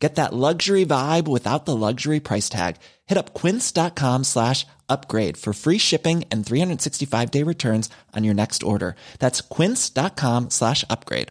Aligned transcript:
Get 0.00 0.14
that 0.14 0.32
luxury 0.32 0.86
vibe 0.86 1.28
without 1.28 1.66
the 1.66 1.76
luxury 1.76 2.20
price 2.20 2.48
tag. 2.48 2.76
Hit 3.06 3.18
up 3.18 3.34
quince.com 3.34 4.24
slash 4.24 4.66
upgrade 4.88 5.36
for 5.36 5.52
free 5.52 5.78
shipping 5.78 6.24
and 6.32 6.44
365 6.44 7.30
day 7.30 7.42
returns 7.44 7.90
on 8.16 8.24
your 8.24 8.34
next 8.34 8.62
order. 8.62 8.96
That's 9.18 9.42
quince.com 9.42 10.48
slash 10.48 10.84
upgrade. 10.88 11.28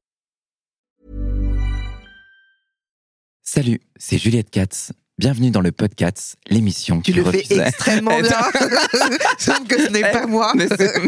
Salut, 3.44 3.82
c'est 3.98 4.20
Juliette 4.20 4.52
Katz. 4.52 4.92
Bienvenue 5.18 5.50
dans 5.50 5.62
le 5.62 5.72
podcast, 5.72 6.38
l'émission 6.48 7.02
Tu 7.02 7.12
qui 7.12 7.18
le 7.18 7.26
fais 7.26 7.44
extrêmement 7.60 8.20
bien. 8.22 8.30
Sauf 9.40 9.68
que 9.68 9.84
ce 9.84 9.90
n'est 9.90 10.12
pas 10.12 10.28
moi. 10.28 10.54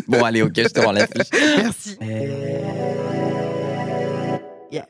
Bon, 0.07 0.23
allez, 0.23 0.41
ok, 0.41 0.53
je 0.55 0.67
te 0.67 0.79
rends 0.79 0.91
la 0.91 1.05
fiche. 1.05 1.29
Merci. 1.31 1.97
Euh, 2.01 2.57
yeah. 4.71 4.87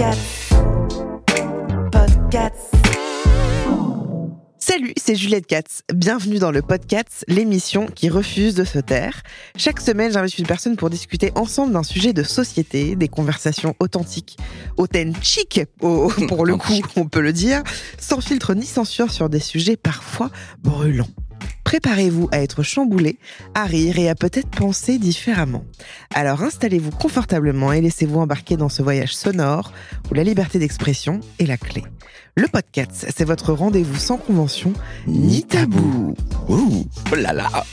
Podcast. 0.00 0.54
Podcast. 1.92 2.56
Salut, 4.58 4.94
c'est 4.96 5.14
Juliette 5.14 5.46
Katz. 5.46 5.82
Bienvenue 5.92 6.38
dans 6.38 6.50
le 6.50 6.62
podcast, 6.62 7.22
l'émission 7.28 7.84
qui 7.84 8.08
refuse 8.08 8.54
de 8.54 8.64
se 8.64 8.78
taire. 8.78 9.22
Chaque 9.56 9.78
semaine, 9.78 10.10
j'invite 10.10 10.38
une 10.38 10.46
personne 10.46 10.76
pour 10.76 10.88
discuter 10.88 11.32
ensemble 11.34 11.74
d'un 11.74 11.82
sujet 11.82 12.14
de 12.14 12.22
société, 12.22 12.96
des 12.96 13.08
conversations 13.08 13.74
authentiques, 13.78 14.38
authentiques, 14.78 15.60
au- 15.82 16.08
pour 16.28 16.46
le 16.46 16.56
coup, 16.56 16.80
on 16.96 17.06
peut 17.06 17.20
le 17.20 17.34
dire, 17.34 17.62
sans 17.98 18.22
filtre 18.22 18.54
ni 18.54 18.64
censure 18.64 19.10
sur 19.10 19.28
des 19.28 19.40
sujets 19.40 19.76
parfois 19.76 20.30
brûlants. 20.62 21.08
Préparez-vous 21.64 22.28
à 22.32 22.40
être 22.40 22.62
chamboulé, 22.62 23.18
à 23.54 23.64
rire 23.64 23.98
et 23.98 24.08
à 24.08 24.14
peut-être 24.14 24.50
penser 24.50 24.98
différemment. 24.98 25.64
Alors 26.14 26.42
installez-vous 26.42 26.90
confortablement 26.90 27.72
et 27.72 27.80
laissez-vous 27.80 28.18
embarquer 28.18 28.56
dans 28.56 28.68
ce 28.68 28.82
voyage 28.82 29.14
sonore 29.14 29.72
où 30.10 30.14
la 30.14 30.24
liberté 30.24 30.58
d'expression 30.58 31.20
est 31.38 31.46
la 31.46 31.56
clé. 31.56 31.84
Le 32.36 32.48
podcast, 32.48 33.06
c'est 33.14 33.24
votre 33.24 33.52
rendez-vous 33.52 33.98
sans 33.98 34.16
convention 34.16 34.72
ni 35.06 35.44
tabou. 35.44 36.14
Ouh, 36.48 36.86
oh 37.12 37.14
là 37.14 37.32
là. 37.32 37.64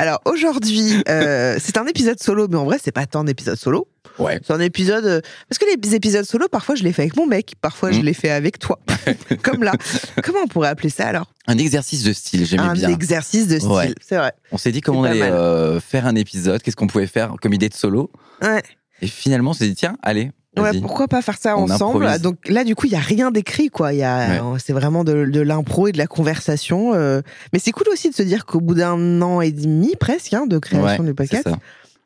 Alors 0.00 0.20
aujourd'hui, 0.26 1.02
euh, 1.08 1.56
c'est 1.60 1.76
un 1.76 1.84
épisode 1.86 2.22
solo, 2.22 2.46
mais 2.48 2.56
en 2.56 2.64
vrai, 2.64 2.78
c'est 2.80 2.92
pas 2.92 3.06
tant 3.06 3.24
d'épisodes 3.24 3.58
solo. 3.58 3.88
Ouais. 4.18 4.40
C'est 4.44 4.52
un 4.52 4.60
épisode. 4.60 5.04
euh, 5.04 5.20
Parce 5.48 5.58
que 5.58 5.64
les 5.82 5.94
épisodes 5.94 6.24
solo, 6.24 6.48
parfois, 6.48 6.74
je 6.74 6.82
les 6.82 6.92
fais 6.92 7.02
avec 7.02 7.16
mon 7.16 7.26
mec, 7.26 7.54
parfois, 7.60 7.92
je 7.92 8.00
Mm. 8.00 8.04
les 8.04 8.14
fais 8.14 8.30
avec 8.30 8.58
toi. 8.58 8.78
Comme 9.42 9.62
là. 9.62 9.72
Comment 10.24 10.40
on 10.44 10.48
pourrait 10.48 10.68
appeler 10.68 10.90
ça 10.90 11.06
alors? 11.08 11.32
Un 11.46 11.56
exercice 11.58 12.02
de 12.04 12.12
style, 12.12 12.44
j'aimais 12.46 12.62
Un 12.62 12.72
bien. 12.74 12.88
exercice 12.90 13.46
de 13.48 13.58
style, 13.58 13.70
Ouais. 13.70 13.94
c'est 14.06 14.16
vrai. 14.16 14.32
On 14.52 14.58
s'est 14.58 14.72
dit 14.72 14.80
comment 14.80 15.00
on 15.00 15.04
allait 15.04 15.22
euh, 15.22 15.80
faire 15.80 16.06
un 16.06 16.14
épisode, 16.14 16.62
qu'est-ce 16.62 16.76
qu'on 16.76 16.86
pouvait 16.88 17.06
faire 17.06 17.34
comme 17.40 17.52
idée 17.54 17.68
de 17.68 17.74
solo. 17.74 18.10
Ouais. 18.42 18.62
Et 19.00 19.06
finalement, 19.06 19.50
on 19.50 19.54
s'est 19.54 19.66
dit, 19.68 19.74
tiens, 19.74 19.96
allez, 20.02 20.30
Ouais, 20.56 20.80
pourquoi 20.80 21.06
pas 21.06 21.22
faire 21.22 21.38
ça 21.38 21.56
On 21.56 21.70
ensemble? 21.70 22.02
improvise. 22.04 22.20
Donc 22.22 22.36
là, 22.48 22.64
du 22.64 22.74
coup, 22.74 22.86
il 22.86 22.92
y 22.92 22.96
a 22.96 23.00
rien 23.00 23.30
d'écrit, 23.30 23.68
quoi. 23.68 23.92
Il 23.92 24.00
y 24.00 24.02
a, 24.02 24.42
c'est 24.58 24.72
vraiment 24.72 25.04
de, 25.04 25.24
de 25.26 25.40
l'impro 25.40 25.86
et 25.86 25.92
de 25.92 25.98
la 25.98 26.08
conversation. 26.08 26.94
euh. 26.94 27.20
Mais 27.52 27.60
c'est 27.60 27.70
cool 27.70 27.86
aussi 27.92 28.10
de 28.10 28.14
se 28.14 28.24
dire 28.24 28.44
qu'au 28.44 28.60
bout 28.60 28.74
d'un 28.74 29.22
an 29.22 29.40
et 29.40 29.52
demi, 29.52 29.94
presque, 29.94 30.34
hein, 30.34 30.46
de 30.48 30.58
création 30.58 31.02
Ouais, 31.04 31.08
du 31.10 31.14
podcast. 31.14 31.46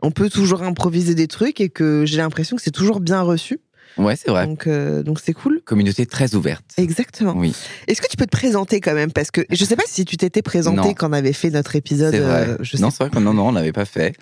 On 0.02 0.10
peut 0.10 0.28
toujours 0.30 0.62
improviser 0.62 1.14
des 1.14 1.28
trucs 1.28 1.60
et 1.60 1.68
que 1.68 2.04
j'ai 2.06 2.18
l'impression 2.18 2.56
que 2.56 2.62
c'est 2.62 2.70
toujours 2.70 3.00
bien 3.00 3.22
reçu. 3.22 3.60
Ouais, 3.98 4.16
c'est 4.16 4.30
vrai. 4.30 4.46
Donc, 4.46 4.66
euh, 4.66 5.02
donc 5.02 5.20
c'est 5.22 5.34
cool. 5.34 5.60
Communauté 5.66 6.06
très 6.06 6.34
ouverte. 6.34 6.64
Exactement. 6.78 7.34
Oui, 7.36 7.54
Est-ce 7.88 8.00
que 8.00 8.08
tu 8.08 8.16
peux 8.16 8.24
te 8.24 8.30
présenter 8.30 8.80
quand 8.80 8.94
même? 8.94 9.12
Parce 9.12 9.30
que 9.30 9.42
je 9.50 9.64
sais 9.66 9.76
pas 9.76 9.82
si 9.86 10.04
tu 10.06 10.16
t'étais 10.16 10.40
présenté 10.40 10.94
quand 10.94 11.10
on 11.10 11.12
avait 11.12 11.34
fait 11.34 11.50
notre 11.50 11.76
épisode. 11.76 12.14
vrai. 12.14 12.48
euh, 12.48 12.56
je 12.60 12.78
non, 12.78 12.88
c'est 12.90 13.04
vrai 13.04 13.10
que 13.10 13.18
non, 13.18 13.34
non, 13.34 13.48
on 13.48 13.52
l'avait 13.52 13.72
pas 13.72 13.84
fait. 13.84 14.14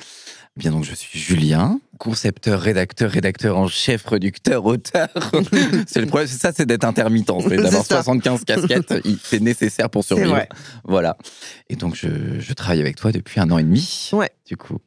Bien 0.57 0.73
donc, 0.73 0.83
je 0.85 0.93
suis 0.97 1.17
Julien, 1.17 1.79
concepteur, 1.99 2.61
rédacteur, 2.61 3.09
rédacteur 3.12 3.57
en 3.57 3.69
chef, 3.69 4.03
producteur, 4.03 4.65
auteur. 4.67 5.07
c'est 5.87 6.01
le 6.01 6.07
problème, 6.07 6.27
c'est 6.27 6.41
ça, 6.41 6.51
c'est 6.55 6.67
d'être 6.67 6.83
intermittent, 6.85 7.31
c'est 7.49 7.57
d'avoir 7.57 7.83
C'est 7.85 7.95
ça. 7.95 8.03
75 8.03 8.45
casquettes. 8.45 8.93
C'est 9.23 9.41
nécessaire 9.41 9.89
pour 9.89 10.03
survivre. 10.03 10.31
vrai. 10.31 10.49
Voilà. 10.83 11.17
Et 11.69 11.77
donc, 11.77 11.95
je, 11.95 12.09
je 12.41 12.53
travaille 12.55 12.81
avec 12.81 12.97
toi 12.97 13.12
depuis 13.12 13.39
un 13.39 13.49
an 13.53 13.59
et 13.59 13.62
demi. 13.62 14.11
Ouais. 14.12 14.31
Du 14.45 14.57
coup. 14.57 14.79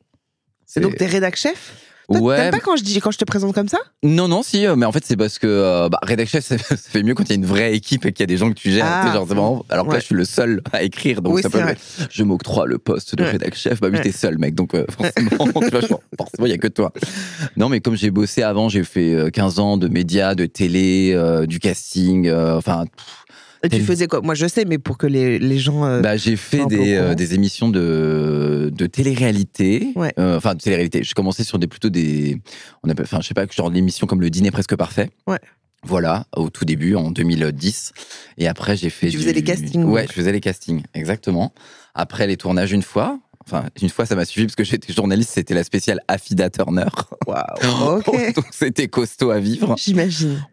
Et 0.75 0.79
donc 0.79 0.95
t'es 0.95 1.05
rédac 1.05 1.35
chef 1.35 1.73
ouais. 2.09 2.35
T'aimes 2.37 2.51
pas 2.51 2.59
quand 2.59 2.75
je 2.75 2.83
dis 2.83 2.99
quand 2.99 3.11
je 3.11 3.17
te 3.17 3.25
présente 3.25 3.53
comme 3.55 3.67
ça 3.69 3.77
Non, 4.03 4.27
non, 4.27 4.43
si, 4.43 4.65
euh, 4.67 4.75
mais 4.75 4.85
en 4.85 4.91
fait, 4.91 5.03
c'est 5.05 5.15
parce 5.15 5.39
que 5.39 5.47
euh, 5.47 5.89
bah, 5.89 5.99
rédac 6.03 6.27
chef, 6.27 6.43
ça, 6.43 6.57
ça 6.59 6.75
fait 6.75 7.01
mieux 7.03 7.13
quand 7.15 7.23
il 7.23 7.29
y 7.29 7.31
a 7.33 7.35
une 7.35 7.45
vraie 7.45 7.73
équipe 7.73 8.05
et 8.05 8.11
qu'il 8.11 8.21
y 8.23 8.25
a 8.25 8.27
des 8.27 8.37
gens 8.37 8.49
que 8.49 8.55
tu 8.55 8.71
gères. 8.71 8.85
Ah. 8.85 9.11
genre, 9.13 9.25
vraiment- 9.25 9.65
alors 9.69 9.87
que 9.87 9.93
là, 9.93 9.99
je 9.99 10.05
suis 10.05 10.15
le 10.15 10.25
seul 10.25 10.61
à 10.73 10.83
écrire, 10.83 11.21
donc 11.21 11.35
Oui, 11.35 11.41
ça 11.41 11.49
peut 11.49 11.59
vrai. 11.61 11.77
je 12.09 12.23
m'octroie 12.23 12.65
le 12.65 12.77
poste 12.77 13.15
de 13.15 13.23
Ouais. 13.23 13.31
rédac 13.31 13.55
chef. 13.55 13.79
Bah 13.79 13.87
oui, 13.91 13.99
t'es 14.01 14.11
seul, 14.11 14.37
mec, 14.37 14.53
donc 14.53 14.75
euh, 14.75 14.85
forcément, 16.17 16.45
il 16.45 16.49
y 16.49 16.53
a 16.53 16.57
que 16.57 16.67
toi. 16.67 16.91
Non, 17.57 17.69
mais 17.69 17.79
comme 17.79 17.95
j'ai 17.95 18.11
bossé 18.11 18.43
avant, 18.43 18.69
j'ai 18.69 18.83
fait 18.83 19.13
euh, 19.13 19.29
15 19.29 19.59
ans 19.59 19.77
de 19.77 19.87
médias, 19.87 20.35
de 20.35 20.45
télé, 20.45 21.13
euh, 21.15 21.45
du 21.45 21.59
casting, 21.59 22.27
euh, 22.27 22.57
enfin, 22.57 22.85
tu 23.69 23.81
faisais 23.81 24.07
quoi? 24.07 24.21
Moi 24.21 24.35
je 24.35 24.47
sais, 24.47 24.65
mais 24.65 24.77
pour 24.77 24.97
que 24.97 25.07
les, 25.07 25.39
les 25.39 25.57
gens. 25.59 25.85
euh, 25.85 26.01
bah, 26.01 26.17
j'ai 26.17 26.35
fait 26.35 26.65
des, 26.65 26.95
euh, 26.95 27.15
des 27.15 27.33
émissions 27.33 27.69
de, 27.69 28.71
de 28.75 28.85
télé-réalité. 28.85 29.89
Ouais. 29.95 30.13
Euh, 30.19 30.37
Enfin, 30.37 30.55
de 30.55 30.59
télé-réalité. 30.61 31.03
Je 31.03 31.13
commençais 31.15 31.43
sur 31.43 31.59
des 31.59 31.67
plutôt 31.67 31.89
des. 31.89 32.41
On 32.83 32.89
appelle, 32.89 33.05
enfin, 33.05 33.19
je 33.21 33.27
sais 33.27 33.33
pas, 33.33 33.45
genre 33.49 33.69
l'émission 33.69 34.07
comme 34.07 34.21
Le 34.21 34.29
Dîner 34.29 34.51
Presque 34.51 34.75
Parfait. 34.75 35.09
Ouais. 35.27 35.39
Voilà, 35.85 36.25
au 36.37 36.49
tout 36.49 36.63
début, 36.63 36.95
en 36.95 37.11
2010. 37.11 37.91
Et 38.37 38.47
après, 38.47 38.77
j'ai 38.77 38.89
fait. 38.89 39.07
Tu 39.07 39.17
du- 39.17 39.23
faisais 39.23 39.33
les 39.33 39.43
castings, 39.43 39.83
Ouais, 39.83 40.01
donc. 40.03 40.09
je 40.11 40.15
faisais 40.15 40.31
les 40.31 40.39
castings, 40.39 40.81
exactement. 40.93 41.53
Après, 41.93 42.25
les 42.25 42.37
tournages 42.37 42.71
une 42.71 42.81
fois. 42.83 43.19
Enfin, 43.45 43.65
une 43.81 43.89
fois, 43.89 44.05
ça 44.05 44.15
m'a 44.15 44.25
suffi 44.25 44.45
parce 44.45 44.55
que 44.55 44.63
j'étais 44.63 44.93
journaliste, 44.93 45.31
c'était 45.33 45.53
la 45.53 45.63
spéciale 45.63 45.99
Affida 46.07 46.49
Turner. 46.49 46.85
Waouh. 47.27 48.01
Donc, 48.35 48.45
c'était 48.51 48.87
costaud 48.87 49.31
à 49.31 49.39
vivre. 49.39 49.75
J'imagine. 49.77 50.43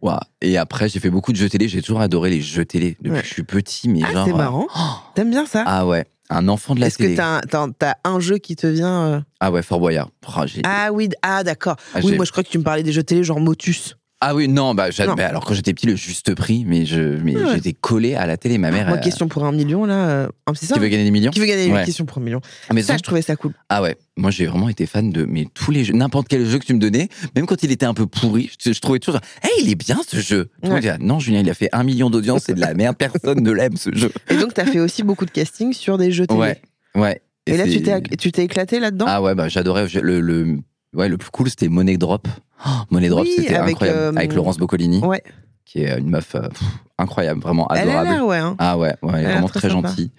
Et 0.42 0.56
après, 0.58 0.88
j'ai 0.88 1.00
fait 1.00 1.10
beaucoup 1.10 1.32
de 1.32 1.36
jeux 1.36 1.48
télé. 1.48 1.68
J'ai 1.68 1.82
toujours 1.82 2.00
adoré 2.00 2.30
les 2.30 2.40
jeux 2.40 2.64
télé 2.64 2.96
depuis 3.00 3.10
Ouais. 3.12 3.20
que 3.20 3.26
je 3.26 3.32
suis 3.32 3.42
petit, 3.42 3.88
mais 3.88 4.00
Ah, 4.04 4.12
genre. 4.12 4.26
c'est 4.26 4.32
euh, 4.32 4.36
marrant. 4.36 4.66
T'aimes 5.14 5.30
bien 5.30 5.46
ça? 5.46 5.64
Ah 5.66 5.86
ouais, 5.86 6.06
un 6.30 6.48
enfant 6.48 6.74
de 6.74 6.80
la 6.80 6.86
Est-ce 6.88 6.98
que 6.98 7.02
télé. 7.04 7.14
t'as 7.16 7.40
t'as- 7.42 7.68
t'as 7.78 7.94
un 8.04 8.20
jeu 8.20 8.38
qui 8.38 8.56
te 8.56 8.66
vient 8.66 9.02
euh, 9.06 9.20
Ah 9.40 9.50
ouais, 9.50 9.62
Fort 9.62 9.80
Boyard. 9.80 10.10
Oh, 10.28 10.42
j'ai- 10.46 10.62
Ah 10.64 10.90
oui, 10.92 11.08
ah 11.22 11.44
d'accord. 11.44 11.76
Ah, 11.94 12.00
oui, 12.02 12.16
moi 12.16 12.24
je 12.24 12.30
crois 12.32 12.42
que 12.44 12.48
tu 12.48 12.58
me 12.58 12.64
parlais 12.64 12.82
des 12.82 12.92
jeux 12.92 13.02
télé 13.02 13.22
genre 13.24 13.40
Motus. 13.40 13.96
Ah 14.22 14.34
oui, 14.34 14.48
non, 14.48 14.74
bah, 14.74 14.88
Non. 15.06 15.14
bah, 15.14 15.26
alors 15.28 15.46
quand 15.46 15.54
j'étais 15.54 15.72
petit, 15.72 15.86
le 15.86 15.96
juste 15.96 16.34
prix, 16.34 16.64
mais 16.66 16.84
je, 16.84 17.00
mais 17.00 17.34
ouais. 17.36 17.54
j'étais 17.54 17.72
collé 17.72 18.14
à 18.16 18.26
la 18.26 18.36
télé. 18.36 18.58
Ma 18.58 18.70
mère, 18.70 18.86
Moi, 18.86 18.98
elle- 18.98 19.02
question 19.02 19.28
pour 19.28 19.44
un 19.46 19.52
million 19.52 19.86
là. 19.86 19.94
euh, 20.10 20.28
ah, 20.44 20.52
c'est 20.54 20.66
ça 20.66 20.74
qui 20.74 20.80
veut 20.80 20.88
gagner 20.88 21.04
des 21.04 21.10
millions. 21.10 21.30
Qui 21.30 21.40
veut 21.40 21.46
gagner 21.46 21.64
une 21.64 21.72
Ouais. 21.72 21.84
question 21.86 22.04
pour 22.04 22.18
un 22.18 22.20
million 22.20 22.40
Ah, 22.68 22.74
mais 22.74 22.82
Ça, 22.82 22.98
je 22.98 23.02
trouvais 23.02 23.22
ça 23.22 23.36
cool. 23.36 23.54
ah 23.70 23.80
ouais, 23.80 23.96
moi 24.18 24.30
j'ai 24.30 24.44
vraiment 24.44 24.68
été 24.68 24.84
fan 24.84 25.08
de 25.10 25.24
mais 25.24 25.46
tous 25.54 25.70
les 25.70 25.84
jeux, 25.84 25.94
n'importe 25.94 26.28
quel 26.28 26.44
jeu 26.44 26.58
que 26.58 26.66
tu 26.66 26.74
me 26.74 26.78
donnais, 26.78 27.08
même 27.34 27.46
quand 27.46 27.62
il 27.62 27.72
était 27.72 27.86
un 27.86 27.94
peu 27.94 28.06
pourri, 28.06 28.50
je, 28.62 28.72
je 28.74 28.80
trouvais 28.80 28.98
toujours, 28.98 29.14
genre, 29.20 29.28
hey, 29.42 29.64
il 29.64 29.70
est 29.70 29.74
bien 29.74 29.98
ce 30.06 30.18
jeu. 30.18 30.50
Monde 30.62 30.80
non, 31.00 31.18
Julien, 31.18 31.40
il 31.40 31.48
a 31.48 31.54
fait 31.54 31.70
un 31.72 31.82
million 31.82 32.10
d'audience, 32.10 32.42
c'est 32.44 32.54
de 32.54 32.60
la 32.60 32.74
merde, 32.74 32.96
personne 32.98 33.42
ne 33.42 33.50
l'aime 33.52 33.76
ce 33.78 33.88
jeu. 33.94 34.12
Et 34.28 34.36
donc, 34.36 34.52
t'as 34.52 34.66
fait 34.66 34.80
aussi 34.80 35.02
beaucoup 35.02 35.24
de 35.24 35.30
casting 35.30 35.72
sur 35.72 35.96
des 35.96 36.12
jeux 36.12 36.26
télé. 36.26 36.38
Ouais, 36.40 36.60
ouais. 36.94 37.22
Et, 37.46 37.56
là, 37.56 37.64
tu 37.66 38.32
t'es 38.32 38.44
éclaté 38.44 38.80
là-dedans? 38.80 39.06
Ah 39.08 39.22
ouais, 39.22 39.34
bah 39.34 39.48
j'adorais 39.48 39.86
le, 40.02 40.58
ouais, 40.94 41.08
le 41.08 41.16
plus 41.18 41.30
cool, 41.30 41.48
c'était 41.50 41.68
Money 41.68 41.96
Drop. 41.96 42.26
Oh, 42.66 42.68
Money 42.90 43.08
Drop, 43.08 43.24
Oui, 43.24 43.32
c'était 43.36 43.54
avec, 43.56 43.72
incroyable. 43.72 43.98
euh, 43.98 44.12
avec 44.16 44.34
Laurence 44.34 44.58
Boccolini, 44.58 44.98
Ouais. 45.04 45.22
qui 45.64 45.80
est 45.82 45.98
une 45.98 46.10
meuf 46.10 46.34
euh, 46.34 46.48
pff, 46.48 46.62
incroyable, 46.98 47.40
vraiment 47.40 47.68
Elle 47.70 47.88
adorable. 47.88 48.08
l'air, 48.10 48.26
ouais. 48.26 48.38
hein. 48.38 48.56
Ah 48.58 48.76
ouais, 48.78 48.94
ouais, 49.02 49.12
elle 49.14 49.24
est 49.24 49.32
vraiment 49.32 49.48
très 49.48 49.60
très, 49.60 49.70
gentille. 49.70 50.10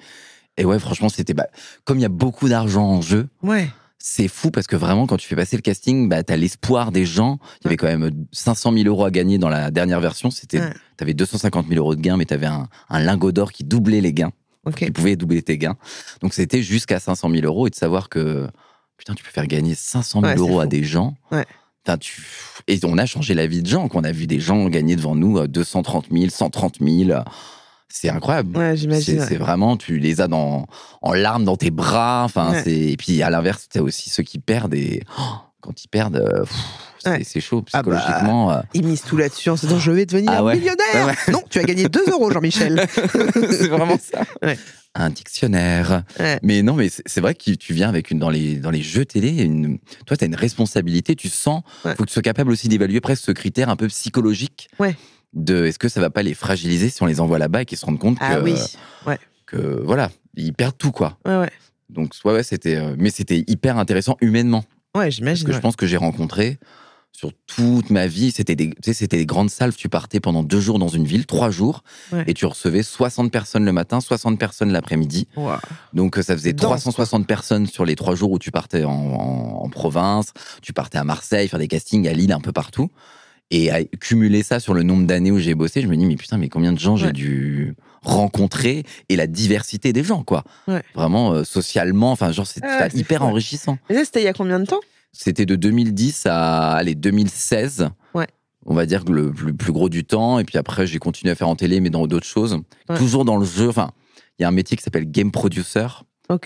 Et 0.57 0.65
ouais, 0.65 0.79
franchement, 0.79 1.09
c'était 1.09 1.33
bah, 1.33 1.47
comme 1.85 1.97
il 1.97 2.01
y 2.01 2.06
a 2.06 2.09
beaucoup 2.09 2.50
d'argent 2.50 2.83
en 2.85 3.01
jeu, 3.01 3.29
Ouais. 3.44 3.69
c'est 4.00 4.27
fou 4.27 4.51
parce 4.51 4.68
que 4.68 4.75
vraiment, 4.75 5.07
quand 5.07 5.18
tu 5.18 5.27
fais 5.27 5.35
passer 5.35 5.56
le 5.56 5.62
casting, 5.62 6.09
bah, 6.09 6.23
t'as 6.23 6.35
l'espoir 6.35 6.91
des 6.91 7.06
gens. 7.06 7.39
Il 7.62 7.65
y 7.65 7.67
avait 7.67 7.77
quand 7.77 7.88
même 7.88 8.25
500 8.31 8.74
000 8.74 8.85
euros 8.88 9.06
à 9.06 9.12
gagner 9.12 9.38
dans 9.38 9.50
la 9.50 9.71
dernière 9.71 10.00
version. 10.01 10.29
C'était, 10.31 10.59
Ouais. 10.59 10.74
t'avais 10.97 11.13
250 11.13 11.67
000 11.67 11.79
euros 11.79 11.95
de 11.95 12.01
gains, 12.01 12.17
mais 12.17 12.25
t'avais 12.25 12.47
un, 12.47 12.67
un 12.89 13.00
lingot 13.00 13.31
d'or 13.31 13.51
qui 13.51 13.63
doublait 13.63 14.01
les 14.01 14.13
gains, 14.13 14.31
Ok. 14.65 14.75
qui 14.77 14.91
pouvait 14.91 15.15
doubler 15.15 15.41
tes 15.41 15.57
gains. 15.57 15.77
Donc 16.21 16.33
c'était 16.33 16.62
jusqu'à 16.63 17.00
500 17.00 17.29
000 17.29 17.45
euros 17.45 17.67
et 17.67 17.69
de 17.69 17.75
savoir 17.75 18.09
que 18.09 18.47
putain, 19.01 19.15
tu 19.15 19.24
peux 19.24 19.31
faire 19.31 19.48
gagner 19.48 19.74
500 19.74 20.21
000 20.21 20.31
Ouais, 20.33 20.38
euros 20.38 20.59
à 20.59 20.68
des 20.68 20.83
gens. 20.83 21.15
Ouais. 21.31 21.44
Tu... 22.00 22.21
Et 22.68 22.80
on 22.83 23.00
a 23.00 23.07
changé 23.07 23.33
la 23.33 23.48
vie 23.48 23.63
de 23.63 23.68
gens. 23.68 23.88
qu'on 23.88 24.03
a 24.03 24.12
vu 24.12 24.27
des 24.27 24.39
gens 24.39 24.68
gagner 24.69 24.95
devant 24.95 25.15
nous 25.15 25.39
euh, 25.39 25.48
230 25.48 26.06
000, 26.12 26.30
130 26.30 26.75
000. 26.80 27.19
C'est 27.89 28.09
incroyable. 28.09 28.56
Ouais, 28.56 28.69
C'est 28.71 28.77
j'imagine. 28.77 29.19
ouais. 29.19 29.25
c'est 29.27 29.38
vraiment, 29.38 29.75
tu 29.75 29.98
les 29.98 30.21
as 30.21 30.27
dans, 30.27 30.68
en 31.01 31.13
larmes 31.13 31.44
dans 31.44 31.57
tes 31.57 31.71
bras. 31.71 32.21
Enfin, 32.24 32.51
Ouais. 32.51 32.71
et 32.71 32.98
puis 32.98 33.24
à 33.24 33.31
l'inverse, 33.31 33.68
t'as 33.69 33.81
aussi 33.81 34.12
ceux 34.12 34.21
qui 34.21 34.38
perdent 34.38 34.75
et 34.75 35.01
oh, 35.19 35.24
quand 35.62 35.83
ils 35.83 35.88
perdent, 35.88 36.18
euh, 36.18 36.42
pff, 36.44 36.56
Ouais. 37.06 37.24
c'est 37.24 37.39
chaud 37.42 37.63
Ah 37.74 37.81
bah, 37.83 37.95
psychologiquement. 37.98 38.51
euh, 38.51 38.62
Ils 38.74 38.86
misent 38.86 39.01
tout 39.03 39.18
là-dessus 39.18 39.50
en 39.50 39.57
se 39.57 39.65
disant 39.65 39.80
je 39.80 39.92
vais 39.92 40.06
devenir 40.06 40.31
Ah 40.33 40.44
ouais. 40.44 40.56
millionnaire. 40.56 41.07
Ouais, 41.07 41.31
Non, 41.33 41.42
tu 41.50 41.59
as 41.59 41.63
gagné 41.63 41.88
2 41.89 42.03
euros, 42.12 42.31
Jean-Michel. 42.31 42.86
c'est 43.33 43.68
vraiment 43.68 43.98
ça. 43.98 44.24
Un 44.94 45.09
dictionnaire. 45.09 46.03
Mais 46.44 46.62
non, 46.63 46.74
mais 46.75 46.89
c'est 47.06 47.21
vrai 47.21 47.33
que 47.36 47.51
tu 47.51 47.74
viens 47.74 47.89
avec 47.89 48.12
une 48.12 48.19
dans 48.19 48.30
les 48.30 48.56
dans 48.56 48.71
les 48.71 48.81
jeux 48.81 49.06
télé, 49.06 49.42
une, 49.44 49.80
toi 50.06 50.18
tu 50.18 50.24
as 50.24 50.27
une 50.27 50.36
responsabilité, 50.36 51.15
tu 51.15 51.30
sens, 51.30 51.63
Ouais. 51.86 51.95
faut 51.95 52.03
que 52.03 52.09
tu 52.09 52.13
sois 52.13 52.21
capable 52.21 52.51
aussi 52.51 52.68
d'évaluer 52.68 53.00
presque 53.01 53.24
ce 53.24 53.31
critère 53.31 53.69
un 53.69 53.75
peu 53.75 53.88
psychologique. 53.88 54.69
Ouais. 54.80 54.95
De 55.33 55.65
est-ce 55.65 55.80
que 55.80 55.88
ça 55.88 56.01
va 56.01 56.09
pas 56.09 56.24
les 56.24 56.33
fragiliser 56.33 56.89
si 56.89 57.01
on 57.01 57.06
les 57.06 57.21
envoie 57.21 57.39
là-bas 57.39 57.62
et 57.62 57.65
qu'ils 57.65 57.77
se 57.77 57.86
rendent 57.86 58.00
compte 58.00 58.18
Ah 58.19 58.36
que, 58.36 58.42
oui. 58.42 58.56
que 59.45 59.81
voilà, 59.86 60.12
ils 60.36 60.53
perdent 60.53 60.77
tout 60.77 60.92
quoi. 60.92 61.18
Ouais, 61.25 61.38
ouais. 61.38 61.50
Donc 61.89 62.12
ouais, 62.25 62.33
ouais 62.33 62.44
c'était 62.44 62.75
euh, 62.75 62.95
mais 62.98 63.09
c'était 63.09 63.44
hyper 63.48 63.77
intéressant 63.77 64.18
humainement 64.21 64.63
Ouais, 64.94 65.06
parce 65.06 65.15
j'imagine. 65.15 65.48
que 65.48 65.53
je 65.53 65.59
pense 65.59 65.77
que 65.77 65.86
j'ai 65.88 65.95
rencontré 65.95 66.57
sur 67.11 67.31
toute 67.45 67.89
ma 67.91 68.07
vie, 68.07 68.31
c'était 68.31 68.55
des, 68.55 68.69
tu 68.69 68.75
sais, 68.85 68.93
c'était 68.93 69.17
des 69.17 69.25
grandes 69.25 69.49
salves. 69.51 69.75
Tu 69.75 69.89
partais 69.89 70.19
pendant 70.19 70.41
deux 70.43 70.59
jours 70.59 70.79
dans 70.79 70.87
une 70.87 71.05
ville, 71.05 71.25
trois 71.25 71.51
jours, 71.51 71.83
Ouais. 72.11 72.23
et 72.27 72.33
tu 72.33 72.45
recevais 72.45 72.81
60 72.83 73.31
personnes 73.31 73.63
le 73.65 73.71
matin, 73.71 73.99
60 74.01 74.39
personnes 74.39 74.71
l'après-midi. 74.71 75.27
Donc 75.93 76.17
euh, 76.17 76.23
ça 76.23 76.35
faisait 76.35 76.53
Dense, 76.53 76.63
360 76.81 77.27
personnes 77.27 77.67
sur 77.67 77.85
les 77.85 77.95
trois 77.95 78.15
jours 78.15 78.31
où 78.31 78.39
tu 78.39 78.49
partais 78.51 78.83
en, 78.85 78.91
en- 78.91 79.63
en 79.63 79.69
province, 79.69 80.33
tu 80.63 80.73
partais 80.73 80.97
à 80.97 81.03
Marseille, 81.03 81.47
faire 81.47 81.59
des 81.59 81.67
castings 81.67 82.07
à 82.07 82.13
Lille, 82.13 82.31
un 82.31 82.39
peu 82.41 82.51
partout. 82.51 82.89
Et 83.53 83.69
à 83.69 83.83
cumuler 83.83 84.43
ça 84.43 84.61
sur 84.61 84.73
le 84.73 84.81
nombre 84.81 85.05
d'années 85.05 85.29
où 85.29 85.37
j'ai 85.37 85.53
bossé, 85.55 85.81
je 85.81 85.87
me 85.87 85.97
dis, 85.97 86.05
mais 86.05 86.15
putain, 86.15 86.37
mais 86.37 86.47
combien 86.47 86.71
de 86.71 86.79
gens 86.79 86.95
j'ai 86.95 87.11
dû 87.11 87.75
rencontrer 88.01 88.83
et 89.09 89.15
la 89.17 89.27
diversité 89.27 89.91
des 89.93 90.03
gens, 90.05 90.23
quoi. 90.23 90.43
Ouais. 90.69 90.81
Vraiment, 90.95 91.33
euh, 91.33 91.43
socialement, 91.43 92.11
enfin, 92.13 92.31
genre, 92.31 92.47
c'est 92.47 92.63
Ouais, 92.63 92.69
c'était 92.83 92.99
hyper 92.99 93.23
enrichissant. 93.23 93.77
Et 93.89 93.95
ça, 93.95 94.05
c'était 94.05 94.21
il 94.21 94.25
y 94.25 94.29
a 94.29 94.33
combien 94.33 94.59
de 94.59 94.65
temps? 94.65 94.79
C'était 95.13 95.45
de 95.45 95.55
2010 95.55 96.25
à 96.25 96.71
allez, 96.73 96.95
2016. 96.95 97.89
Ouais. 98.13 98.27
On 98.65 98.73
va 98.73 98.85
dire 98.85 99.03
que 99.03 99.11
le 99.11 99.31
plus, 99.31 99.53
plus 99.53 99.71
gros 99.71 99.89
du 99.89 100.03
temps. 100.05 100.39
Et 100.39 100.43
puis 100.43 100.57
après, 100.57 100.87
j'ai 100.87 100.99
continué 100.99 101.31
à 101.31 101.35
faire 101.35 101.49
en 101.49 101.55
télé, 101.55 101.79
mais 101.79 101.89
dans 101.89 102.07
d'autres 102.07 102.27
choses. 102.27 102.57
Ouais. 102.89 102.97
Toujours 102.97 103.25
dans 103.25 103.37
le 103.37 103.45
jeu. 103.45 103.69
Enfin, 103.69 103.91
il 104.39 104.43
y 104.43 104.45
a 104.45 104.47
un 104.47 104.51
métier 104.51 104.77
qui 104.77 104.83
s'appelle 104.83 105.09
game 105.09 105.31
producer 105.31 105.87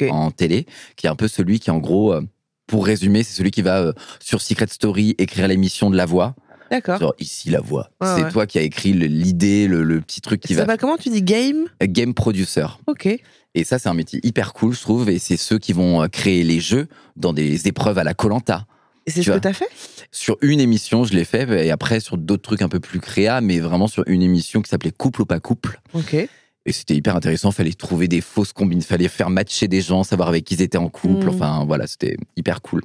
en 0.10 0.32
télé, 0.32 0.66
qui 0.96 1.06
est 1.06 1.10
un 1.10 1.16
peu 1.16 1.28
celui 1.28 1.60
qui, 1.60 1.70
en 1.70 1.78
gros, 1.78 2.12
euh, 2.14 2.22
pour 2.66 2.86
résumer, 2.86 3.22
c'est 3.22 3.36
celui 3.36 3.52
qui 3.52 3.62
va 3.62 3.82
euh, 3.82 3.94
sur 4.20 4.42
Secret 4.42 4.66
Story 4.68 5.14
écrire 5.20 5.48
l'émission 5.48 5.92
de 5.92 5.96
la 5.96 6.08
voix. 6.08 6.34
D'accord. 6.72 7.14
Ici, 7.20 7.52
la 7.52 7.62
voix. 7.62 7.92
C'est 8.02 8.24
ouais. 8.24 8.32
toi 8.32 8.48
qui 8.48 8.58
as 8.58 8.64
écrit 8.64 8.94
l'idée, 8.94 9.68
le, 9.68 9.84
le 9.84 10.02
petit 10.02 10.22
truc 10.22 10.42
qui 10.42 10.56
Ça 10.56 10.66
va. 10.66 10.78
comment? 10.78 10.98
Tu 10.98 11.10
dis 11.10 11.22
game? 11.22 11.68
Game 11.84 12.16
producer. 12.16 12.66
Ok. 12.88 13.08
Et 13.56 13.64
ça, 13.64 13.80
c'est 13.80 13.90
un 13.90 13.94
métier 13.94 14.20
hyper 14.22 14.54
cool, 14.54 14.76
je 14.76 14.82
trouve. 14.82 15.10
Et 15.10 15.18
c'est 15.18 15.38
ceux 15.38 15.58
qui 15.58 15.74
vont 15.74 16.04
euh, 16.04 16.08
créer 16.08 16.44
les 16.44 16.60
jeux 16.60 16.88
dans 17.16 17.34
des 17.34 17.68
épreuves 17.68 17.98
à 17.98 18.04
la 18.04 18.14
Colanta. 18.14 18.68
Et 19.08 19.12
c'est 19.12 19.24
ce 19.24 19.32
que 19.32 19.40
t'as 19.40 19.54
fait? 19.54 19.70
Sur 20.12 20.38
une 20.42 20.60
émission, 20.60 21.04
je 21.04 21.14
l'ai 21.14 21.26
fait, 21.26 21.66
et 21.66 21.72
après 21.72 22.00
sur 22.00 22.18
d'autres 22.18 22.42
trucs 22.42 22.62
un 22.62 22.70
peu 22.70 22.80
plus 22.80 23.00
créa, 23.00 23.40
mais 23.40 23.60
vraiment 23.60 23.88
sur 23.88 24.04
une 24.08 24.24
émission 24.24 24.62
qui 24.62 24.70
s'appelait 24.70 24.92
Couple 24.92 25.22
ou 25.22 25.26
pas 25.26 25.40
couple. 25.40 25.80
Ok. 25.94 26.16
Et 26.16 26.72
c'était 26.72 26.96
hyper 26.96 27.16
intéressant. 27.16 27.52
Fallait 27.52 27.74
trouver 27.74 28.08
des 28.08 28.22
fausses 28.22 28.52
combines, 28.52 28.82
fallait 28.82 29.08
faire 29.08 29.30
matcher 29.30 29.68
des 29.68 29.82
gens, 29.82 30.04
savoir 30.04 30.30
avec 30.30 30.44
qui 30.44 30.56
ils 30.56 30.62
étaient 30.64 30.80
en 30.80 30.90
couple. 30.90 31.28
Mm. 31.28 31.30
Enfin, 31.30 31.66
voilà, 31.66 31.86
c'était 31.86 32.18
hyper 32.36 32.62
cool. 32.62 32.82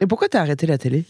Et 0.00 0.06
pourquoi 0.06 0.28
t'as 0.28 0.40
arrêté 0.40 0.66
la 0.66 0.78
télé? 0.78 1.04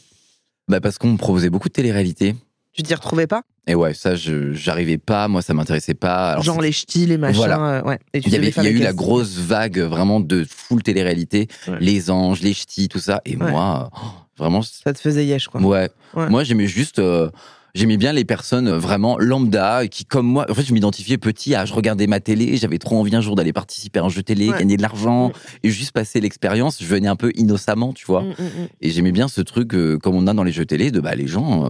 Bah, 0.68 0.80
parce 0.80 0.98
qu'on 0.98 1.12
me 1.12 1.18
proposait 1.18 1.50
beaucoup 1.50 1.68
de 1.68 1.74
télé-réalité. 1.74 2.34
Tu 2.72 2.82
t'y 2.82 2.94
retrouvais 2.94 3.26
pas? 3.26 3.42
Et 3.66 3.74
ouais, 3.74 3.94
ça, 3.94 4.14
j'arrivais 4.14 4.98
pas. 4.98 5.28
Moi, 5.28 5.42
ça 5.42 5.54
m'intéressait 5.54 5.94
pas. 5.94 6.32
Alors, 6.32 6.42
Genre 6.44 6.60
les 6.60 6.72
ch'tis, 6.72 7.06
les 7.06 7.18
machins. 7.18 7.36
Voilà. 7.36 7.60
euh, 7.60 7.82
ouais. 7.82 7.98
Et 8.14 8.20
tu 8.20 8.28
il 8.28 8.32
y, 8.32 8.36
devais 8.36 8.44
avait, 8.46 8.52
faire 8.52 8.64
il 8.64 8.70
y 8.72 8.74
a 8.74 8.76
eu 8.76 8.82
la 8.82 8.92
grosse 8.92 9.36
vague 9.38 9.78
vraiment 9.78 10.20
de 10.20 10.44
full 10.48 10.82
télé-réalité, 10.82 11.48
Ouais. 11.68 11.76
les 11.80 12.10
anges, 12.10 12.40
les 12.42 12.54
ch'tis, 12.54 12.88
tout 12.88 12.98
ça. 13.00 13.20
Et 13.26 13.36
Ouais. 13.36 13.50
moi, 13.50 13.90
oh, 13.94 14.06
vraiment, 14.38 14.62
Ça 14.62 14.92
te 14.92 14.98
faisait 14.98 15.24
yesh, 15.26 15.48
quoi. 15.48 15.60
Ouais. 15.60 15.90
Ouais. 16.14 16.28
Moi, 16.28 16.44
j'aimais 16.44 16.66
juste. 16.66 16.98
euh, 16.98 17.30
J'aimais 17.72 17.98
bien 17.98 18.12
les 18.12 18.24
personnes 18.24 18.66
euh, 18.66 18.78
vraiment 18.80 19.16
lambda 19.16 19.86
qui, 19.86 20.04
comme 20.04 20.26
moi, 20.26 20.44
en 20.50 20.54
fait, 20.54 20.64
je 20.64 20.72
m'identifiais 20.74 21.18
petit 21.18 21.54
à 21.54 21.66
je 21.66 21.72
regardais 21.72 22.08
ma 22.08 22.18
télé, 22.18 22.56
j'avais 22.56 22.78
trop 22.78 22.98
envie 22.98 23.14
un 23.14 23.20
jour 23.20 23.36
d'aller 23.36 23.52
participer 23.52 24.00
à 24.00 24.02
un 24.02 24.08
jeu 24.08 24.24
télé, 24.24 24.48
Ouais. 24.50 24.58
gagner 24.58 24.76
de 24.76 24.82
l'argent 24.82 25.28
Mm. 25.28 25.32
et 25.62 25.70
juste 25.70 25.92
passer 25.92 26.20
l'expérience. 26.20 26.78
Je 26.82 26.86
venais 26.86 27.06
un 27.06 27.14
peu 27.14 27.30
innocemment, 27.36 27.92
tu 27.92 28.04
vois. 28.06 28.22
Mm, 28.22 28.30
mm. 28.30 28.68
Et 28.80 28.90
j'aimais 28.90 29.12
bien 29.12 29.28
ce 29.28 29.40
truc, 29.40 29.72
euh, 29.74 29.98
comme 29.98 30.16
on 30.16 30.26
a 30.26 30.34
dans 30.34 30.42
les 30.42 30.50
jeux 30.50 30.66
télé, 30.66 30.90
de 30.90 30.98
bah, 30.98 31.14
les 31.14 31.28
gens, 31.28 31.66
euh, 31.66 31.68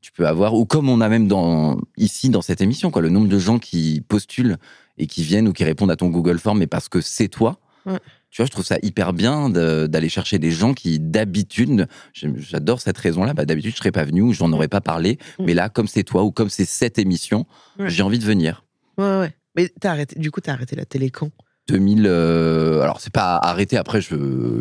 tu 0.00 0.12
peux 0.12 0.26
avoir, 0.26 0.54
ou 0.54 0.64
comme 0.64 0.88
on 0.88 1.00
a 1.00 1.08
même 1.08 1.28
dans, 1.28 1.78
ici 1.96 2.30
dans 2.30 2.42
cette 2.42 2.60
émission, 2.60 2.90
quoi, 2.90 3.02
le 3.02 3.08
nombre 3.10 3.28
de 3.28 3.38
gens 3.38 3.58
qui 3.58 4.02
postulent 4.08 4.56
et 4.98 5.06
qui 5.06 5.22
viennent 5.22 5.48
ou 5.48 5.52
qui 5.52 5.64
répondent 5.64 5.90
à 5.90 5.96
ton 5.96 6.08
Google 6.08 6.38
Form, 6.38 6.58
mais 6.58 6.66
parce 6.66 6.88
que 6.88 7.00
c'est 7.00 7.28
toi. 7.28 7.58
Ouais. 7.86 7.98
Tu 8.30 8.40
vois, 8.42 8.46
je 8.46 8.50
trouve 8.52 8.64
ça 8.64 8.76
hyper 8.82 9.12
bien 9.12 9.50
de- 9.50 9.86
d'aller 9.88 10.08
chercher 10.08 10.38
des 10.38 10.52
gens 10.52 10.72
qui, 10.72 11.00
d'habitude, 11.00 11.88
j'adore 12.12 12.80
cette 12.80 12.98
raison-là, 12.98 13.34
bah, 13.34 13.44
d'habitude, 13.44 13.72
je 13.72 13.76
serais 13.78 13.90
pas 13.92 14.04
venu 14.04 14.22
ou 14.22 14.32
j'en 14.32 14.52
aurais 14.52 14.68
pas 14.68 14.80
parlé, 14.80 15.18
mais 15.40 15.52
là, 15.54 15.68
comme 15.68 15.88
c'est 15.88 16.04
toi 16.04 16.22
ou 16.22 16.30
comme 16.30 16.48
c'est 16.50 16.64
cette 16.64 16.98
émission, 16.98 17.46
Ouais. 17.78 17.90
j'ai 17.90 18.02
envie 18.02 18.18
de 18.18 18.24
venir. 18.24 18.64
Ouais, 18.98 19.18
ouais. 19.18 19.34
Mais 19.56 19.68
t'as 19.80 19.90
arrêté. 19.90 20.18
Du 20.18 20.30
coup, 20.30 20.40
t'as 20.40 20.52
arrêté 20.52 20.76
la 20.76 20.84
télé 20.84 21.10
quand? 21.10 21.30
2000. 21.68 22.04
euh, 22.06 22.80
alors, 22.82 23.00
c'est 23.00 23.12
pas 23.12 23.36
arrêté. 23.36 23.76
Après, 23.76 24.00
je, 24.00 24.14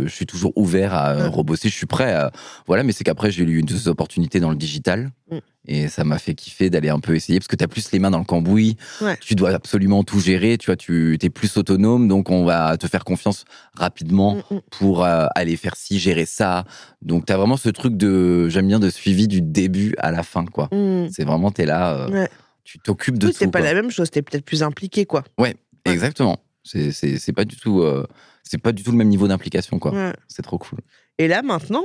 je 0.03 0.07
suis 0.09 0.25
toujours 0.25 0.53
ouvert 0.55 0.93
à 0.93 1.09
euh, 1.11 1.23
Ouais. 1.23 1.27
rebosser. 1.27 1.69
Je 1.69 1.73
suis 1.75 1.85
prêt. 1.87 2.13
à- 2.13 2.31
voilà, 2.67 2.83
mais 2.83 2.91
c'est 2.91 3.03
qu'après, 3.03 3.31
j'ai 3.31 3.43
eu 3.43 3.61
deux 3.63 3.87
opportunités 3.87 4.39
dans 4.39 4.49
le 4.51 4.55
digital. 4.55 5.11
Mm. 5.31 5.37
Et 5.67 5.87
ça 5.87 6.03
m'a 6.03 6.17
fait 6.17 6.33
kiffer 6.35 6.69
d'aller 6.69 6.89
un 6.89 6.99
peu 6.99 7.15
essayer 7.15 7.37
parce 7.39 7.47
que 7.47 7.55
tu 7.55 7.63
as 7.63 7.67
plus 7.67 7.91
les 7.91 7.99
mains 7.99 8.09
dans 8.11 8.17
le 8.19 8.23
cambouis. 8.25 8.75
Ouais. 9.01 9.17
Tu 9.21 9.35
dois 9.35 9.51
absolument 9.51 10.03
tout 10.03 10.19
gérer. 10.19 10.57
Tu 10.57 10.67
vois, 10.67 10.75
tu 10.75 11.17
es 11.21 11.29
plus 11.29 11.57
autonome. 11.57 12.07
Donc, 12.07 12.29
on 12.31 12.43
va 12.45 12.77
te 12.77 12.87
faire 12.87 13.03
confiance 13.03 13.45
rapidement 13.75 14.35
Mm, 14.51 14.55
mm. 14.55 14.59
pour 14.71 15.03
euh, 15.03 15.25
aller 15.35 15.55
faire 15.57 15.75
ci, 15.75 15.99
gérer 15.99 16.25
ça. 16.25 16.63
Donc, 17.01 17.25
tu 17.25 17.33
as 17.33 17.37
vraiment 17.37 17.57
ce 17.57 17.69
truc 17.69 17.97
de, 17.97 18.49
j'aime 18.49 18.67
bien, 18.67 18.79
de 18.79 18.89
suivi 18.89 19.27
du 19.27 19.41
début 19.41 19.93
à 19.99 20.11
la 20.11 20.23
fin, 20.23 20.45
quoi. 20.45 20.69
C'est 21.11 21.23
vraiment, 21.25 21.51
tu 21.51 21.61
es 21.61 21.65
là, 21.65 21.93
euh, 21.93 22.09
Ouais. 22.09 22.29
tu 22.63 22.79
t'occupes 22.79 23.17
de 23.19 23.27
Oui, 23.27 23.33
tout. 23.33 23.39
c'est 23.39 23.47
pas 23.51 23.59
quoi. 23.59 23.67
la 23.67 23.73
même 23.73 23.91
chose. 23.91 24.09
T'es 24.11 24.21
peut-être 24.21 24.45
plus 24.45 24.63
impliqué, 24.63 25.05
quoi. 25.05 25.23
Ouais. 25.39 25.55
Exactement. 25.85 26.37
C'est- 26.63 27.33
pas 27.33 27.45
du 27.45 27.55
tout, 27.55 27.81
euh, 27.81 28.05
c'est 28.43 28.57
pas 28.57 28.71
du 28.71 28.83
tout 28.83 28.91
le 28.91 28.97
même 28.97 29.07
niveau 29.09 29.27
d'implication, 29.27 29.79
quoi. 29.79 29.91
Ouais. 29.93 30.13
C'est 30.27 30.41
trop 30.41 30.57
cool. 30.57 30.79
Et 31.17 31.27
là, 31.27 31.41
maintenant, 31.41 31.83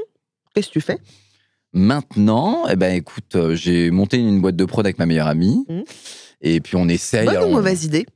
qu'est-ce 0.55 0.69
que 0.69 0.73
tu 0.75 0.81
fais? 0.81 0.99
Maintenant, 1.73 2.67
eh 2.69 2.76
ben 2.76 2.94
écoute, 2.94 3.35
euh, 3.35 3.55
j'ai 3.56 3.91
monté 3.91 4.17
une 4.19 4.41
boîte 4.41 4.55
de 4.56 4.65
prod 4.65 4.87
avec 4.87 4.99
ma 4.99 5.06
meilleure 5.06 5.26
amie, 5.26 5.65
Mhm. 5.69 5.85
et 6.41 6.61
puis 6.61 6.76
on 6.76 6.88
essaye. 6.88 7.26
Bonne 7.26 7.37
alors, 7.37 7.49
ou 7.49 7.53
on- 7.53 7.56
mauvaise 7.56 7.85
idée? 7.85 8.06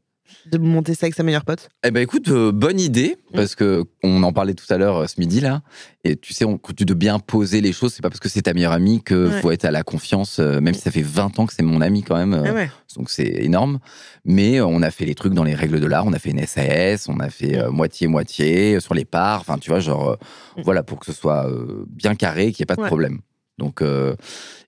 De 0.51 0.59
monter 0.59 0.95
ça 0.95 1.07
avec 1.07 1.15
sa 1.15 1.23
meilleure 1.23 1.45
pote? 1.45 1.69
Eh 1.85 1.91
ben 1.91 2.01
écoute, 2.03 2.29
euh, 2.29 2.53
bonne 2.53 2.81
idée 2.81 3.17
Mm. 3.33 3.37
parce 3.37 3.55
que 3.55 3.85
on 4.03 4.23
en 4.23 4.33
parlait 4.33 4.55
tout 4.55 4.65
à 4.71 4.79
l'heure 4.79 4.97
euh, 4.99 5.07
ce 5.07 5.21
midi 5.21 5.41
là, 5.41 5.61
et 6.05 6.17
tu 6.17 6.33
sais, 6.33 6.45
on 6.45 6.57
continue 6.59 6.87
de 6.87 6.95
bien 6.95 7.19
poser 7.19 7.61
les 7.61 7.73
choses. 7.73 7.93
C'est 7.95 8.03
pas 8.03 8.09
parce 8.09 8.21
que 8.21 8.29
c'est 8.29 8.43
ta 8.43 8.55
meilleure 8.55 8.73
amie 8.73 9.03
que 9.03 9.29
Ouais. 9.29 9.41
faut 9.41 9.51
être 9.51 9.65
à 9.67 9.71
la 9.71 9.83
confiance, 9.83 10.39
euh, 10.39 10.61
même 10.61 10.75
si 10.75 10.81
ça 10.81 10.91
fait 10.91 11.03
20 11.03 11.39
ans 11.39 11.47
que 11.47 11.53
c'est 11.55 11.63
mon 11.63 11.81
amie 11.81 12.03
quand 12.03 12.17
même. 12.17 12.33
euh, 12.35 12.45
Ah 12.47 12.55
ouais. 12.55 12.71
donc 12.97 13.11
c'est 13.11 13.27
énorme. 13.27 13.79
Mais 14.25 14.59
euh, 14.61 14.67
on 14.67 14.83
a 14.83 14.91
fait 14.91 15.05
les 15.05 15.15
trucs 15.15 15.35
dans 15.35 15.45
les 15.45 15.55
règles 15.55 15.81
de 15.81 15.87
l'art, 15.87 16.07
on 16.07 16.13
a 16.13 16.19
fait 16.19 16.31
une 16.31 16.45
SAS, 16.47 17.09
on 17.09 17.21
a 17.21 17.29
fait 17.31 17.59
euh, 17.59 17.71
moitié-moitié 17.71 18.77
euh, 18.77 18.81
sur 18.81 18.95
les 18.95 19.05
parts, 19.05 19.41
enfin 19.41 19.59
tu 19.59 19.71
vois, 19.71 19.81
genre, 19.81 20.09
euh, 20.11 20.17
Mm. 20.57 20.63
voilà, 20.63 20.83
pour 20.83 20.99
que 20.99 21.07
ce 21.07 21.13
soit 21.13 21.47
euh, 21.49 21.85
bien 21.89 22.15
carré, 22.15 22.53
qu'il 22.53 22.63
n'y 22.63 22.65
ait 22.65 22.67
pas 22.67 22.77
de 22.77 22.81
Ouais. 22.81 22.89
problème. 22.89 23.21
Donc, 23.59 23.83
euh, 23.83 24.15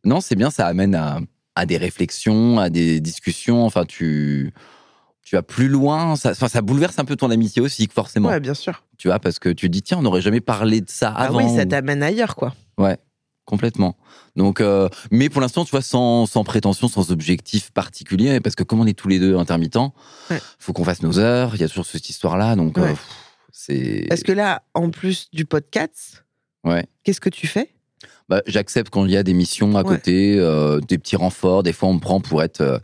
non, 0.04 0.20
c'est 0.20 0.34
bien, 0.36 0.50
ça 0.50 0.66
amène 0.66 0.94
à, 0.94 1.20
à 1.54 1.64
des 1.66 1.76
réflexions, 1.76 2.58
à 2.58 2.68
des 2.70 3.00
discussions, 3.00 3.64
enfin 3.64 3.84
tu. 3.86 4.52
Tu 5.30 5.36
vas 5.36 5.42
plus 5.42 5.68
loin, 5.68 6.16
ça, 6.16 6.34
ça 6.34 6.60
bouleverse 6.60 6.98
un 6.98 7.04
peu 7.04 7.14
ton 7.14 7.30
amitié 7.30 7.62
aussi, 7.62 7.88
forcément. 7.94 8.30
Ouais, 8.30 8.40
bien 8.40 8.52
sûr. 8.52 8.82
Tu 8.98 9.06
vois, 9.06 9.20
parce 9.20 9.38
que 9.38 9.48
tu 9.48 9.68
te 9.68 9.70
dis, 9.72 9.80
tiens, 9.80 9.98
on 9.98 10.02
n'aurait 10.02 10.22
jamais 10.22 10.40
parlé 10.40 10.80
de 10.80 10.90
ça 10.90 11.14
Ah 11.16 11.26
avant. 11.26 11.38
oui, 11.38 11.56
ça 11.56 11.64
t'amène 11.66 12.02
ailleurs, 12.02 12.34
quoi. 12.34 12.52
Complètement. 13.44 13.96
Donc, 14.34 14.60
euh, 14.60 14.88
mais 15.12 15.28
pour 15.28 15.40
l'instant, 15.40 15.64
tu 15.64 15.70
vois, 15.70 15.82
sans, 15.82 16.26
sans 16.26 16.42
prétention, 16.42 16.88
sans 16.88 17.12
objectif 17.12 17.70
particulier, 17.70 18.40
parce 18.40 18.56
que 18.56 18.64
comme 18.64 18.80
on 18.80 18.86
est 18.88 18.98
tous 18.98 19.06
les 19.06 19.20
deux 19.20 19.36
intermittents, 19.36 19.94
Ouais. 20.32 20.40
faut 20.58 20.72
qu'on 20.72 20.82
fasse 20.84 21.00
nos 21.02 21.20
heures. 21.20 21.54
Il 21.54 21.60
y 21.60 21.64
a 21.64 21.68
toujours 21.68 21.86
cette 21.86 22.08
histoire-là, 22.10 22.56
donc 22.56 22.76
euh, 22.78 22.82
Ouais. 22.82 22.96
c'est. 23.52 24.06
Parce 24.08 24.24
que 24.24 24.32
là, 24.32 24.62
en 24.74 24.90
plus 24.90 25.28
du 25.32 25.44
podcast, 25.44 26.24
Ouais. 26.64 26.86
qu'est-ce 27.04 27.20
que 27.20 27.28
tu 27.30 27.46
fais? 27.46 27.70
Bah, 28.28 28.42
J'accepte 28.48 28.90
quand 28.90 29.04
il 29.04 29.12
y 29.12 29.16
a 29.16 29.22
des 29.22 29.34
missions 29.34 29.76
à 29.76 29.82
Ouais. 29.82 29.96
côté, 29.96 30.36
euh, 30.40 30.80
des 30.80 30.98
petits 30.98 31.14
renforts. 31.16 31.62
Des 31.62 31.72
fois, 31.72 31.88
on 31.88 31.94
me 31.94 32.00
prend 32.00 32.20
pour 32.20 32.42
être 32.42 32.80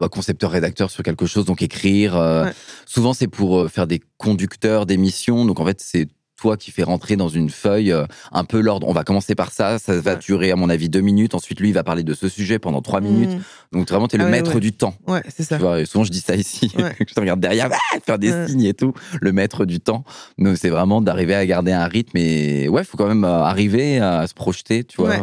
bah, 0.00 0.08
concepteur-rédacteur 0.08 0.90
sur 0.90 1.02
quelque 1.02 1.26
chose, 1.26 1.44
donc 1.44 1.62
écrire. 1.62 2.16
euh, 2.16 2.44
Ouais. 2.44 2.52
Souvent, 2.86 3.12
c'est 3.14 3.28
pour 3.28 3.60
euh, 3.60 3.68
faire 3.68 3.86
des 3.86 4.00
conducteurs 4.18 4.86
d'émissions. 4.86 5.44
Donc, 5.44 5.60
en 5.60 5.64
fait, 5.66 5.80
c'est 5.80 6.08
toi 6.36 6.56
qui 6.56 6.72
fais 6.72 6.82
rentrer 6.82 7.14
dans 7.16 7.28
une 7.28 7.48
feuille 7.48 7.92
euh, 7.92 8.04
un 8.32 8.44
peu 8.44 8.60
l'ordre. 8.60 8.88
On 8.88 8.92
va 8.92 9.04
commencer 9.04 9.34
par 9.36 9.50
ça. 9.52 9.78
Ça 9.78 9.98
va 10.00 10.12
Ouais. 10.14 10.18
durer, 10.18 10.50
à 10.50 10.56
mon 10.56 10.68
avis, 10.68 10.88
deux 10.88 11.00
minutes. 11.00 11.34
Ensuite, 11.34 11.60
lui, 11.60 11.68
il 11.68 11.72
va 11.72 11.84
parler 11.84 12.02
de 12.02 12.12
ce 12.12 12.28
sujet 12.28 12.58
pendant 12.58 12.82
trois 12.82 13.00
minutes. 13.00 13.30
Mm. 13.30 13.78
Donc, 13.78 13.88
vraiment, 13.88 14.08
tu 14.08 14.16
es 14.16 14.18
le 14.18 14.24
Ah 14.24 14.26
ouais, 14.26 14.32
maître 14.42 14.58
du 14.60 14.72
temps. 14.72 14.94
Ouais, 15.06 15.22
c'est 15.34 15.44
ça. 15.44 15.56
Tu 15.56 15.62
vois, 15.62 15.84
souvent 15.86 16.04
je 16.04 16.10
dis 16.10 16.20
ça 16.20 16.34
ici, 16.34 16.70
je 17.08 17.14
te 17.14 17.20
regarde 17.20 17.40
derrière, 17.40 17.68
ah, 17.72 17.98
faire 18.04 18.18
des 18.18 18.46
signes 18.48 18.64
et 18.64 18.74
tout, 18.74 18.92
le 19.20 19.32
maître 19.32 19.64
du 19.64 19.78
temps. 19.80 20.04
Donc 20.38 20.56
c'est 20.58 20.70
vraiment 20.70 21.00
d'arriver 21.00 21.34
à 21.34 21.46
garder 21.46 21.72
un 21.72 21.86
rythme 21.86 22.16
et 22.18 22.68
ouais, 22.68 22.82
faut 22.84 22.96
quand 22.96 23.08
même 23.08 23.24
arriver 23.24 24.00
à 24.00 24.26
se 24.26 24.34
projeter, 24.34 24.84
tu 24.84 25.00
vois. 25.00 25.16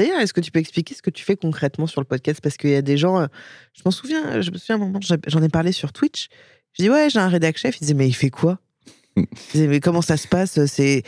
D'ailleurs, 0.00 0.20
est-ce 0.20 0.32
que 0.32 0.40
tu 0.40 0.50
peux 0.50 0.58
expliquer 0.60 0.94
ce 0.94 1.02
que 1.02 1.10
tu 1.10 1.22
fais 1.24 1.36
concrètement 1.36 1.86
sur 1.86 2.00
le 2.00 2.06
podcast? 2.06 2.40
Parce 2.42 2.56
qu'il 2.56 2.70
y 2.70 2.74
a 2.74 2.80
des 2.80 2.96
gens, 2.96 3.20
euh, 3.20 3.26
je 3.74 3.82
m'en 3.84 3.90
souviens, 3.90 4.40
je 4.40 4.50
me 4.50 4.56
souviens 4.56 4.76
un 4.76 4.78
moment, 4.78 4.98
j'en 5.02 5.42
ai 5.42 5.48
parlé 5.50 5.72
sur 5.72 5.92
Twitch. 5.92 6.28
Je 6.72 6.84
dis 6.84 6.88
ouais, 6.88 7.10
j'ai 7.10 7.18
un 7.18 7.28
rédac 7.28 7.58
chef. 7.58 7.76
Il 7.76 7.80
disait 7.80 7.92
mais 7.94 8.08
il 8.08 8.14
fait 8.14 8.30
quoi? 8.30 8.58
Il 9.16 9.26
disait 9.52 9.66
mais 9.66 9.80
comment 9.80 10.00
ça 10.00 10.16
se 10.16 10.26
passe? 10.26 10.64
C'est 10.64 11.02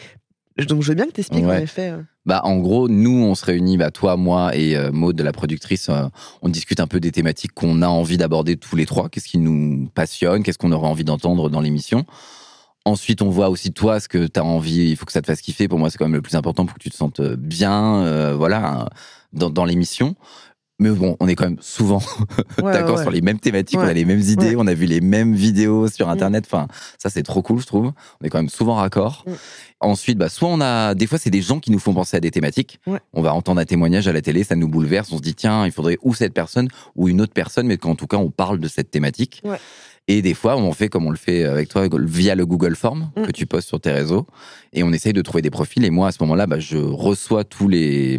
Donc 0.68 0.82
je 0.82 0.88
veux 0.88 0.94
bien 0.94 1.06
que 1.06 1.12
t'expliques 1.12 1.44
Ouais. 1.46 1.56
en 1.56 1.62
effet. 1.62 1.88
euh. 1.88 2.02
Bah, 2.26 2.40
en 2.44 2.58
gros, 2.58 2.88
nous, 2.88 3.10
on 3.24 3.34
se 3.34 3.44
réunit, 3.44 3.76
bah, 3.78 3.90
toi, 3.90 4.16
moi 4.16 4.54
et 4.54 4.76
euh, 4.76 4.92
Maud, 4.92 5.20
la 5.20 5.32
productrice, 5.32 5.88
euh, 5.88 6.04
on 6.42 6.48
discute 6.50 6.78
un 6.78 6.86
peu 6.86 7.00
des 7.00 7.10
thématiques 7.10 7.52
qu'on 7.52 7.80
a 7.82 7.88
envie 7.88 8.16
d'aborder 8.18 8.56
tous 8.56 8.76
les 8.76 8.86
trois. 8.86 9.08
Qu'est-ce 9.08 9.26
qui 9.26 9.38
nous 9.38 9.88
passionne? 9.94 10.42
Qu'est-ce 10.44 10.58
qu'on 10.58 10.70
aurait 10.70 10.86
envie 10.86 11.02
d'entendre 11.02 11.48
dans 11.50 11.60
l'émission? 11.60 12.04
Ensuite, 12.84 13.22
on 13.22 13.30
voit 13.30 13.48
aussi 13.48 13.72
toi 13.72 14.00
ce 14.00 14.08
que 14.08 14.26
tu 14.26 14.40
as 14.40 14.44
envie. 14.44 14.90
Il 14.90 14.96
faut 14.96 15.06
que 15.06 15.12
ça 15.12 15.22
te 15.22 15.26
fasse 15.26 15.40
kiffer. 15.40 15.68
Pour 15.68 15.78
moi, 15.78 15.88
c'est 15.90 15.98
quand 15.98 16.04
même 16.06 16.14
le 16.14 16.22
plus 16.22 16.34
important 16.34 16.66
pour 16.66 16.74
que 16.76 16.82
tu 16.82 16.90
te 16.90 16.96
sentes 16.96 17.20
bien, 17.20 18.02
euh, 18.02 18.34
voilà, 18.36 18.88
dans, 19.32 19.50
dans 19.50 19.64
l'émission. 19.64 20.16
Mais 20.80 20.90
bon, 20.90 21.16
on 21.20 21.28
est 21.28 21.36
quand 21.36 21.44
même 21.44 21.58
souvent 21.60 22.02
Ouais, 22.62 22.72
d'accord 22.72 22.96
ouais. 22.96 23.02
sur 23.02 23.12
les 23.12 23.20
mêmes 23.20 23.38
thématiques, 23.38 23.78
on 23.78 23.82
a 23.86 23.92
les 23.92 24.04
mêmes 24.04 24.18
idées, 24.20 24.56
on 24.56 24.66
a 24.66 24.74
vu 24.74 24.86
les 24.86 25.00
mêmes 25.00 25.32
vidéos 25.32 25.86
sur 25.86 26.08
Mm. 26.08 26.10
Internet. 26.10 26.44
Enfin, 26.46 26.66
ça, 26.98 27.08
c'est 27.08 27.22
trop 27.22 27.40
cool, 27.40 27.60
je 27.60 27.66
trouve. 27.66 27.92
On 28.20 28.24
est 28.26 28.30
quand 28.30 28.38
même 28.38 28.48
souvent 28.48 28.74
raccord. 28.74 29.22
Mm. 29.28 29.32
Ensuite, 29.80 30.18
bah, 30.18 30.28
soit 30.28 30.48
on 30.48 30.60
a, 30.60 30.94
des 30.96 31.06
fois, 31.06 31.18
c'est 31.18 31.30
des 31.30 31.42
gens 31.42 31.60
qui 31.60 31.70
nous 31.70 31.78
font 31.78 31.94
penser 31.94 32.16
à 32.16 32.20
des 32.20 32.32
thématiques. 32.32 32.80
On 33.12 33.22
va 33.22 33.32
entendre 33.32 33.60
un 33.60 33.64
témoignage 33.64 34.08
à 34.08 34.12
la 34.12 34.22
télé, 34.22 34.42
ça 34.42 34.56
nous 34.56 34.66
bouleverse. 34.66 35.12
On 35.12 35.18
se 35.18 35.22
dit, 35.22 35.34
tiens, 35.36 35.66
il 35.66 35.72
faudrait 35.72 35.98
ou 36.02 36.14
cette 36.14 36.34
personne 36.34 36.68
ou 36.96 37.08
une 37.08 37.20
autre 37.20 37.32
personne, 37.34 37.66
mais 37.68 37.76
qu'en 37.76 37.94
tout 37.94 38.08
cas, 38.08 38.16
on 38.16 38.30
parle 38.30 38.58
de 38.58 38.66
cette 38.66 38.90
thématique. 38.90 39.42
Et 40.08 40.20
des 40.20 40.34
fois, 40.34 40.56
on 40.56 40.72
fait 40.72 40.88
comme 40.88 41.06
on 41.06 41.10
le 41.10 41.16
fait 41.16 41.44
avec 41.44 41.68
toi, 41.68 41.86
via 41.92 42.34
le 42.34 42.44
Google 42.44 42.74
Form 42.76 43.10
Mm. 43.16 43.22
que 43.26 43.30
tu 43.32 43.46
postes 43.46 43.68
sur 43.68 43.80
tes 43.80 43.92
réseaux. 43.92 44.26
Et 44.72 44.82
on 44.82 44.92
essaye 44.92 45.12
de 45.12 45.22
trouver 45.22 45.42
des 45.42 45.50
profils. 45.50 45.84
Et 45.84 45.90
moi, 45.90 46.08
à 46.08 46.12
ce 46.12 46.18
moment-là, 46.22 46.46
bah, 46.46 46.58
je 46.58 46.76
reçois 46.76 47.44
tous 47.44 47.68
les, 47.68 48.18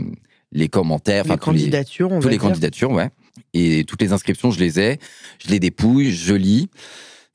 les 0.51 0.69
commentaires, 0.69 1.25
Les 1.25 1.31
enfin, 1.31 1.37
tous 1.37 1.51
les, 1.51 1.59
candidatures, 1.59 2.11
on 2.11 2.19
tous 2.19 2.25
va 2.25 2.29
les 2.31 2.37
dire. 2.37 2.47
candidatures, 2.47 2.91
ouais. 2.91 3.09
Et 3.53 3.83
toutes 3.85 4.01
les 4.01 4.13
inscriptions, 4.13 4.51
je 4.51 4.59
les 4.59 4.79
ai, 4.79 4.99
je 5.43 5.49
les 5.49 5.59
dépouille, 5.59 6.11
je 6.13 6.33
lis. 6.33 6.69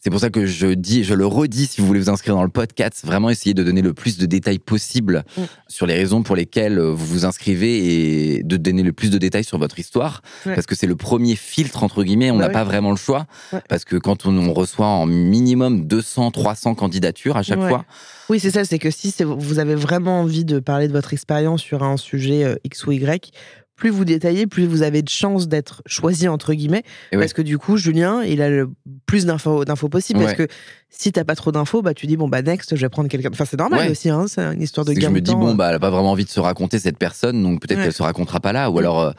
C'est 0.00 0.10
pour 0.10 0.20
ça 0.20 0.30
que 0.30 0.46
je 0.46 0.68
dis, 0.68 1.02
je 1.02 1.12
le 1.12 1.26
redis, 1.26 1.66
si 1.66 1.80
vous 1.80 1.86
voulez 1.88 1.98
vous 1.98 2.08
inscrire 2.08 2.36
dans 2.36 2.44
le 2.44 2.48
podcast, 2.48 3.02
vraiment 3.04 3.30
essayer 3.30 3.52
de 3.52 3.64
donner 3.64 3.82
le 3.82 3.92
plus 3.94 4.16
de 4.16 4.26
détails 4.26 4.60
possible 4.60 5.24
Mm. 5.36 5.42
sur 5.66 5.86
les 5.86 5.94
raisons 5.94 6.22
pour 6.22 6.36
lesquelles 6.36 6.78
vous 6.78 7.04
vous 7.04 7.24
inscrivez 7.24 8.36
et 8.36 8.42
de 8.44 8.56
donner 8.56 8.84
le 8.84 8.92
plus 8.92 9.10
de 9.10 9.18
détails 9.18 9.42
sur 9.42 9.58
votre 9.58 9.78
histoire. 9.80 10.22
Ouais. 10.46 10.54
Parce 10.54 10.66
que 10.66 10.76
c'est 10.76 10.86
le 10.86 10.94
premier 10.94 11.34
filtre, 11.34 11.82
entre 11.82 12.04
guillemets, 12.04 12.30
on 12.30 12.36
Bah 12.36 12.42
n'a 12.42 12.46
oui. 12.48 12.52
pas 12.54 12.64
vraiment 12.64 12.90
le 12.92 12.96
choix. 12.96 13.26
Ouais. 13.52 13.60
Parce 13.68 13.84
que 13.84 13.96
quand 13.96 14.24
on, 14.24 14.36
on 14.38 14.52
reçoit 14.52 14.86
en 14.86 15.04
minimum 15.04 15.84
200, 15.86 16.30
300 16.30 16.76
candidatures 16.76 17.36
à 17.36 17.42
chaque 17.42 17.58
Ouais. 17.60 17.68
fois, 17.68 17.84
Oui, 18.30 18.38
c'est 18.38 18.50
ça, 18.52 18.64
c'est 18.64 18.78
que 18.78 18.90
si 18.92 19.12
vous 19.24 19.58
avez 19.58 19.74
vraiment 19.74 20.20
envie 20.20 20.44
de 20.44 20.60
parler 20.60 20.86
de 20.86 20.92
votre 20.92 21.12
expérience 21.12 21.60
sur 21.60 21.82
un 21.82 21.96
sujet 21.96 22.44
euh, 22.44 22.54
X 22.64 22.86
ou 22.86 22.92
Y, 22.92 23.32
plus 23.78 23.90
vous 23.90 24.04
détaillez, 24.04 24.46
plus 24.46 24.66
vous 24.66 24.82
avez 24.82 25.02
de 25.02 25.08
chances 25.08 25.48
d'être 25.48 25.82
choisi, 25.86 26.26
entre 26.28 26.52
guillemets. 26.52 26.82
Et 27.12 27.16
ouais. 27.16 27.22
Parce 27.22 27.32
que 27.32 27.42
du 27.42 27.56
coup, 27.58 27.76
Julien, 27.76 28.22
il 28.24 28.42
a 28.42 28.50
le 28.50 28.68
plus 29.06 29.24
d'infos 29.24 29.64
possible. 29.88 30.20
Parce 30.20 30.34
que 30.34 30.48
si 30.90 31.12
t'as 31.12 31.22
pas 31.24 31.36
trop 31.36 31.52
d'infos, 31.52 31.80
bah, 31.80 31.94
tu 31.94 32.06
dis, 32.08 32.16
bon, 32.16 32.28
bah, 32.28 32.42
next, 32.42 32.74
je 32.74 32.80
vais 32.80 32.88
prendre 32.88 33.08
quelqu'un. 33.08 33.28
Enfin, 33.32 33.44
c'est 33.44 33.56
normal 33.58 33.78
Ouais. 33.86 33.90
aussi, 33.90 34.10
hein, 34.10 34.26
c'est 34.26 34.42
une 34.42 34.60
histoire 34.60 34.84
de 34.84 34.92
que 34.92 35.00
je 35.00 35.06
gain 35.06 35.10
me 35.12 35.20
dis, 35.20 35.32
bon, 35.32 35.54
bah, 35.54 35.68
elle 35.68 35.76
a 35.76 35.78
pas 35.78 35.90
vraiment 35.90 36.10
envie 36.10 36.24
de 36.24 36.30
se 36.30 36.40
raconter 36.40 36.78
cette 36.80 36.98
personne, 36.98 37.40
donc 37.42 37.60
peut-être 37.62 37.80
qu'elle 37.80 37.92
se 37.92 38.02
racontera 38.02 38.40
pas 38.40 38.52
là. 38.52 38.68
Ou 38.70 38.74
Mm. 38.74 38.78
alors, 38.78 39.00
euh, 39.00 39.10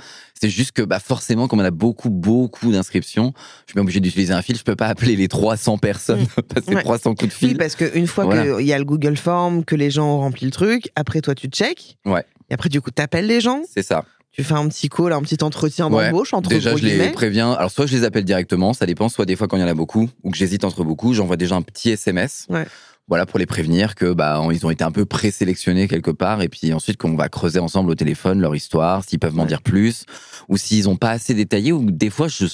c'est 0.41 0.49
juste 0.49 0.73
que, 0.73 0.81
bah, 0.81 0.99
forcément, 0.99 1.47
comme 1.47 1.59
on 1.61 1.63
a 1.63 1.71
beaucoup, 1.71 2.09
beaucoup 2.09 2.71
d'inscriptions, 2.71 3.33
je 3.35 3.71
suis 3.71 3.73
bien 3.75 3.83
obligé 3.83 3.99
d'utiliser 4.01 4.33
un 4.33 4.41
fil. 4.41 4.57
Je 4.57 4.63
peux 4.63 4.75
pas 4.75 4.87
appeler 4.87 5.15
les 5.15 5.29
300 5.29 5.77
personnes, 5.77 6.25
passer 6.53 6.71
Mm. 6.71 6.75
Ouais. 6.75 6.83
300 6.83 7.15
coups 7.15 7.29
de 7.33 7.39
Oui, 7.45 7.49
fil. 7.51 7.57
parce 7.57 7.75
qu'une 7.75 8.07
fois 8.07 8.25
Voilà. 8.25 8.57
qu'il 8.57 8.65
y 8.67 8.73
a 8.73 8.77
le 8.77 8.85
Google 8.85 9.15
Form, 9.15 9.63
que 9.63 9.75
les 9.75 9.89
gens 9.89 10.15
ont 10.15 10.19
rempli 10.19 10.45
le 10.45 10.51
truc, 10.51 10.89
après, 10.95 11.21
toi, 11.21 11.33
tu 11.33 11.47
check. 11.47 11.97
Ouais. 12.05 12.25
Et 12.49 12.53
après, 12.55 12.67
du 12.69 12.81
coup, 12.81 12.89
t'appelles 12.91 13.27
les 13.27 13.39
gens, 13.41 13.61
C'est 13.73 13.83
ça. 13.83 14.03
Tu 14.31 14.43
fais 14.43 14.53
un 14.53 14.67
petit 14.69 14.89
call, 14.89 15.11
un 15.13 15.21
petit 15.21 15.43
entretien 15.43 15.89
Ouais. 15.91 16.05
d'embauche 16.11 16.33
entre 16.33 16.49
Déjà, 16.49 16.75
je 16.75 16.83
les 16.85 17.09
préviens. 17.11 17.51
Alors, 17.53 17.71
soit 17.71 17.85
je 17.87 17.95
les 17.97 18.03
appelle 18.03 18.23
directement, 18.25 18.73
ça 18.73 18.85
dépend. 18.85 19.09
Soit 19.09 19.25
des 19.25 19.35
fois, 19.35 19.47
quand 19.47 19.57
il 19.57 19.61
y 19.61 19.63
en 19.63 19.67
a 19.67 19.73
beaucoup, 19.73 20.09
ou 20.23 20.31
que 20.31 20.37
j'hésite 20.37 20.63
entre 20.63 20.83
beaucoup, 20.83 21.13
j'envoie 21.13 21.35
déjà 21.37 21.55
un 21.55 21.61
petit 21.61 21.89
SMS. 21.89 22.45
Ouais. 22.49 22.65
Voilà, 23.07 23.25
pour 23.25 23.39
les 23.39 23.47
prévenir 23.47 23.95
que, 23.95 24.13
bah, 24.13 24.39
ils 24.51 24.65
ont 24.67 24.69
été 24.69 24.83
un 24.83 24.91
peu 24.91 25.03
présélectionnés 25.05 25.87
quelque 25.87 26.11
part. 26.11 26.43
Et 26.43 26.47
puis 26.47 26.71
ensuite, 26.73 26.97
qu'on 26.97 27.15
va 27.15 27.27
creuser 27.27 27.57
ensemble 27.59 27.89
au 27.89 27.95
téléphone 27.95 28.39
leur 28.39 28.55
histoire, 28.55 29.03
s'ils 29.03 29.17
peuvent 29.17 29.33
m'en 29.33 29.41
Ouais. 29.43 29.47
dire 29.47 29.63
plus, 29.63 30.03
ou 30.47 30.57
s'ils 30.57 30.87
ont 30.87 30.95
pas 30.95 31.09
assez 31.09 31.33
détaillé, 31.33 31.71
ou 31.71 31.89
des 31.89 32.11
fois, 32.11 32.27
je, 32.27 32.45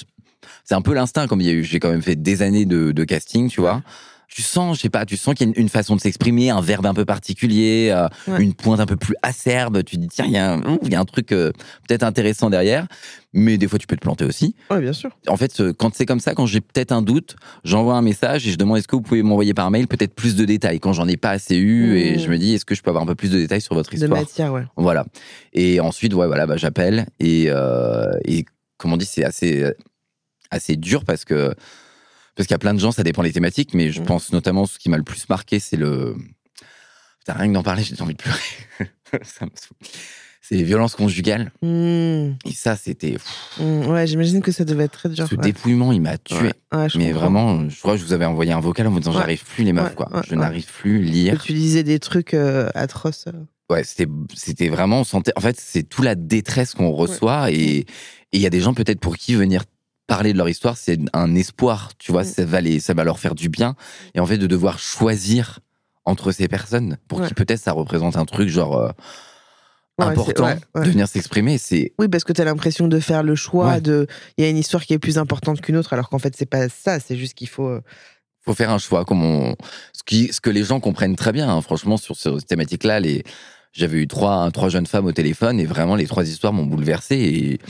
c'est 0.64 0.74
un 0.74 0.80
peu 0.80 0.94
l'instinct, 0.94 1.26
comme 1.26 1.42
il 1.42 1.46
y 1.46 1.50
a 1.50 1.52
eu, 1.52 1.62
j'ai 1.62 1.78
quand 1.78 1.90
même 1.90 2.00
fait 2.02 2.16
des 2.16 2.40
années 2.40 2.64
de, 2.64 2.90
de 2.92 3.04
casting, 3.04 3.50
tu 3.50 3.60
vois. 3.60 3.82
Tu 4.28 4.42
sens, 4.42 4.76
je 4.76 4.82
sais 4.82 4.90
pas, 4.90 5.06
tu 5.06 5.16
sens 5.16 5.34
qu'il 5.34 5.46
y 5.46 5.50
a 5.50 5.52
une, 5.56 5.62
une 5.62 5.68
façon 5.68 5.94
de 5.96 6.00
s'exprimer, 6.00 6.50
un 6.50 6.60
verbe 6.60 6.84
un 6.86 6.94
peu 6.94 7.04
particulier, 7.04 7.90
euh, 7.92 8.08
Ouais. 8.26 8.42
une 8.42 8.54
pointe 8.54 8.80
un 8.80 8.86
peu 8.86 8.96
plus 8.96 9.14
acerbe. 9.22 9.82
Tu 9.84 9.96
te 9.96 10.00
dis, 10.02 10.08
tiens, 10.08 10.24
il 10.26 10.32
y 10.32 10.36
a 10.36 10.54
un, 10.54 10.78
y 10.82 10.94
a 10.94 11.00
un 11.00 11.04
truc 11.04 11.30
euh, 11.32 11.52
peut-être 11.88 12.02
intéressant 12.02 12.50
derrière. 12.50 12.86
Mais 13.32 13.56
des 13.56 13.68
fois, 13.68 13.78
tu 13.78 13.86
peux 13.86 13.96
te 13.96 14.00
planter 14.00 14.24
aussi. 14.24 14.54
Ouais, 14.70 14.80
bien 14.80 14.92
sûr. 14.92 15.10
En 15.28 15.36
fait, 15.36 15.62
quand 15.78 15.94
c'est 15.94 16.06
comme 16.06 16.20
ça, 16.20 16.34
quand 16.34 16.46
j'ai 16.46 16.60
peut-être 16.60 16.90
un 16.92 17.02
doute, 17.02 17.36
j'envoie 17.64 17.94
un 17.94 18.02
message 18.02 18.46
et 18.48 18.50
je 18.50 18.56
demande 18.58 18.78
est-ce 18.78 18.88
que 18.88 18.96
vous 18.96 19.02
pouvez 19.02 19.22
m'envoyer 19.22 19.54
par 19.54 19.70
mail 19.70 19.86
peut-être 19.86 20.14
plus 20.14 20.34
de 20.36 20.44
détails? 20.44 20.80
Quand 20.80 20.92
j'en 20.92 21.06
ai 21.06 21.16
pas 21.16 21.30
assez 21.30 21.56
eu 21.56 21.92
Mmh. 21.92 21.96
et 21.96 22.18
je 22.18 22.28
me 22.30 22.36
dis 22.38 22.54
est-ce 22.54 22.64
que 22.64 22.74
je 22.74 22.82
peux 22.82 22.90
avoir 22.90 23.04
un 23.04 23.06
peu 23.06 23.14
plus 23.14 23.30
de 23.30 23.38
détails 23.38 23.60
sur 23.60 23.74
votre 23.74 23.90
De 23.90 23.96
histoire? 23.96 24.18
matière, 24.20 24.52
ouais. 24.52 24.64
Voilà. 24.76 25.06
Et 25.52 25.80
ensuite, 25.80 26.14
ouais, 26.14 26.26
voilà, 26.26 26.46
bah, 26.46 26.56
j'appelle 26.56 27.06
et, 27.20 27.46
euh, 27.48 28.10
et 28.24 28.44
comme 28.78 28.92
on 28.92 28.96
dit, 28.96 29.06
c'est 29.06 29.24
assez, 29.24 29.70
assez 30.50 30.76
dur 30.76 31.04
parce 31.04 31.24
que 31.24 31.54
parce 32.36 32.46
qu'il 32.46 32.54
y 32.54 32.54
a 32.54 32.58
plein 32.58 32.74
de 32.74 32.78
gens, 32.80 32.92
ça 32.92 33.02
dépend 33.02 33.22
des 33.22 33.32
thématiques, 33.32 33.74
mais 33.74 33.90
je 33.90 34.00
Mm. 34.00 34.04
pense 34.04 34.32
notamment 34.32 34.66
ce 34.66 34.78
qui 34.78 34.88
m'a 34.90 34.96
le 34.98 35.02
plus 35.02 35.28
marqué, 35.28 35.58
c'est 35.58 35.76
le. 35.76 36.14
Putain, 37.20 37.34
rien 37.38 37.48
que 37.48 37.54
d'en 37.54 37.62
parler, 37.62 37.82
j'ai 37.84 38.00
envie 38.00 38.14
de 38.14 38.22
pleurer. 38.22 38.90
Ça 39.22 39.46
me 39.46 39.50
c'est 40.48 40.54
les 40.54 40.62
violences 40.62 40.94
conjugales. 40.94 41.50
Mmh. 41.60 42.34
Et 42.44 42.52
ça, 42.54 42.76
c'était. 42.76 43.16
Mmh, 43.58 43.86
Ouais, 43.88 44.06
j'imagine 44.06 44.40
que 44.42 44.52
ça 44.52 44.64
devait 44.64 44.84
être 44.84 44.92
très 44.92 45.08
dur. 45.08 45.26
Ce 45.28 45.34
ouais. 45.34 45.42
dépouillement, 45.42 45.90
il 45.90 46.00
m'a 46.00 46.18
tué. 46.18 46.36
Ouais, 46.36 46.52
ouais, 46.72 46.88
je 46.88 46.98
Mais 46.98 47.06
comprends. 47.06 47.20
vraiment, 47.20 47.68
je 47.68 47.80
crois 47.80 47.94
que 47.94 47.98
je 48.00 48.04
vous 48.04 48.12
avais 48.12 48.26
envoyé 48.26 48.52
un 48.52 48.60
vocal 48.60 48.86
en 48.86 48.92
me 48.92 49.00
disant 49.00 49.10
j'arrive 49.10 49.44
plus 49.44 49.64
les 49.64 49.72
meufs 49.72 49.96
quoi. 49.96 50.08
je 50.28 50.36
n'arrive 50.36 50.66
plus 50.72 51.02
lire. 51.02 51.42
tu 51.42 51.52
disais 51.52 51.82
des 51.82 51.98
trucs 51.98 52.32
euh, 52.32 52.68
atroces. 52.76 53.24
euh. 53.26 53.32
Ouais, 53.70 53.82
c'était 53.82 54.06
c'était 54.36 54.68
vraiment 54.68 55.00
on 55.00 55.04
sentait 55.04 55.32
en 55.34 55.40
fait 55.40 55.58
c'est 55.58 55.82
tout 55.82 56.02
la 56.02 56.14
détresse 56.14 56.74
qu'on 56.74 56.92
reçoit 56.92 57.50
et 57.50 57.78
et 57.78 57.86
il 58.34 58.40
y 58.40 58.46
a 58.46 58.50
des 58.50 58.60
gens 58.60 58.72
peut-être 58.74 59.00
pour 59.00 59.16
qui 59.16 59.34
venir 59.34 59.64
parler 60.06 60.32
de 60.32 60.38
leur 60.38 60.48
histoire 60.48 60.76
c'est 60.76 60.98
un 61.12 61.34
espoir, 61.34 61.90
tu 61.98 62.12
vois, 62.12 62.22
Mm. 62.22 62.26
ça 62.26 62.44
va 62.44 62.60
les 62.60 62.80
ça 62.80 62.94
va 62.94 63.04
leur 63.04 63.18
faire 63.18 63.34
du 63.34 63.48
bien 63.48 63.74
et 64.14 64.20
en 64.20 64.26
fait 64.26 64.38
de 64.38 64.46
devoir 64.46 64.78
choisir 64.78 65.60
entre 66.04 66.30
ces 66.32 66.46
personnes 66.48 66.98
pour 67.08 67.20
Ouais. 67.20 67.26
qui 67.28 67.34
peut-être 67.34 67.60
ça 67.60 67.72
représente 67.72 68.16
un 68.16 68.24
truc 68.24 68.48
genre 68.48 68.78
euh, 68.78 68.90
Ouais, 69.98 70.04
important 70.04 70.44
ouais, 70.44 70.84
de 70.84 70.90
venir 70.90 71.08
s'exprimer, 71.08 71.56
c'est 71.56 71.94
Oui, 71.98 72.06
parce 72.08 72.22
que 72.22 72.34
tu 72.34 72.42
as 72.42 72.44
l'impression 72.44 72.86
de 72.86 73.00
faire 73.00 73.22
le 73.22 73.34
choix 73.34 73.80
de. 73.80 74.06
Il 74.36 74.44
y 74.44 74.46
a 74.46 74.50
une 74.50 74.58
histoire 74.58 74.84
qui 74.84 74.92
est 74.92 74.98
plus 74.98 75.16
importante 75.16 75.62
qu'une 75.62 75.74
autre, 75.78 75.94
alors 75.94 76.10
qu'en 76.10 76.18
fait, 76.18 76.36
c'est 76.36 76.44
pas 76.44 76.68
ça, 76.68 77.00
c'est 77.00 77.16
juste 77.16 77.32
qu'il 77.32 77.48
faut. 77.48 77.66
euh, 77.68 77.80
faut 78.44 78.52
faire 78.52 78.68
un 78.70 78.76
choix 78.78 79.06
comme 79.06 79.24
on 79.24 79.56
ce 79.94 80.02
qui 80.04 80.30
ce 80.34 80.40
que 80.42 80.50
les 80.50 80.64
gens 80.64 80.80
comprennent 80.80 81.16
très 81.16 81.32
bien 81.32 81.48
hein. 81.48 81.60
franchement 81.62 81.96
sur 81.96 82.14
cette 82.14 82.46
thématique 82.46 82.84
là 82.84 83.00
les 83.00 83.24
j'avais 83.72 83.96
eu 83.96 84.06
trois 84.06 84.50
trois 84.52 84.68
jeunes 84.68 84.86
femmes 84.86 85.06
au 85.06 85.12
téléphone 85.12 85.58
et 85.58 85.64
vraiment 85.66 85.96
les 85.96 86.06
trois 86.06 86.28
histoires 86.28 86.52
m'ont 86.52 86.66
bouleversé 86.66 87.16
et. 87.16 87.60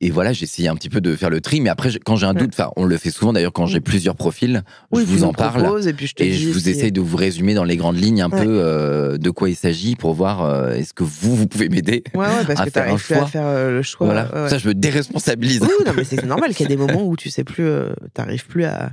Et 0.00 0.10
voilà 0.10 0.32
j'ai 0.32 0.44
essayé 0.44 0.68
un 0.68 0.74
petit 0.76 0.88
peu 0.88 1.00
de 1.00 1.16
faire 1.16 1.30
le 1.30 1.40
tri 1.40 1.60
mais 1.60 1.70
après 1.70 1.90
quand 2.04 2.16
j'ai 2.16 2.26
un 2.26 2.34
doute 2.34 2.50
enfin 2.52 2.70
on 2.76 2.84
le 2.84 2.96
fait 2.96 3.10
souvent 3.10 3.32
d'ailleurs 3.32 3.52
quand 3.52 3.66
j'ai 3.66 3.80
plusieurs 3.80 4.14
profils 4.14 4.62
Oui, 4.92 5.02
je 5.02 5.06
vous 5.12 5.24
en 5.24 5.32
parle 5.32 5.80
et 5.88 5.92
puis 5.92 6.06
je 6.06 6.14
te 6.14 6.22
et 6.22 6.32
je 6.32 6.50
vous 6.50 6.68
essaye 6.68 6.92
de 6.92 7.00
vous 7.00 7.16
résumer 7.16 7.54
dans 7.54 7.64
les 7.64 7.76
grandes 7.76 7.96
lignes 7.98 8.22
un 8.22 8.30
Ouais. 8.30 8.44
peu 8.44 8.60
euh, 8.62 9.18
de 9.18 9.30
quoi 9.30 9.48
il 9.50 9.56
s'agit 9.56 9.96
pour 9.96 10.14
voir 10.14 10.42
euh, 10.44 10.72
est-ce 10.74 10.94
que 10.94 11.02
vous 11.04 11.34
vous 11.34 11.46
pouvez 11.48 11.68
m'aider 11.68 12.04
Ouais, 12.14 12.26
ouais, 12.26 12.44
parce 12.46 12.60
à 12.60 12.64
que 12.66 12.70
faire 12.70 12.92
un 12.92 12.96
plus 12.96 13.14
à 13.14 13.18
choix. 13.18 13.26
faire 13.26 13.46
euh, 13.46 13.70
le 13.72 13.82
choix. 13.82 14.06
voilà 14.06 14.48
ça 14.48 14.58
je 14.58 14.68
me 14.68 14.74
déresponsabilise 14.74 15.62
Oui, 15.62 15.68
non, 15.86 15.92
mais 15.96 16.04
c'est 16.04 16.24
normal 16.24 16.50
qu'il 16.54 16.64
y 16.68 16.72
a 16.72 16.76
des 16.76 16.76
moments 16.76 17.04
où 17.04 17.16
tu 17.16 17.30
sais 17.30 17.44
plus, 17.44 17.68
t'arrives 18.14 18.46
plus 18.46 18.64
à. 18.64 18.90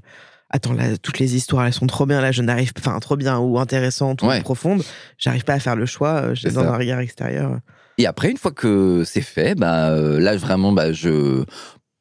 Attends, 0.51 0.74
là, 0.74 0.95
toutes 1.01 1.17
les 1.19 1.35
histoires, 1.35 1.65
elles 1.65 1.74
sont 1.74 1.88
trop 1.88 2.05
bien. 2.05 2.21
Là, 2.21 2.31
je 2.31 2.41
n'arrive, 2.43 2.71
enfin, 2.77 2.97
trop 3.00 3.15
bien 3.17 3.39
ou 3.39 3.57
intéressantes 3.59 4.21
ou 4.21 4.27
Ouais. 4.27 4.41
profondes. 4.41 4.83
J'arrive 5.17 5.43
pas 5.43 5.53
à 5.53 5.59
faire 5.59 5.75
le 5.75 5.85
choix. 5.88 6.33
J'ai 6.35 6.50
besoin 6.50 6.63
d'un 6.65 6.77
regard 6.77 7.00
extérieur. 7.00 7.59
Et 7.97 8.05
après, 8.05 8.29
une 8.31 8.37
fois 8.37 8.51
que 8.51 9.03
c'est 9.05 9.21
fait, 9.21 9.55
bah, 9.55 9.89
euh, 9.89 10.19
là, 10.19 10.35
vraiment, 10.35 10.71
bah, 10.71 10.91
je, 10.91 11.43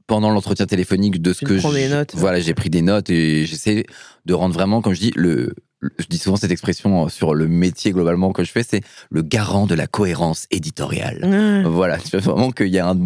pendant 0.07 0.31
l'entretien 0.31 0.67
téléphonique 0.67 1.23
de 1.23 1.33
ce 1.33 1.41
Tu 1.41 1.47
que 1.47 1.73
des 1.75 1.89
notes. 1.89 2.15
voilà, 2.15 2.41
j'ai 2.41 2.55
pris 2.55 2.69
des 2.71 2.83
notes 2.83 3.11
et 3.11 3.47
j'essaie 3.47 3.85
de 4.27 4.35
rendre 4.35 4.55
vraiment, 4.55 4.83
comme 4.83 4.93
je 4.95 5.01
dis, 5.01 5.13
le, 5.15 5.55
le- 5.81 5.91
je 5.99 6.07
dis 6.07 6.19
souvent 6.19 6.37
cette 6.37 6.51
expression 6.51 7.09
sur 7.09 7.35
le 7.35 7.47
métier 7.47 7.93
globalement 7.93 8.33
que 8.33 8.43
je 8.43 8.51
fais, 8.51 8.63
c'est 8.69 8.81
le 9.11 9.23
garant 9.23 9.67
de 9.67 9.75
la 9.75 9.87
cohérence 9.87 10.47
éditoriale. 10.51 11.21
Ouais, 11.25 11.63
Voilà, 11.71 11.99
tu 11.99 12.11
veux 12.17 12.23
vraiment 12.23 12.51
qu'il 12.51 12.69
y 12.69 12.79
a 12.79 12.89
un, 12.89 12.99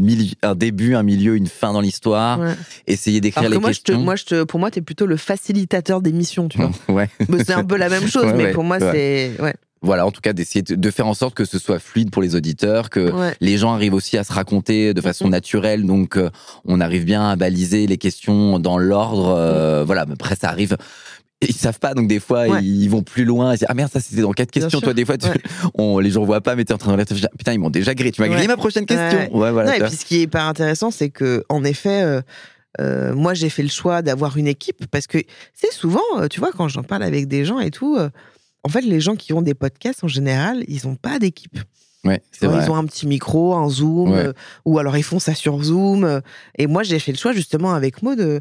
un 0.42 0.54
début, 0.54 0.94
un 0.94 1.02
milieu, 1.02 1.36
une 1.36 1.46
fin 1.48 1.72
dans 1.74 1.80
l'histoire. 1.82 2.40
ouais. 2.40 2.54
Essayer 2.86 3.20
d'écrire 3.20 3.48
les 3.50 3.58
moi, 3.58 3.72
je 3.72 3.80
te, 3.80 3.86
questions. 3.92 4.00
moi 4.04 4.16
je 4.16 4.24
te, 4.24 4.44
pour 4.44 4.58
moi, 4.60 4.70
t'es 4.70 4.80
plutôt 4.80 5.06
le 5.06 5.16
facilitateur 5.18 6.00
d'émission, 6.00 6.48
tu 6.48 6.58
vois. 6.58 6.70
ouais. 6.88 7.10
Mais 7.28 7.44
c'est 7.44 7.52
un 7.52 7.64
peu 7.64 7.76
la 7.76 7.88
même 7.90 8.06
chose, 8.08 8.24
Ouais, 8.26 8.34
mais 8.34 8.44
ouais, 8.44 8.52
pour 8.52 8.64
moi, 8.64 8.78
ouais. 8.78 8.92
c'est. 8.92 9.42
Voilà, 9.80 10.06
en 10.06 10.10
tout 10.10 10.20
cas, 10.20 10.32
d'essayer 10.32 10.62
de, 10.62 10.90
faire 10.90 11.06
en 11.06 11.14
sorte 11.14 11.34
que 11.34 11.44
ce 11.44 11.58
soit 11.58 11.78
fluide 11.78 12.10
pour 12.10 12.20
les 12.22 12.34
auditeurs, 12.34 12.90
que 12.90 13.10
ouais. 13.12 13.34
les 13.40 13.58
gens 13.58 13.72
arrivent 13.72 13.94
aussi 13.94 14.18
à 14.18 14.24
se 14.24 14.32
raconter 14.32 14.92
de 14.94 15.00
façon 15.00 15.28
naturelle, 15.28 15.86
donc 15.86 16.16
euh, 16.16 16.30
on 16.64 16.80
arrive 16.80 17.04
bien 17.04 17.28
à 17.30 17.36
baliser 17.36 17.86
les 17.86 17.96
questions 17.98 18.58
dans 18.58 18.78
l'ordre. 18.78 19.28
euh, 19.28 19.84
Voilà, 19.84 20.04
mais 20.06 20.14
après 20.14 20.34
ça 20.34 20.48
arrive. 20.48 20.76
Ils 21.40 21.54
savent 21.54 21.78
pas, 21.78 21.94
donc 21.94 22.08
des 22.08 22.18
fois 22.18 22.48
Ouais. 22.48 22.64
ils 22.64 22.88
vont 22.88 23.04
plus 23.04 23.24
loin. 23.24 23.54
Ils 23.54 23.58
disent, 23.58 23.66
ah 23.70 23.74
merde, 23.74 23.92
ça 23.92 24.00
c'était 24.00 24.22
dans 24.22 24.32
quatre 24.32 24.50
Bien 24.52 24.62
questions. 24.62 24.80
sûr. 24.80 24.86
Toi, 24.86 24.94
des 24.94 25.04
fois, 25.04 25.16
tu- 25.16 25.28
Ouais. 25.28 25.36
on, 25.74 26.00
les 26.00 26.10
gens 26.10 26.24
voient 26.24 26.40
pas, 26.40 26.56
mais 26.56 26.64
t'es 26.64 26.74
en 26.74 26.78
train 26.78 26.90
de 26.92 26.96
réfléchir. 26.96 27.28
Putain, 27.38 27.52
ils 27.52 27.60
m'ont 27.60 27.70
déjà 27.70 27.94
grillé. 27.94 28.10
Tu 28.10 28.20
m'as 28.20 28.26
grillé 28.26 28.48
ma 28.48 28.56
prochaine 28.56 28.86
question. 28.86 29.28
Voilà. 29.32 29.64
Non, 29.64 29.72
et 29.72 29.88
puis 29.88 29.96
ce 29.96 30.04
qui 30.04 30.16
est 30.16 30.22
hyper 30.22 30.42
intéressant, 30.44 30.90
c'est 30.90 31.10
que 31.10 31.44
en 31.48 31.62
effet, 31.62 32.02
euh, 32.02 32.20
euh, 32.80 33.14
moi 33.14 33.34
j'ai 33.34 33.48
fait 33.50 33.62
le 33.62 33.68
choix 33.68 34.02
d'avoir 34.02 34.36
une 34.36 34.48
équipe 34.48 34.86
parce 34.90 35.06
que 35.06 35.18
c'est 35.54 35.72
souvent, 35.72 36.00
tu 36.28 36.40
vois, 36.40 36.50
quand 36.50 36.66
j'en 36.66 36.82
parle 36.82 37.04
avec 37.04 37.28
des 37.28 37.44
gens 37.44 37.60
et 37.60 37.70
tout, 37.70 37.96
euh, 37.96 38.08
en 38.68 38.72
fait, 38.72 38.82
les 38.82 39.00
gens 39.00 39.16
qui 39.16 39.32
ont 39.32 39.42
des 39.42 39.54
podcasts, 39.54 40.04
en 40.04 40.08
général, 40.08 40.62
ils 40.68 40.86
n'ont 40.86 40.94
pas 40.96 41.18
d'équipe. 41.18 41.58
Ouais, 42.04 42.22
vrai. 42.42 42.64
Ils 42.64 42.70
ont 42.70 42.76
un 42.76 42.84
petit 42.84 43.06
micro, 43.06 43.54
un 43.54 43.68
Zoom, 43.68 44.12
Ouais. 44.12 44.26
euh, 44.26 44.32
ou 44.64 44.78
alors 44.78 44.96
ils 44.96 45.02
font 45.02 45.18
ça 45.18 45.34
sur 45.34 45.60
Zoom. 45.62 46.04
euh, 46.04 46.20
et 46.58 46.66
moi, 46.66 46.82
j'ai 46.82 46.98
fait 46.98 47.12
le 47.12 47.18
choix, 47.18 47.32
justement, 47.32 47.72
avec 47.74 48.02
Maud, 48.02 48.18
de, 48.18 48.40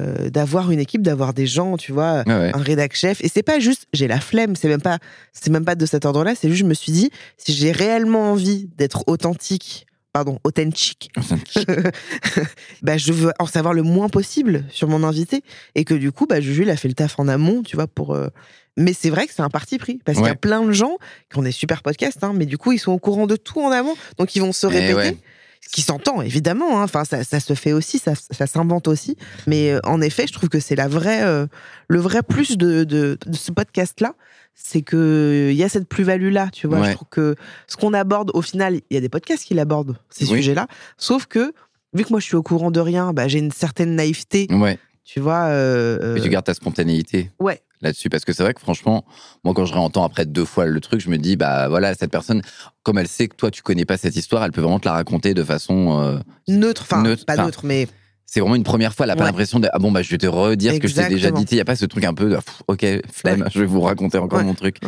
euh, 0.00 0.30
d'avoir 0.30 0.70
une 0.70 0.78
équipe, 0.78 1.02
d'avoir 1.02 1.34
des 1.34 1.46
gens, 1.46 1.76
tu 1.76 1.92
vois, 1.92 2.22
ouais. 2.26 2.50
un 2.54 2.58
rédac 2.62 2.94
chef. 2.94 3.22
Et 3.24 3.28
c'est 3.28 3.42
pas 3.42 3.58
juste, 3.58 3.86
j'ai 3.92 4.06
la 4.08 4.20
flemme, 4.20 4.54
c'est 4.56 4.68
même 4.68 4.80
pas, 4.80 4.98
c'est 5.32 5.50
même 5.50 5.64
pas 5.64 5.74
de 5.74 5.84
cet 5.84 6.04
ordre-là, 6.04 6.34
c'est 6.34 6.48
juste, 6.48 6.60
je 6.60 6.64
me 6.66 6.74
suis 6.74 6.92
dit, 6.92 7.10
si 7.38 7.52
j'ai 7.52 7.72
réellement 7.72 8.30
envie 8.32 8.68
d'être 8.78 9.02
authentique, 9.06 9.86
pardon, 10.12 10.38
authentique, 10.44 11.10
bah, 12.82 12.96
je 12.98 13.12
veux 13.12 13.32
en 13.38 13.46
savoir 13.46 13.74
le 13.74 13.82
moins 13.82 14.08
possible 14.08 14.64
sur 14.70 14.88
mon 14.88 15.02
invité. 15.04 15.42
Et 15.74 15.84
que 15.84 15.94
du 15.94 16.12
coup, 16.12 16.26
bah, 16.26 16.40
Juju, 16.40 16.62
il 16.62 16.70
a 16.70 16.76
fait 16.76 16.88
le 16.88 16.94
taf 16.94 17.18
en 17.18 17.28
amont, 17.28 17.62
tu 17.62 17.76
vois, 17.76 17.86
pour. 17.86 18.14
euh, 18.14 18.28
Mais 18.76 18.92
c'est 18.92 19.10
vrai 19.10 19.26
que 19.26 19.32
c'est 19.34 19.42
un 19.42 19.50
parti 19.50 19.78
pris. 19.78 20.00
Parce 20.04 20.18
qu'il 20.18 20.26
y 20.26 20.30
a 20.30 20.34
plein 20.36 20.62
de 20.64 20.72
gens 20.72 20.96
qui 21.30 21.38
ont 21.38 21.42
des 21.42 21.52
super 21.52 21.82
podcasts, 21.82 22.22
hein, 22.24 22.32
mais 22.34 22.46
du 22.46 22.58
coup, 22.58 22.72
ils 22.72 22.78
sont 22.78 22.92
au 22.92 22.98
courant 22.98 23.26
de 23.26 23.36
tout 23.36 23.60
en 23.60 23.70
amont. 23.70 23.94
Donc, 24.18 24.34
ils 24.36 24.40
vont 24.40 24.52
se 24.52 24.66
répéter. 24.66 25.18
Ce 25.64 25.70
qui 25.72 25.82
s'entend, 25.82 26.20
évidemment. 26.22 26.80
hein. 26.80 26.84
Enfin, 26.84 27.04
ça, 27.04 27.24
ça 27.24 27.40
se 27.40 27.54
fait 27.54 27.72
aussi, 27.72 27.98
ça, 27.98 28.12
ça 28.30 28.46
s'invente 28.46 28.88
aussi. 28.88 29.16
Mais 29.46 29.70
euh, 29.72 29.80
en 29.84 30.00
effet, 30.00 30.26
je 30.26 30.32
trouve 30.32 30.48
que 30.48 30.60
c'est 30.60 30.74
la 30.76 30.88
vraie, 30.88 31.22
euh, 31.22 31.46
le 31.88 31.98
vrai 32.00 32.22
plus 32.22 32.58
de, 32.58 32.84
de, 32.84 33.16
de 33.24 33.36
ce 33.36 33.52
podcast-là. 33.52 34.14
C'est 34.54 34.82
que 34.82 35.48
il 35.50 35.56
y 35.56 35.64
a 35.64 35.68
cette 35.70 35.88
plus-value-là, 35.88 36.50
tu 36.52 36.66
vois. 36.66 36.80
Ouais. 36.80 36.90
Je 36.90 36.94
trouve 36.96 37.08
que 37.10 37.36
ce 37.68 37.76
qu'on 37.76 37.94
aborde, 37.94 38.30
au 38.34 38.42
final, 38.42 38.80
il 38.90 38.94
y 38.94 38.96
a 38.98 39.00
des 39.00 39.08
podcasts 39.08 39.44
qui 39.44 39.54
l'abordent, 39.54 39.96
ces 40.10 40.24
Oui. 40.26 40.38
sujets-là. 40.38 40.66
Sauf 40.98 41.24
que, 41.26 41.54
vu 41.94 42.04
que 42.04 42.10
moi, 42.10 42.20
je 42.20 42.26
suis 42.26 42.36
au 42.36 42.42
courant 42.42 42.70
de 42.70 42.80
rien, 42.80 43.12
bah, 43.14 43.28
j'ai 43.28 43.38
une 43.38 43.50
certaine 43.52 43.94
naïveté, 43.96 44.46
Ouais. 44.50 44.78
Tu 45.04 45.20
vois. 45.20 45.44
euh, 45.46 46.16
Et 46.16 46.20
tu 46.20 46.28
gardes 46.28 46.44
ta 46.44 46.54
spontanéité. 46.54 47.30
Ouais. 47.38 47.60
Là-dessus, 47.80 48.08
parce 48.10 48.24
que 48.24 48.32
c'est 48.32 48.44
vrai 48.44 48.54
que 48.54 48.60
franchement, 48.60 49.04
moi, 49.42 49.54
quand 49.54 49.64
je 49.64 49.72
réentends 49.74 50.04
après 50.04 50.24
deux 50.24 50.44
fois 50.44 50.66
le 50.66 50.80
truc, 50.80 51.00
je 51.00 51.10
me 51.10 51.18
dis, 51.18 51.34
bah 51.36 51.68
voilà, 51.68 51.94
cette 51.94 52.12
personne, 52.12 52.40
comme 52.84 52.96
elle 52.98 53.08
sait 53.08 53.26
que 53.26 53.34
toi, 53.34 53.50
tu 53.50 53.62
connais 53.62 53.84
pas 53.84 53.96
cette 53.96 54.14
histoire, 54.14 54.44
elle 54.44 54.52
peut 54.52 54.60
vraiment 54.60 54.78
te 54.78 54.86
la 54.86 54.92
raconter 54.94 55.34
de 55.34 55.42
façon. 55.42 56.00
euh, 56.00 56.18
neutre, 56.46 56.82
enfin, 56.82 57.02
Neutre, 57.02 57.24
pas 57.26 57.36
neutre, 57.36 57.62
mais 57.64 57.88
c'est 58.34 58.40
vraiment 58.40 58.54
une 58.54 58.62
première 58.62 58.94
fois, 58.94 59.04
elle 59.04 59.10
a 59.10 59.14
pas 59.14 59.24
Ouais. 59.24 59.26
l'impression 59.28 59.60
de, 59.60 59.68
ah 59.74 59.78
bon, 59.78 59.92
bah 59.92 60.00
je 60.00 60.08
vais 60.08 60.16
te 60.16 60.26
redire 60.26 60.72
ce 60.72 60.78
que 60.78 60.88
je 60.88 60.94
t'ai 60.94 61.06
déjà 61.06 61.30
dit. 61.30 61.42
Il 61.50 61.56
y 61.58 61.60
a 61.60 61.66
pas 61.66 61.76
ce 61.76 61.84
truc 61.84 62.02
un 62.04 62.14
peu 62.14 62.30
de, 62.30 62.36
pff, 62.36 62.62
ok, 62.66 62.86
flemme, 63.12 63.46
je 63.52 63.60
vais 63.60 63.66
vous 63.66 63.82
raconter 63.82 64.16
encore 64.16 64.38
Ouais. 64.38 64.44
mon 64.46 64.54
truc. 64.54 64.78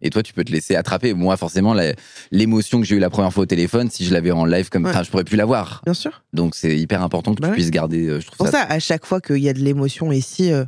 Et 0.00 0.08
toi, 0.08 0.22
tu 0.22 0.32
peux 0.32 0.42
te 0.42 0.50
laisser 0.50 0.74
attraper. 0.74 1.12
Moi, 1.12 1.36
forcément, 1.36 1.74
l'émotion 2.30 2.80
que 2.80 2.86
j'ai 2.86 2.96
eue 2.96 3.00
la 3.00 3.10
première 3.10 3.30
fois 3.30 3.42
au 3.42 3.46
téléphone, 3.46 3.90
si 3.90 4.06
je 4.06 4.12
l'avais 4.14 4.30
en 4.30 4.46
live 4.46 4.70
comme, 4.70 4.86
enfin, 4.86 5.02
je 5.02 5.10
pourrais 5.10 5.24
plus 5.24 5.36
l'avoir. 5.36 5.82
bien 5.84 5.92
sûr. 5.92 6.22
Donc, 6.32 6.54
c'est 6.54 6.78
hyper 6.78 7.02
important 7.02 7.34
que 7.34 7.42
Bah 7.42 7.48
tu 7.48 7.50
ouais. 7.50 7.56
puisses 7.56 7.70
garder, 7.70 8.06
euh, 8.08 8.20
je 8.20 8.26
trouve 8.26 8.38
Pour 8.38 8.46
ça. 8.46 8.52
ça, 8.52 8.62
à 8.70 8.78
chaque 8.78 9.04
fois 9.04 9.20
qu'il 9.20 9.36
y 9.36 9.50
a 9.50 9.52
de 9.52 9.60
l'émotion 9.60 10.10
ici, 10.10 10.50
euh, 10.50 10.64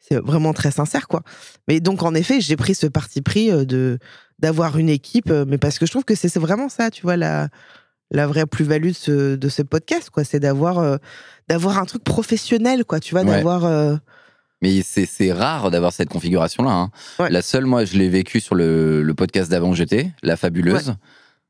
c'est 0.00 0.16
vraiment 0.16 0.54
très 0.54 0.70
sincère, 0.70 1.06
quoi. 1.06 1.22
Mais 1.68 1.80
donc, 1.80 2.02
en 2.02 2.14
effet, 2.14 2.40
j'ai 2.40 2.56
pris 2.56 2.74
ce 2.74 2.86
parti 2.86 3.20
pris 3.20 3.50
euh, 3.50 3.66
de 3.66 3.98
d'avoir 4.38 4.78
une 4.78 4.88
équipe, 4.88 5.30
mais 5.48 5.58
parce 5.58 5.78
que 5.78 5.84
je 5.84 5.90
trouve 5.90 6.04
que 6.04 6.14
c'est 6.14 6.28
c'est 6.30 6.38
vraiment 6.40 6.68
ça, 6.70 6.90
tu 6.92 7.02
vois, 7.02 7.16
la, 7.16 7.48
la 8.10 8.26
vraie 8.26 8.46
plus-value 8.46 8.88
de 8.88 8.92
ce, 8.92 9.36
de 9.36 9.48
ce 9.48 9.62
podcast, 9.62 10.10
quoi. 10.10 10.24
C'est 10.24 10.40
d'avoir 10.40 10.78
euh, 10.78 10.96
d'avoir 11.48 11.78
un 11.78 11.84
truc 11.84 12.04
professionnel, 12.04 12.84
quoi, 12.84 13.00
tu 13.00 13.14
vois, 13.14 13.22
Ouais. 13.22 13.30
d'avoir... 13.36 13.64
euh, 13.64 13.96
Mais 14.62 14.82
c'est 14.82 15.32
rare 15.32 15.70
d'avoir 15.70 15.92
cette 15.92 16.08
configuration-là. 16.08 16.70
hein. 16.70 16.90
Ouais. 17.18 17.30
La 17.30 17.42
seule, 17.42 17.64
moi, 17.66 17.84
je 17.84 17.96
l'ai 17.96 18.08
vécu 18.08 18.40
sur 18.40 18.54
le, 18.54 19.02
le 19.02 19.14
podcast 19.14 19.50
d'avant 19.50 19.72
j'étais, 19.74 20.10
La 20.22 20.36
Fabuleuse. 20.36 20.94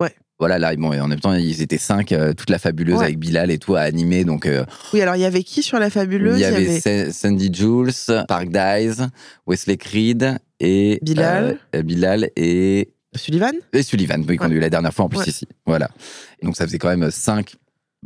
Ouais. 0.01 0.15
Voilà, 0.39 0.59
là, 0.61 0.77
bon, 0.77 0.93
et 0.93 1.01
en 1.01 1.09
même 1.09 1.19
temps, 1.19 1.33
ils 1.35 1.63
étaient 1.63 1.79
cinq, 1.79 2.13
euh, 2.13 2.33
toute 2.33 2.51
la 2.51 2.59
Fabuleuse 2.61 3.01
avec 3.03 3.19
Bilal 3.19 3.51
et 3.51 3.59
tout 3.59 3.75
à 3.75 3.81
animer. 3.81 4.25
Donc, 4.25 4.49
Oui, 4.93 5.01
alors, 5.01 5.17
il 5.17 5.23
y 5.23 5.25
avait 5.25 5.43
qui 5.43 5.63
sur 5.65 5.79
La 5.81 5.91
Fabuleuse? 5.91 6.39
il 6.39 6.43
y 6.43 6.45
avait 6.45 6.79
Sa- 6.81 7.13
Sandy 7.13 7.51
Jules, 7.53 7.91
Park 8.29 8.49
Dice, 8.51 9.01
Wesley 9.49 9.77
Creed 9.77 10.39
et. 10.61 11.01
Bilal. 11.03 11.59
Bilal 11.85 12.31
et. 12.37 12.93
Sullivan 13.19 13.53
Et 13.73 13.83
Sullivan, 13.83 14.25
oui, 14.27 14.37
qu'on 14.37 14.47
a 14.47 14.55
eu 14.55 14.61
la 14.61 14.71
dernière 14.71 14.95
fois 14.95 15.05
en 15.05 15.09
plus 15.09 15.19
Ouais. 15.19 15.27
ici. 15.29 15.47
Voilà. 15.67 15.91
Donc 16.43 16.57
ça 16.57 16.65
faisait 16.67 16.79
quand 16.79 16.89
même 16.97 17.11
cinq. 17.11 17.57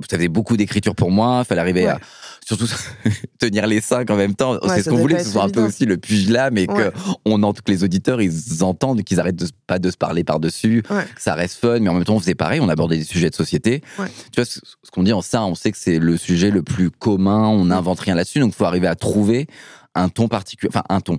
Ça 0.09 0.17
faisait 0.17 0.29
beaucoup 0.29 0.57
d'écriture 0.57 0.95
pour 0.95 1.11
moi. 1.11 1.43
Il 1.45 1.47
fallait 1.47 1.61
arriver 1.61 1.87
à 1.87 2.01
surtout 2.47 2.67
tenir 3.39 3.67
les 3.67 3.83
cinq 3.83 4.09
en 4.11 4.17
même 4.17 4.35
temps. 4.35 4.59
C'est 4.69 4.83
ce 4.85 4.89
qu'on 4.91 4.97
voulait 4.97 5.17
que 5.19 5.23
ce 5.23 5.31
soit 5.33 5.45
un 5.45 5.51
peu 5.51 5.61
aussi 5.61 5.85
le 5.85 5.99
pugilat, 5.99 6.51
mais 6.51 6.67
que 6.67 6.91
on 7.27 7.43
entend 7.43 7.61
que 7.63 7.71
les 7.71 7.85
auditeurs 7.85 8.23
ils 8.23 8.63
entendent 8.63 9.03
qu'ils 9.03 9.21
arrêtent 9.21 9.37
de, 9.37 9.47
pas 9.67 9.79
de 9.79 9.91
se 9.91 9.99
parler 9.99 10.25
par 10.25 10.41
dessus, 10.41 10.83
Ouais. 10.89 11.05
que 11.15 11.21
ça 11.21 11.35
reste 11.35 11.59
fun, 11.59 11.79
mais 11.81 11.91
en 11.91 11.95
même 11.95 12.05
temps 12.05 12.15
on 12.17 12.21
faisait 12.21 12.35
pareil. 12.35 12.59
On 12.61 12.71
abordait 12.71 12.97
des 12.97 13.05
sujets 13.05 13.29
de 13.29 13.35
société. 13.35 13.83
Tu 13.99 14.37
vois 14.37 14.47
ce, 14.47 14.61
ce 14.83 14.91
qu'on 14.91 15.03
dit 15.03 15.13
en 15.13 15.21
ça, 15.21 15.45
on 15.45 15.55
sait 15.55 15.71
que 15.71 15.79
c'est 15.79 15.99
le 15.99 16.17
sujet 16.17 16.51
le 16.51 16.63
plus 16.63 16.91
commun. 16.91 17.49
On 17.49 17.67
n'invente 17.67 18.01
rien 18.01 18.15
là-dessus, 18.15 18.39
donc 18.41 18.53
il 18.55 18.57
faut 18.57 18.65
arriver 18.65 18.87
à 18.87 18.95
trouver 18.95 19.47
un 19.95 20.09
ton 20.09 20.27
particulier, 20.27 20.71
enfin 20.75 20.85
un 20.89 21.03
ton. 21.03 21.19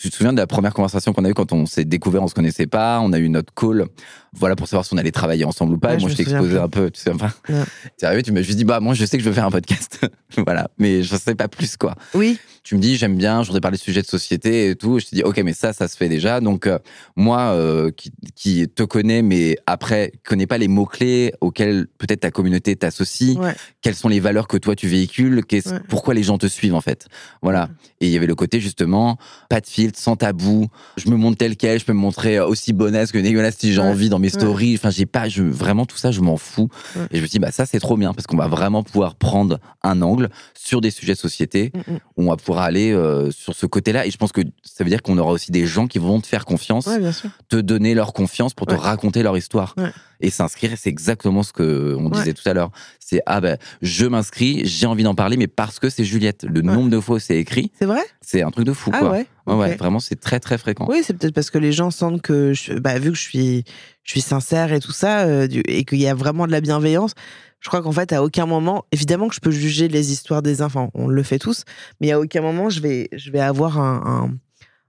Tu 0.00 0.10
te 0.10 0.14
souviens 0.14 0.32
de 0.32 0.38
la 0.38 0.46
première 0.46 0.74
conversation 0.74 1.12
qu'on 1.12 1.24
a 1.24 1.28
eue 1.28 1.34
quand 1.34 1.52
on 1.52 1.66
s'est 1.66 1.84
découvert, 1.84 2.22
on 2.22 2.28
se 2.28 2.34
connaissait 2.34 2.68
pas, 2.68 3.00
on 3.02 3.12
a 3.12 3.18
eu 3.18 3.28
notre 3.28 3.52
call, 3.52 3.86
voilà 4.32 4.54
pour 4.54 4.68
savoir 4.68 4.84
si 4.84 4.94
on 4.94 4.96
allait 4.96 5.10
travailler 5.10 5.44
ensemble 5.44 5.74
ou 5.74 5.78
pas. 5.78 5.88
Ouais, 5.88 5.96
Et 5.96 5.98
moi, 5.98 6.08
je 6.08 6.12
je 6.12 6.18
t'ai 6.18 6.22
exposé 6.30 6.56
un 6.56 6.68
peu, 6.68 6.88
tu 6.90 7.00
sais, 7.00 7.10
enfin, 7.10 7.30
Ouais. 7.48 7.64
t'es 7.96 8.06
arrivé, 8.06 8.22
tu 8.22 8.30
m'as 8.30 8.42
juste 8.42 8.58
dit, 8.58 8.64
bah 8.64 8.78
moi 8.78 8.94
je 8.94 9.04
sais 9.04 9.16
que 9.18 9.24
je 9.24 9.28
veux 9.28 9.34
faire 9.34 9.46
un 9.46 9.50
podcast, 9.50 10.06
voilà, 10.36 10.70
mais 10.78 11.02
je 11.02 11.16
sais 11.16 11.34
pas 11.34 11.48
plus 11.48 11.76
quoi. 11.76 11.96
Oui, 12.14 12.38
Tu 12.62 12.76
me 12.76 12.80
dis, 12.80 12.96
j'aime 12.96 13.16
bien, 13.16 13.42
je 13.42 13.48
voudrais 13.48 13.62
parler 13.62 13.78
de 13.78 13.82
sujets 13.82 14.02
de 14.02 14.06
société 14.06 14.68
et 14.68 14.76
tout. 14.76 14.98
Je 14.98 15.06
te 15.06 15.14
dis, 15.14 15.22
ok, 15.22 15.38
mais 15.42 15.54
ça, 15.54 15.72
ça 15.72 15.88
se 15.88 15.96
fait 15.96 16.10
déjà. 16.10 16.40
Donc 16.40 16.66
euh, 16.66 16.78
moi, 17.16 17.54
euh, 17.54 17.90
qui, 17.90 18.12
qui 18.34 18.68
te 18.68 18.82
connais, 18.82 19.22
mais 19.22 19.56
après 19.66 20.12
connais 20.22 20.46
pas 20.46 20.58
les 20.58 20.68
mots 20.68 20.84
clés 20.84 21.32
auxquels 21.40 21.86
peut-être 21.96 22.20
ta 22.20 22.30
communauté 22.30 22.76
t'associe 22.76 23.38
ouais. 23.38 23.54
quelles 23.80 23.94
sont 23.94 24.08
les 24.08 24.20
valeurs 24.20 24.48
que 24.48 24.58
toi 24.58 24.76
tu 24.76 24.86
véhicules, 24.86 25.42
pourquoi 25.88 26.12
les 26.12 26.22
gens 26.22 26.36
te 26.36 26.46
suivent 26.46 26.74
en 26.74 26.82
fait. 26.82 27.06
Voilà. 27.40 27.70
Et 28.00 28.06
il 28.06 28.12
y 28.12 28.16
avait 28.16 28.26
le 28.26 28.34
côté 28.34 28.60
justement, 28.60 29.16
pas 29.48 29.60
de 29.60 29.66
sans 29.96 30.16
tabou. 30.16 30.68
Je 30.96 31.08
me 31.10 31.16
montre 31.16 31.38
tel 31.38 31.56
quel, 31.56 31.78
je 31.80 31.84
peux 31.84 31.92
me 31.92 31.98
montrer 31.98 32.40
aussi 32.40 32.72
bonasse 32.72 33.12
que 33.12 33.18
dégueulasse 33.18 33.56
si 33.58 33.72
j'ai 33.72 33.80
Ouais. 33.80 33.86
envie 33.86 34.08
dans 34.08 34.18
mes 34.18 34.28
Ouais. 34.28 34.40
stories. 34.40 34.74
Enfin, 34.76 34.90
j'ai 34.90 35.06
pas, 35.06 35.28
je, 35.28 35.42
vraiment 35.42 35.86
tout 35.86 35.96
ça, 35.96 36.10
je 36.10 36.20
m'en 36.20 36.36
fous. 36.36 36.68
Ouais. 36.96 37.06
Et 37.12 37.16
je 37.18 37.22
me 37.22 37.26
dis, 37.28 37.38
bah 37.38 37.50
ça 37.52 37.66
c'est 37.66 37.80
trop 37.80 37.96
bien 37.96 38.12
parce 38.14 38.26
qu'on 38.26 38.36
va 38.36 38.48
vraiment 38.48 38.82
pouvoir 38.82 39.14
prendre 39.14 39.58
un 39.82 40.02
angle 40.02 40.28
sur 40.54 40.80
des 40.80 40.90
sujets 40.90 41.14
de 41.14 41.18
société 41.18 41.72
Mm, 41.74 41.92
mm. 41.92 41.98
où 42.16 42.22
on 42.24 42.28
va 42.30 42.36
pouvoir 42.36 42.62
aller 42.64 42.92
euh, 42.92 43.30
sur 43.30 43.54
ce 43.54 43.66
côté-là. 43.66 44.06
Et 44.06 44.10
je 44.10 44.16
pense 44.16 44.32
que 44.32 44.40
ça 44.62 44.84
veut 44.84 44.90
dire 44.90 45.02
qu'on 45.02 45.18
aura 45.18 45.32
aussi 45.32 45.50
des 45.52 45.66
gens 45.66 45.86
qui 45.86 45.98
vont 45.98 46.20
te 46.20 46.26
faire 46.26 46.44
confiance 46.44 46.86
Ouais, 46.86 47.00
te 47.48 47.56
donner 47.56 47.94
leur 47.94 48.12
confiance 48.12 48.54
pour 48.54 48.66
te 48.66 48.74
Ouais. 48.74 48.80
raconter 48.80 49.22
leur 49.22 49.36
histoire. 49.36 49.74
Et 50.20 50.30
s'inscrire, 50.30 50.72
c'est 50.76 50.88
exactement 50.88 51.42
ce 51.42 51.52
que 51.52 51.94
on 51.98 52.06
Ouais. 52.06 52.18
disait 52.18 52.32
tout 52.34 52.48
à 52.48 52.54
l'heure. 52.54 52.70
C'est 52.98 53.20
ah 53.26 53.40
ben 53.40 53.56
je 53.82 54.06
m'inscris, 54.06 54.62
j'ai 54.66 54.86
envie 54.86 55.02
d'en 55.04 55.14
parler, 55.14 55.36
mais 55.36 55.46
parce 55.46 55.78
que 55.78 55.88
c'est 55.90 56.04
Juliette. 56.04 56.44
Le 56.48 56.60
nombre 56.62 56.90
de 56.90 56.98
fois 57.00 57.16
où 57.16 57.18
c'est 57.18 57.36
écrit, 57.38 57.70
C'est 57.78 57.86
vrai? 57.86 58.00
c'est 58.20 58.42
un 58.42 58.50
truc 58.50 58.66
de 58.66 58.72
fou 58.72 58.90
Ah 58.92 58.98
quoi. 59.00 59.10
ouais 59.12 59.26
Ouais, 59.46 59.76
vraiment 59.76 59.98
c'est 60.00 60.20
très 60.20 60.40
très 60.40 60.58
fréquent. 60.58 60.86
Oui, 60.90 61.00
c'est 61.02 61.14
peut-être 61.16 61.34
parce 61.34 61.50
que 61.50 61.56
les 61.58 61.72
gens 61.72 61.90
sentent 61.90 62.20
que, 62.20 62.52
je, 62.52 62.74
bah, 62.74 62.98
vu 62.98 63.10
que 63.12 63.16
je 63.16 63.22
suis, 63.22 63.64
je 64.04 64.10
suis 64.10 64.20
sincère 64.20 64.72
et 64.74 64.80
tout 64.80 64.92
ça, 64.92 65.20
euh, 65.26 65.48
et 65.66 65.84
qu'il 65.84 66.00
y 66.00 66.06
a 66.06 66.14
vraiment 66.14 66.46
de 66.46 66.52
la 66.52 66.60
bienveillance, 66.60 67.12
je 67.60 67.68
crois 67.68 67.80
qu'en 67.82 67.92
fait, 67.92 68.12
à 68.12 68.22
aucun 68.22 68.44
moment, 68.44 68.84
évidemment 68.92 69.28
que 69.28 69.34
je 69.34 69.40
peux 69.40 69.50
juger 69.50 69.88
les 69.88 70.12
histoires 70.12 70.42
des 70.42 70.60
enfants, 70.62 70.90
on 70.94 71.08
le 71.08 71.22
fait 71.22 71.38
tous, 71.38 71.64
mais 72.00 72.12
à 72.12 72.20
aucun 72.20 72.42
moment, 72.42 72.68
je 72.68 72.80
vais, 72.80 73.08
je 73.16 73.30
vais 73.30 73.40
avoir 73.40 73.78
un, 73.80 74.02
un, 74.04 74.34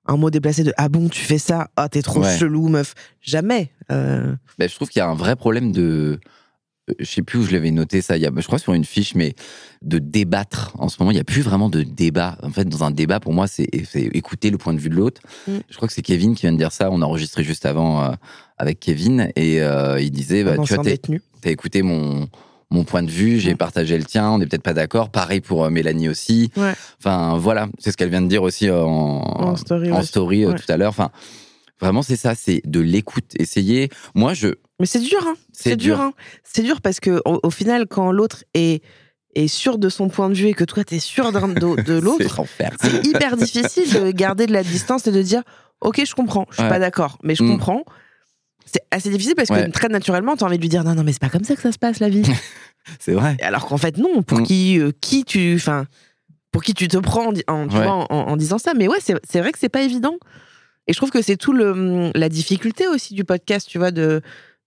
un 0.09 0.17
mot 0.17 0.29
déplacé 0.29 0.63
de 0.63 0.73
Ah 0.77 0.89
bon, 0.89 1.07
tu 1.07 1.21
fais 1.21 1.37
ça? 1.37 1.69
Ah, 1.75 1.87
t'es 1.87 2.01
trop 2.01 2.21
Ouais. 2.21 2.37
chelou, 2.37 2.67
meuf. 2.67 2.95
Jamais. 3.21 3.71
Euh, 3.91 4.35
Ben, 4.57 4.67
je 4.67 4.75
trouve 4.75 4.89
qu'il 4.89 4.99
y 4.99 5.03
a 5.03 5.07
un 5.07 5.15
vrai 5.15 5.35
problème 5.35 5.71
de 5.71 6.19
euh, 6.89 6.93
je 6.99 7.05
sais 7.05 7.21
plus 7.21 7.39
où 7.39 7.43
je 7.43 7.51
l'avais 7.51 7.71
noté 7.71 8.01
ça, 8.01 8.17
il 8.17 8.23
y 8.23 8.25
a, 8.25 8.31
je 8.35 8.45
crois 8.47 8.59
sur 8.59 8.73
une 8.73 8.85
fiche, 8.85 9.13
mais 9.15 9.35
de 9.81 9.99
débattre. 9.99 10.73
En 10.79 10.89
ce 10.89 10.97
moment, 10.99 11.11
il 11.11 11.15
n'y 11.15 11.19
a 11.19 11.25
plus 11.25 11.41
vraiment 11.41 11.69
de 11.69 11.83
débat. 11.83 12.37
En 12.43 12.49
fait, 12.49 12.65
dans 12.65 12.83
un 12.83 12.91
débat, 12.91 13.19
pour 13.19 13.33
moi, 13.33 13.47
c'est 13.47 13.67
écouter 13.95 14.49
le 14.49 14.57
point 14.57 14.73
de 14.73 14.79
vue 14.79 14.89
de 14.89 14.95
l'autre. 14.95 15.21
Mm. 15.47 15.57
Je 15.69 15.75
crois 15.75 15.87
que 15.87 15.93
c'est 15.93 16.01
Kevin 16.01 16.35
qui 16.35 16.41
vient 16.41 16.53
de 16.53 16.57
dire 16.57 16.71
ça. 16.71 16.89
On 16.91 17.01
a 17.01 17.05
enregistré 17.05 17.43
juste 17.43 17.65
avant 17.65 18.03
euh, 18.03 18.11
avec 18.57 18.79
Kevin 18.79 19.31
et 19.35 19.61
euh, 19.61 20.01
il 20.01 20.11
disait, 20.11 20.43
bah, 20.43 20.57
tu 20.63 20.73
vois, 20.73 20.83
t'as 21.41 21.51
écouté 21.51 21.81
mon 21.83 22.27
mon 22.71 22.83
point 22.83 23.01
de 23.03 23.09
vue, 23.09 23.39
j'ai 23.39 23.55
partagé 23.55 23.97
le 23.97 24.03
tien, 24.03 24.29
on 24.29 24.37
n'est 24.37 24.45
peut-être 24.45 24.61
pas 24.63 24.73
d'accord. 24.73 25.09
Pareil 25.09 25.41
pour 25.41 25.65
euh, 25.65 25.69
Mélanie 25.69 26.07
aussi. 26.09 26.51
Ouais. 26.55 26.73
Enfin, 26.99 27.37
voilà, 27.37 27.67
c'est 27.79 27.91
ce 27.91 27.97
qu'elle 27.97 28.09
vient 28.11 28.21
de 28.21 28.27
dire 28.27 28.43
aussi 28.43 28.69
euh, 28.69 28.83
en, 28.83 29.21
En 29.23 29.55
story, 29.55 29.91
en 29.91 30.03
story, 30.03 30.43
euh, 30.45 30.49
Ouais. 30.51 30.55
tout 30.55 30.71
à 30.71 30.77
l'heure. 30.77 30.89
Enfin, 30.89 31.09
vraiment, 31.81 32.01
c'est 32.03 32.15
ça, 32.15 32.35
c'est 32.35 32.61
de 32.65 32.79
l'écoute. 32.79 33.31
Essayer. 33.39 33.89
Moi, 34.13 34.33
je. 34.33 34.49
Mais 34.79 34.85
c'est 34.85 34.99
dur, 34.99 35.19
hein. 35.27 35.33
C'est 35.51 35.75
dur, 35.75 35.95
dur. 35.95 36.03
hein. 36.03 36.13
C'est 36.43 36.61
dur 36.61 36.81
parce 36.81 36.99
que 36.99 37.21
au, 37.25 37.39
au 37.43 37.49
final, 37.49 37.87
quand 37.87 38.11
l'autre 38.11 38.43
est, 38.53 38.83
est 39.35 39.47
sûr 39.47 39.77
de 39.79 39.89
son 39.89 40.07
point 40.09 40.29
de 40.29 40.35
vue 40.35 40.47
et 40.47 40.53
que 40.53 40.63
toi, 40.63 40.83
t'es 40.83 40.99
sûr 40.99 41.31
d'un- 41.31 41.47
de, 41.47 41.81
de 41.81 41.93
l'autre, 41.99 42.43
C'est 42.81 43.05
hyper 43.07 43.35
difficile 43.35 43.91
de 43.93 44.11
garder 44.11 44.45
de 44.45 44.53
la 44.53 44.63
distance 44.63 45.07
et 45.07 45.11
de 45.11 45.21
dire 45.21 45.41
ok 45.81 46.03
je 46.05 46.13
comprends 46.13 46.45
je 46.49 46.55
suis 46.55 46.63
Ouais. 46.63 46.69
pas 46.69 46.79
d'accord 46.79 47.17
mais 47.23 47.35
je 47.35 47.43
Mm. 47.43 47.51
comprends 47.51 47.83
c'est 48.71 48.81
assez 48.91 49.09
difficile 49.09 49.35
parce 49.35 49.49
que 49.49 49.53
Ouais. 49.55 49.69
très 49.69 49.87
naturellement 49.89 50.35
tu 50.35 50.43
as 50.43 50.47
envie 50.47 50.57
de 50.57 50.61
lui 50.61 50.69
dire 50.69 50.83
non 50.83 50.95
non 50.95 51.03
mais 51.03 51.11
c'est 51.11 51.21
pas 51.21 51.29
comme 51.29 51.43
ça 51.43 51.55
que 51.55 51.61
ça 51.61 51.71
se 51.71 51.77
passe 51.79 51.99
la 51.99 52.09
vie 52.09 52.23
C'est 52.99 53.13
vrai. 53.13 53.37
alors 53.41 53.67
qu'en 53.67 53.77
fait 53.77 53.97
non 53.97 54.23
pour 54.23 54.39
Mm. 54.39 54.43
qui 54.43 54.79
euh, 54.79 54.91
qui 55.01 55.23
tu 55.25 55.55
enfin 55.55 55.85
pour 56.51 56.63
qui 56.63 56.73
tu 56.73 56.87
te 56.87 56.97
prends 56.97 57.27
en, 57.27 57.31
di- 57.31 57.43
en- 57.47 57.67
tu 57.67 57.75
Ouais. 57.77 57.83
vois, 57.83 58.11
en, 58.11 58.29
en 58.29 58.37
disant 58.37 58.57
ça 58.57 58.73
mais 58.75 58.87
ouais 58.87 58.97
c'est 59.01 59.15
c'est 59.29 59.39
vrai 59.41 59.51
que 59.51 59.59
c'est 59.59 59.69
pas 59.69 59.81
évident 59.83 60.17
et 60.87 60.93
je 60.93 60.97
trouve 60.97 61.11
que 61.11 61.21
c'est 61.21 61.37
tout 61.37 61.53
le 61.53 62.11
la 62.15 62.29
difficulté 62.29 62.87
aussi 62.87 63.13
du 63.13 63.23
podcast 63.23 63.67
tu 63.69 63.77
vois 63.77 63.91
de 63.91 64.21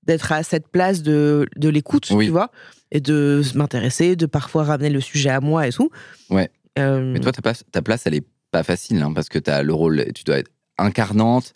d'être 0.05 0.33
à 0.33 0.43
cette 0.43 0.69
place 0.69 1.03
de 1.03 1.47
de 1.57 1.69
l'écoute 1.69 2.09
Oui. 2.11 2.27
tu 2.27 2.31
vois 2.33 2.51
et 2.91 3.01
de 3.01 3.43
m'intéresser 3.55 4.17
de 4.17 4.27
parfois 4.27 4.65
ramener 4.65 4.91
le 4.91 5.01
sujet 5.01 5.31
à 5.31 5.41
moi 5.41 5.67
et 5.67 5.73
tout 5.73 5.91
Ouais. 6.31 6.51
Euh, 6.79 7.13
Mais 7.13 7.21
toi, 7.21 7.33
ta 7.33 7.43
place, 7.43 7.65
ta 7.71 7.83
place, 7.83 8.07
elle 8.07 8.15
est 8.15 8.27
pas 8.51 8.63
facile, 8.63 9.03
hein, 9.03 9.13
parce 9.15 9.29
que 9.29 9.39
tu 9.39 9.51
as 9.51 9.63
le 9.63 9.75
rôle, 9.75 10.05
tu 10.15 10.25
dois 10.25 10.39
être 10.39 10.51
incarnante, 10.79 11.53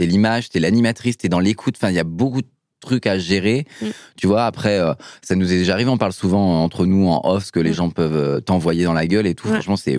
t'es 0.00 0.06
l'image, 0.06 0.48
t'es 0.48 0.60
l'animatrice, 0.60 1.18
t'es 1.18 1.28
dans 1.28 1.40
l'écoute. 1.40 1.74
Enfin, 1.76 1.90
il 1.90 1.94
y 1.96 1.98
a 1.98 2.04
beaucoup 2.04 2.40
de 2.40 2.46
trucs 2.80 3.06
à 3.06 3.18
gérer. 3.18 3.66
Mm. 3.82 3.86
Tu 4.16 4.26
vois, 4.26 4.46
après, 4.46 4.78
euh, 4.78 4.94
ça 5.20 5.34
nous 5.36 5.52
est 5.52 5.58
déjà 5.58 5.74
arrivé, 5.74 5.90
on 5.90 5.98
parle 5.98 6.14
souvent 6.14 6.54
euh, 6.54 6.64
entre 6.64 6.86
nous 6.86 7.06
en 7.08 7.20
off, 7.24 7.44
ce 7.44 7.52
que 7.52 7.60
les 7.60 7.70
Mm. 7.70 7.74
gens 7.74 7.90
peuvent 7.90 8.16
euh, 8.16 8.40
t'envoyer 8.40 8.84
dans 8.84 8.94
la 8.94 9.06
gueule 9.06 9.26
et 9.26 9.34
tout. 9.34 9.46
Ouais. 9.48 9.54
Franchement, 9.54 9.76
c'est... 9.76 9.98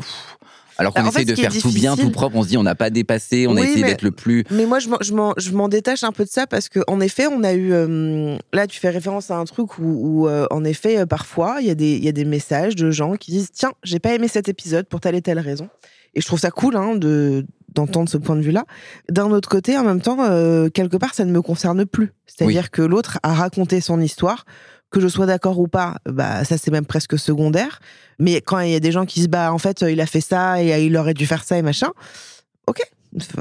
Alors 0.79 0.91
qu'on 0.95 1.03
Bah, 1.03 1.09
essaye 1.09 1.25
fait, 1.27 1.31
de 1.33 1.39
faire 1.39 1.51
tout 1.55 1.69
bien, 1.71 1.95
tout 1.95 2.09
propre, 2.09 2.37
on 2.37 2.41
se 2.43 2.47
dit 2.47 2.57
on 2.57 2.63
n'a 2.63 2.73
pas 2.73 2.89
dépassé, 2.89 3.45
on 3.45 3.55
a 3.55 3.61
essayé 3.61 3.83
d'être 3.83 4.01
le 4.01 4.09
plus... 4.09 4.43
Mais 4.49 4.65
moi, 4.65 4.79
je 4.79 5.51
m'en- 5.53 5.67
détache 5.69 6.01
un 6.03 6.11
peu 6.11 6.23
de 6.25 6.29
ça 6.29 6.47
parce 6.47 6.69
que 6.69 6.79
en 6.87 6.99
effet, 7.01 7.27
on 7.27 7.43
a 7.43 7.53
eu. 7.53 7.71
euh, 7.71 8.35
là, 8.51 8.65
tu 8.65 8.79
fais 8.79 8.89
référence 8.89 9.29
à 9.29 9.35
un 9.37 9.45
truc 9.45 9.77
où, 9.77 9.83
où, 10.23 10.27
euh, 10.27 10.47
en 10.49 10.63
effet, 10.63 11.05
parfois, 11.05 11.57
il 11.61 11.67
y, 11.67 11.69
a 11.69 11.75
des- 11.75 11.97
il 11.97 12.03
y 12.03 12.07
a 12.07 12.13
des 12.13 12.25
messages 12.25 12.75
de 12.75 12.89
gens 12.89 13.15
qui 13.15 13.29
disent 13.29 13.49
Tiens, 13.53 13.73
j'ai 13.83 13.99
pas 13.99 14.15
aimé 14.15 14.27
cet 14.27 14.49
épisode 14.49 14.87
pour 14.87 15.01
telle 15.01 15.13
et 15.13 15.21
telle 15.21 15.39
raison. 15.39 15.69
Et 16.13 16.21
je 16.21 16.26
trouve 16.26 16.39
ça 16.39 16.52
cool 16.52 16.76
hein, 16.76 16.95
de 16.95 17.45
d'entendre 17.74 18.10
ce 18.10 18.17
point 18.17 18.36
de 18.36 18.41
vue-là. 18.41 18.65
D'un 19.10 19.32
autre 19.32 19.47
côté, 19.47 19.78
en 19.78 19.84
même 19.86 20.02
temps, 20.02 20.17
euh, 20.26 20.67
quelque 20.69 20.97
part, 20.97 21.13
ça 21.13 21.24
ne 21.24 21.32
me 21.32 21.41
concerne 21.41 21.86
plus. 21.86 22.12
C'est-à-dire 22.26 22.69
que 22.69 22.82
l'autre 22.82 23.17
a 23.24 23.34
raconté 23.34 23.80
son 23.80 24.02
histoire. 24.02 24.45
Que 24.89 25.00
je 25.00 25.08
sois 25.08 25.26
d'accord 25.26 25.58
ou 25.58 25.69
pas, 25.69 26.00
bah 26.06 26.43
ça 26.43 26.58
c'est 26.58 26.69
même 26.69 26.86
presque 26.86 27.17
secondaire. 27.17 27.80
Mais 28.19 28.41
quand 28.41 28.60
il 28.60 28.71
y 28.71 28.76
a 28.76 28.82
des 28.82 28.91
gens 28.91 29.06
qui 29.06 29.21
se 29.21 29.28
bah 29.30 29.54
en 29.54 29.58
fait 29.58 29.86
il 29.89 30.02
a 30.02 30.06
fait 30.06 30.19
ça 30.19 30.62
et 30.62 30.86
il 30.86 30.97
aurait 30.97 31.13
dû 31.13 31.26
faire 31.26 31.45
ça 31.45 31.58
et 31.58 31.62
machin, 31.62 31.88
ok, 32.67 32.82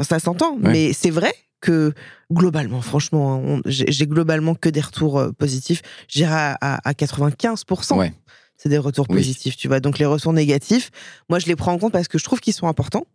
ça 0.03 0.21
s'entend. 0.21 0.53
Ouais. 0.59 0.71
Mais 0.71 0.93
c'est 0.93 1.11
vrai 1.11 1.33
que 1.61 1.93
globalement, 2.33 2.81
franchement, 2.83 3.39
on- 3.45 3.63
j'ai 3.67 4.07
globalement 4.07 4.55
que 4.55 4.69
des 4.69 4.81
retours 4.81 5.19
euh, 5.19 5.33
positifs. 5.33 5.83
J'irai 6.07 6.33
à, 6.33 6.57
à, 6.61 6.89
à 6.89 6.93
95%. 6.93 7.97
Ouais. 7.99 8.13
C'est 8.63 8.69
des 8.69 8.77
retours 8.79 9.07
Oui. 9.09 9.17
positifs, 9.17 9.57
tu 9.57 9.69
vois. 9.69 9.81
Donc 9.81 9.99
les 9.99 10.05
retours 10.05 10.35
négatifs, 10.35 10.91
moi 11.31 11.39
je 11.39 11.47
les 11.47 11.57
prends 11.57 11.73
en 11.73 11.79
compte 11.79 11.93
parce 11.93 12.09
que 12.09 12.19
je 12.19 12.25
trouve 12.25 12.41
qu'ils 12.41 12.53
sont 12.53 12.67
importants. 12.69 13.07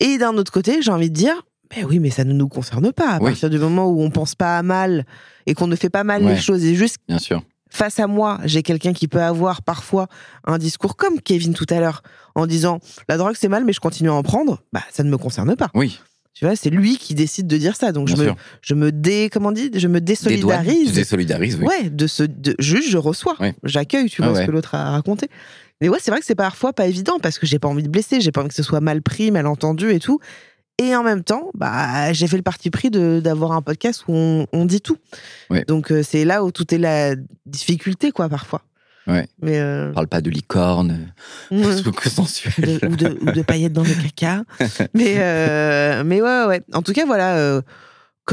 Et 0.00 0.16
d'un 0.16 0.36
autre 0.38 0.50
côté, 0.50 0.80
j'ai 0.80 0.90
envie 0.90 1.10
de 1.10 1.14
dire, 1.14 1.34
ben 1.74 1.84
oui, 1.84 1.98
mais 1.98 2.08
ça 2.08 2.24
ne 2.24 2.32
nous 2.32 2.48
concerne 2.48 2.90
pas. 2.90 3.10
À 3.10 3.18
Oui. 3.18 3.30
partir 3.32 3.50
du 3.50 3.58
moment 3.58 3.88
où 3.88 4.00
on 4.00 4.10
pense 4.10 4.34
pas 4.34 4.56
à 4.56 4.62
mal 4.62 5.04
et 5.46 5.52
qu'on 5.54 5.66
ne 5.66 5.76
fait 5.76 5.90
pas 5.90 6.02
mal 6.04 6.24
Ouais. 6.24 6.34
les 6.34 6.40
choses 6.40 6.64
et 6.64 6.74
juste 6.74 6.96
Bien 7.08 7.18
sûr. 7.18 7.42
face 7.68 8.00
à 8.00 8.06
moi, 8.06 8.40
j'ai 8.44 8.62
quelqu'un 8.62 8.94
qui 8.94 9.06
peut 9.06 9.20
avoir 9.22 9.60
parfois 9.62 10.06
un 10.46 10.56
discours 10.56 10.96
comme 10.96 11.20
Kevin 11.20 11.52
tout 11.52 11.66
à 11.68 11.78
l'heure, 11.78 12.02
en 12.34 12.46
disant 12.46 12.80
la 13.08 13.18
drogue 13.18 13.34
c'est 13.38 13.48
mal, 13.48 13.64
mais 13.66 13.74
je 13.74 13.80
continue 13.80 14.08
à 14.08 14.14
en 14.14 14.22
prendre, 14.22 14.62
bah 14.72 14.82
ça 14.90 15.02
ne 15.04 15.10
me 15.10 15.18
concerne 15.18 15.54
pas. 15.56 15.68
Oui, 15.74 16.00
Tu 16.40 16.46
vois, 16.46 16.56
c'est 16.56 16.70
lui 16.70 16.96
qui 16.96 17.14
décide 17.14 17.46
de 17.48 17.58
dire 17.58 17.76
ça. 17.76 17.92
Donc 17.92 18.06
bien 18.06 18.16
je 18.16 18.22
me, 18.22 18.32
je 18.62 18.72
me 18.74 18.92
dé, 18.92 19.28
comment 19.30 19.50
on 19.50 19.52
dit, 19.52 19.70
je 19.74 19.88
me 19.88 20.00
douanes, 20.00 20.16
tu 20.16 20.24
désolidarise. 20.30 20.92
désolidarises, 20.94 21.56
oui. 21.60 21.66
Ouais, 21.66 21.90
de 21.90 22.06
ce 22.06 22.22
de, 22.22 22.56
juste 22.58 22.88
je 22.88 22.96
reçois, 22.96 23.36
Ouais. 23.40 23.54
j'accueille, 23.62 24.08
tu 24.08 24.22
Ah 24.24 24.34
ce 24.34 24.46
que 24.46 24.50
l'autre 24.50 24.74
a 24.74 24.90
raconté. 24.90 25.28
Mais 25.82 25.90
ouais, 25.90 25.98
c'est 26.00 26.10
vrai 26.10 26.18
que 26.20 26.24
c'est 26.24 26.34
parfois 26.34 26.72
pas 26.72 26.86
évident 26.86 27.18
parce 27.22 27.38
que 27.38 27.44
j'ai 27.44 27.58
pas 27.58 27.68
envie 27.68 27.82
de 27.82 27.90
blesser, 27.90 28.22
j'ai 28.22 28.32
pas 28.32 28.40
envie 28.40 28.48
que 28.48 28.54
ce 28.54 28.62
soit 28.62 28.80
mal 28.80 29.02
pris, 29.02 29.30
mal 29.30 29.46
entendu 29.46 29.90
et 29.92 30.00
tout. 30.00 30.18
Et 30.78 30.96
en 30.96 31.02
même 31.02 31.22
temps, 31.24 31.50
bah, 31.52 32.10
j'ai 32.14 32.26
fait 32.26 32.38
le 32.38 32.42
parti 32.42 32.70
pris 32.70 32.88
d'avoir 32.90 33.52
un 33.52 33.60
podcast 33.60 34.04
où 34.08 34.14
on, 34.14 34.46
on 34.54 34.64
dit 34.64 34.80
tout. 34.80 34.96
Ouais. 35.50 35.66
Donc 35.68 35.92
euh, 35.92 36.02
c'est 36.02 36.24
là 36.24 36.42
où 36.42 36.52
tout 36.52 36.74
est 36.74 36.78
la 36.78 37.16
difficulté, 37.44 38.12
quoi, 38.12 38.30
parfois. 38.30 38.62
Ouais. 39.06 39.26
Mais 39.42 39.58
euh, 39.58 39.90
On 39.90 39.94
parle 39.94 40.08
pas 40.08 40.20
de 40.20 40.30
licorne, 40.30 41.12
trucs 41.50 42.00
sensuels. 42.04 42.78
De- 42.80 42.86
ou, 42.86 42.96
de, 42.96 43.18
ou 43.22 43.32
de 43.32 43.42
paillettes 43.42 43.72
dans 43.72 43.82
le 43.82 43.94
caca. 43.94 44.44
mais, 44.94 45.14
euh, 45.18 46.04
mais 46.04 46.20
ouais, 46.22 46.44
ouais. 46.46 46.62
En 46.72 46.82
tout 46.82 46.92
cas, 46.92 47.06
voilà 47.06 47.36
euh, 47.36 47.62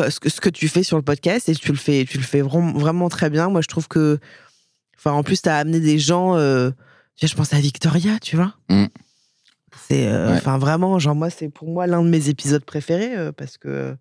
ce, 0.09 0.19
que, 0.19 0.29
ce 0.29 0.41
que 0.41 0.49
tu 0.49 0.67
fais 0.67 0.83
sur 0.83 0.97
le 0.97 1.03
podcast 1.03 1.47
et 1.49 1.55
tu 1.55 1.71
le 1.71 1.77
fais, 1.77 2.05
tu 2.07 2.17
le 2.17 2.23
fais 2.23 2.41
vraiment, 2.41 3.09
très 3.09 3.29
bien. 3.29 3.49
Moi, 3.49 3.61
je 3.61 3.67
trouve 3.67 3.87
que, 3.87 4.19
enfin, 4.97 5.11
en 5.13 5.23
plus, 5.23 5.41
tu 5.41 5.49
as 5.49 5.57
amené 5.57 5.79
des 5.79 5.99
gens. 5.99 6.35
euh, 6.35 6.69
je 7.21 7.33
pense 7.33 7.53
à 7.53 7.59
Victoria, 7.59 8.19
tu 8.21 8.35
vois. 8.35 8.53
Mm. 8.69 8.85
C'est, 9.87 10.07
Ouais. 10.07 10.33
enfin, 10.33 10.57
vraiment, 10.57 10.99
genre 10.99 11.15
moi, 11.15 11.29
c'est 11.29 11.49
pour 11.49 11.69
moi 11.69 11.87
l'un 11.87 12.03
de 12.03 12.09
mes 12.09 12.29
épisodes 12.29 12.63
préférés 12.65 13.15
parce 13.37 13.57
que 13.57 13.95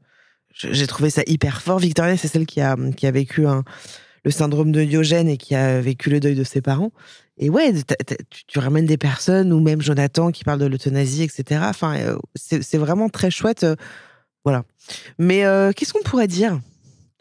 j'ai 0.54 0.86
trouvé 0.86 1.10
ça 1.10 1.22
hyper 1.26 1.62
fort. 1.62 1.78
Victoria, 1.78 2.16
c'est 2.16 2.28
celle 2.28 2.44
qui 2.46 2.60
a, 2.60 2.76
qui 2.96 3.06
a 3.06 3.10
vécu 3.10 3.46
un, 3.46 3.62
le 4.26 4.32
syndrome 4.32 4.72
de 4.72 4.82
Diogène 4.82 5.28
et 5.28 5.36
qui 5.36 5.54
a 5.54 5.80
vécu 5.80 6.10
le 6.10 6.18
deuil 6.18 6.34
de 6.34 6.42
ses 6.42 6.60
parents. 6.60 6.90
Et 7.38 7.48
ouais, 7.48 7.72
tu, 7.72 8.44
tu 8.48 8.58
ramènes 8.58 8.84
des 8.86 8.96
personnes, 8.96 9.52
ou 9.52 9.60
même 9.60 9.80
Jonathan 9.80 10.32
qui 10.32 10.42
parle 10.42 10.58
de 10.58 10.66
l'euthanasie, 10.66 11.22
etc. 11.22 11.60
Enfin, 11.64 11.96
euh, 11.96 12.16
c'est 12.34 12.76
vraiment 12.76 13.08
très 13.08 13.30
chouette. 13.30 13.62
euh, 13.62 13.76
voilà. 14.44 14.64
Mais 15.20 15.44
euh, 15.44 15.70
qu'est-ce 15.70 15.92
qu'on 15.92 16.02
pourrait 16.02 16.26
dire? 16.26 16.58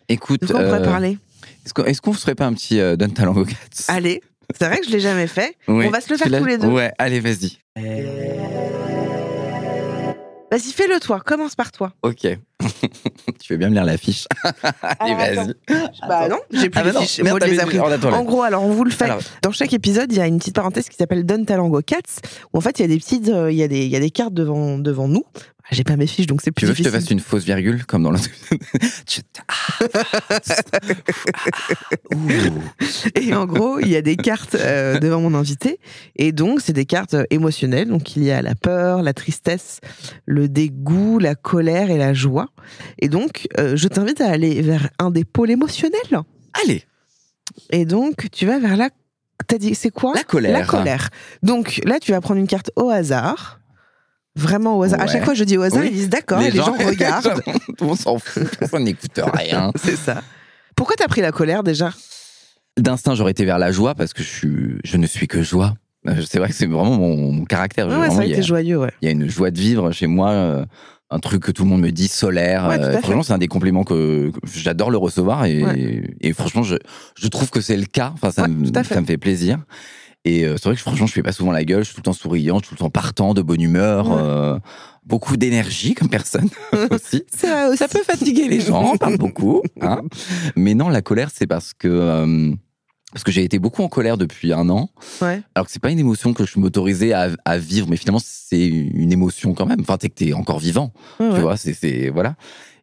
Écoute, 0.09 0.41
De 0.41 0.47
quoi 0.47 0.61
on 0.61 0.63
pourrait 0.63 0.81
euh, 0.81 0.83
parler? 0.83 1.17
est-ce 1.63 1.73
qu'on 1.73 1.83
qu'on 2.11 2.13
ferait 2.17 2.33
pas 2.35 2.47
un 2.47 2.53
petit 2.53 2.79
euh, 2.79 2.95
Talent 2.97 3.43
Cats 3.43 3.53
Allez, 3.87 4.21
c'est 4.57 4.65
vrai 4.67 4.79
que 4.79 4.85
je 4.87 4.91
l'ai 4.91 4.99
jamais 4.99 5.27
fait. 5.27 5.55
Oui. 5.67 5.85
On 5.85 5.91
va 5.91 6.01
se 6.01 6.09
le 6.11 6.17
faire 6.17 6.39
tous 6.39 6.45
les 6.45 6.57
deux. 6.57 6.67
Ouais, 6.69 6.91
allez, 6.97 7.19
vas-y. 7.19 7.59
Vas-y, 10.55 10.71
fais-le 10.71 11.01
toi. 11.01 11.19
Commence 11.19 11.53
par 11.53 11.73
toi. 11.73 11.91
Ok. 12.01 12.21
tu 13.41 13.51
veux 13.51 13.57
bien 13.57 13.67
me 13.67 13.73
lire 13.73 13.83
l'affiche 13.83 14.25
Allez, 14.99 15.13
vas-y. 15.13 15.53
Bah 16.07 16.29
non, 16.29 16.37
j'ai 16.49 16.69
plus 16.69 16.79
Ah 16.79 16.83
bah 16.85 16.93
non, 16.93 17.01
fiches. 17.01 17.19
merde, 17.19 17.43
les. 17.43 17.59
En 18.05 18.23
gros, 18.23 18.41
alors 18.41 18.63
on 18.63 18.69
vous 18.71 18.85
le 18.85 18.91
fait. 18.91 19.03
Alors, 19.03 19.19
Dans 19.41 19.51
chaque 19.51 19.73
épisode, 19.73 20.13
il 20.13 20.17
y 20.17 20.21
a 20.21 20.27
une 20.27 20.37
petite 20.37 20.55
parenthèse 20.55 20.87
qui 20.87 20.95
s'appelle 20.95 21.25
Donne 21.25 21.45
Talango 21.45 21.81
Cats, 21.81 22.21
où 22.53 22.57
en 22.57 22.61
fait 22.61 22.79
il 22.79 22.83
y 22.83 22.85
a 22.85 22.87
des 22.87 22.97
petites, 22.97 23.27
euh, 23.27 23.51
il 23.51 23.57
y 23.57 23.63
a 23.63 23.67
des, 23.67 23.83
il 23.83 23.91
y 23.91 23.97
a 23.97 23.99
des 23.99 24.11
cartes 24.11 24.33
devant 24.33 24.77
devant 24.77 25.09
nous. 25.09 25.25
J'ai 25.71 25.83
pas 25.83 25.95
mes 25.97 26.05
fiches, 26.07 26.27
donc 26.27 26.41
c'est 26.43 26.51
tu 26.51 26.53
plus 26.53 26.67
veux 26.67 26.73
que 26.73 26.77
je 26.79 26.83
te 26.83 26.89
fasse 26.91 27.09
une 27.09 27.19
fausse 27.19 27.43
virgule 27.43 27.85
comme 27.85 28.03
dans. 28.03 28.11
Tu- 29.07 29.21
Ouh. 32.13 32.19
Et 33.15 33.33
en 33.33 33.45
gros, 33.45 33.79
il 33.79 33.87
y 33.89 33.95
a 33.95 34.01
des 34.01 34.15
cartes 34.15 34.55
euh, 34.55 34.99
devant 34.99 35.19
mon 35.21 35.33
invité. 35.33 35.79
Et 36.15 36.31
donc, 36.31 36.61
c'est 36.61 36.73
des 36.73 36.85
cartes 36.85 37.13
euh, 37.15 37.23
émotionnelles. 37.29 37.87
Donc, 37.87 38.15
il 38.15 38.23
y 38.23 38.31
a 38.31 38.41
la 38.41 38.55
peur, 38.55 39.01
la 39.01 39.13
tristesse, 39.13 39.79
le 40.25 40.47
dégoût, 40.47 41.19
la 41.19 41.35
colère 41.35 41.89
et 41.89 41.97
la 41.97 42.13
joie. 42.13 42.49
Et 42.99 43.09
donc, 43.09 43.47
euh, 43.57 43.75
je 43.75 43.87
t'invite 43.87 44.21
à 44.21 44.29
aller 44.29 44.61
vers 44.61 44.89
un 44.99 45.11
des 45.11 45.25
pôles 45.25 45.51
émotionnels. 45.51 45.99
Allez, 46.63 46.83
Et 47.71 47.85
donc, 47.85 48.29
tu 48.31 48.45
vas 48.45 48.59
vers 48.59 48.77
la. 48.77 48.89
T'as 49.47 49.57
dit, 49.57 49.75
c'est 49.75 49.91
quoi? 49.91 50.13
La 50.15 50.23
colère. 50.23 50.53
La 50.59 50.65
colère. 50.65 51.09
Donc, 51.43 51.81
là, 51.85 51.99
tu 51.99 52.11
vas 52.11 52.21
prendre 52.21 52.39
une 52.39 52.47
carte 52.47 52.71
au 52.75 52.89
hasard. 52.89 53.59
Vraiment 54.37 54.77
au 54.77 54.83
hasard. 54.83 54.99
À 55.01 55.07
chaque 55.07 55.23
fois, 55.23 55.33
je 55.33 55.43
dis 55.43 55.57
au 55.57 55.61
hasard, 55.61 55.81
Oui. 55.81 55.89
ils 55.91 55.95
disent 55.95 56.09
d'accord, 56.09 56.39
les 56.41 56.51
gens 56.51 56.73
regardent. 56.85 57.41
on 57.81 57.95
s'en 57.95 58.19
fout, 58.19 58.43
on 58.73 58.79
n'écoute 58.79 59.19
rien. 59.33 59.71
c'est 59.83 59.95
ça. 59.95 60.21
Pourquoi 60.75 60.95
t'as 60.97 61.07
pris 61.07 61.21
la 61.21 61.31
colère 61.31 61.63
déjà? 61.63 61.91
D'instinct, 62.77 63.15
j'aurais 63.15 63.31
été 63.31 63.45
vers 63.45 63.57
la 63.59 63.71
joie 63.71 63.95
parce 63.95 64.11
que 64.13 64.21
je, 64.23 64.27
suis, 64.29 64.75
je 64.83 64.97
ne 64.97 65.07
suis 65.07 65.27
que 65.27 65.41
joie. 65.41 65.75
Euh, 66.07 66.21
C'est 66.29 66.39
vrai 66.39 66.49
que 66.49 66.53
c'est 66.55 66.65
vraiment 66.65 66.97
mon, 66.97 67.31
mon 67.31 67.45
caractère. 67.45 67.87
Ouais, 67.87 67.95
vraiment, 67.95 68.13
ça 68.15 68.21
a 68.21 68.25
il, 68.25 68.29
y 68.29 68.31
été 68.33 68.41
a, 68.41 68.43
joyeux, 68.43 68.77
ouais. 68.77 68.91
il 69.01 69.05
y 69.05 69.07
a 69.07 69.11
une 69.11 69.29
joie 69.29 69.51
de 69.51 69.57
vivre 69.59 69.91
chez 69.91 70.07
moi. 70.07 70.31
euh, 70.31 70.65
un 71.11 71.19
truc 71.19 71.43
que 71.43 71.51
tout 71.51 71.63
le 71.63 71.69
monde 71.69 71.81
me 71.81 71.91
dit 71.91 72.07
solaire. 72.07 72.65
Ouais, 72.67 72.79
euh, 72.79 72.97
franchement, 72.99 73.21
c'est 73.23 73.31
un 73.31 73.37
des 73.37 73.47
compliments 73.47 73.83
que, 73.83 74.31
que 74.31 74.39
j'adore 74.53 74.89
le 74.89 74.97
recevoir 74.97 75.45
et, 75.45 75.63
Ouais. 75.63 76.03
et 76.19 76.33
franchement, 76.33 76.63
je, 76.63 76.75
je 77.15 77.27
trouve 77.27 77.51
que 77.51 77.61
c'est 77.61 77.77
le 77.77 77.85
cas. 77.85 78.11
Enfin, 78.15 78.31
ça, 78.31 78.41
Ouais, 78.41 78.47
me, 78.49 78.65
ça 78.83 78.99
me 79.01 79.05
fait 79.05 79.17
plaisir. 79.17 79.59
Et 80.25 80.43
euh, 80.43 80.55
c'est 80.57 80.65
vrai 80.65 80.75
que 80.75 80.81
franchement, 80.81 81.05
je 81.07 81.13
fais 81.13 81.23
pas 81.23 81.31
souvent 81.31 81.51
la 81.51 81.63
gueule. 81.63 81.79
Je 81.83 81.85
suis 81.85 81.93
tout 81.95 82.01
le 82.01 82.05
temps 82.05 82.13
souriant, 82.13 82.57
je 82.59 82.65
suis 82.65 82.69
tout 82.69 82.73
le 82.75 82.79
temps 82.85 82.89
partant, 82.89 83.33
de 83.33 83.41
bonne 83.41 83.61
humeur, 83.61 84.09
Ouais. 84.09 84.17
euh, 84.19 84.59
beaucoup 85.05 85.37
d'énergie 85.37 85.93
comme 85.93 86.09
personne 86.09 86.49
aussi. 86.91 87.23
Ça 87.33 87.87
peut 87.87 88.03
fatiguer 88.03 88.47
les 88.47 88.59
gens, 88.59 88.93
on 88.93 88.97
parle 88.97 89.17
beaucoup. 89.17 89.61
hein. 89.81 90.01
Mais 90.55 90.73
non, 90.73 90.89
la 90.89 91.01
colère, 91.03 91.29
c'est 91.33 91.45
parce 91.47 91.73
que 91.73 91.87
euh, 91.87 92.51
parce 93.13 93.23
que 93.23 93.31
j'ai 93.31 93.43
été 93.43 93.59
beaucoup 93.59 93.81
en 93.83 93.87
colère 93.87 94.17
depuis 94.17 94.51
un 94.51 94.67
an. 94.69 94.89
Ouais. 95.21 95.41
Alors 95.53 95.67
que 95.67 95.71
c'est 95.71 95.81
pas 95.81 95.91
une 95.91 95.99
émotion 95.99 96.33
que 96.33 96.45
je 96.45 96.59
m'autorisais 96.59 97.13
à, 97.13 97.29
à 97.45 97.57
vivre, 97.57 97.87
mais 97.89 97.95
finalement 97.95 98.19
c'est 98.21 98.65
une 98.67 99.11
émotion 99.13 99.53
quand 99.53 99.65
même. 99.67 99.79
Enfin, 99.81 99.97
t'es 99.97 100.09
que 100.09 100.15
t'es 100.15 100.33
encore 100.33 100.59
vivant, 100.59 100.91
Ouais, 101.19 101.33
tu 101.35 101.39
vois. 101.41 101.55
C'est 101.55 101.73
c'est 101.73 102.09
voilà. 102.09 102.35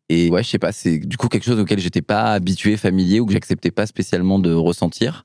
Et 0.09 0.31
ouais, 0.31 0.42
je 0.42 0.48
sais 0.48 0.59
pas, 0.59 0.72
c'est 0.72 0.98
du 0.98 1.16
coup 1.16 1.28
quelque 1.28 1.44
chose 1.44 1.59
auquel 1.59 1.81
j'étais 1.81 2.02
pas 2.02 2.33
habitué, 2.35 2.76
familier, 2.76 3.18
ou 3.20 3.26
que 3.26 3.33
j'acceptais 3.33 3.70
pas 3.70 3.87
spécialement 3.87 4.38
de 4.38 4.52
ressentir. 4.52 5.24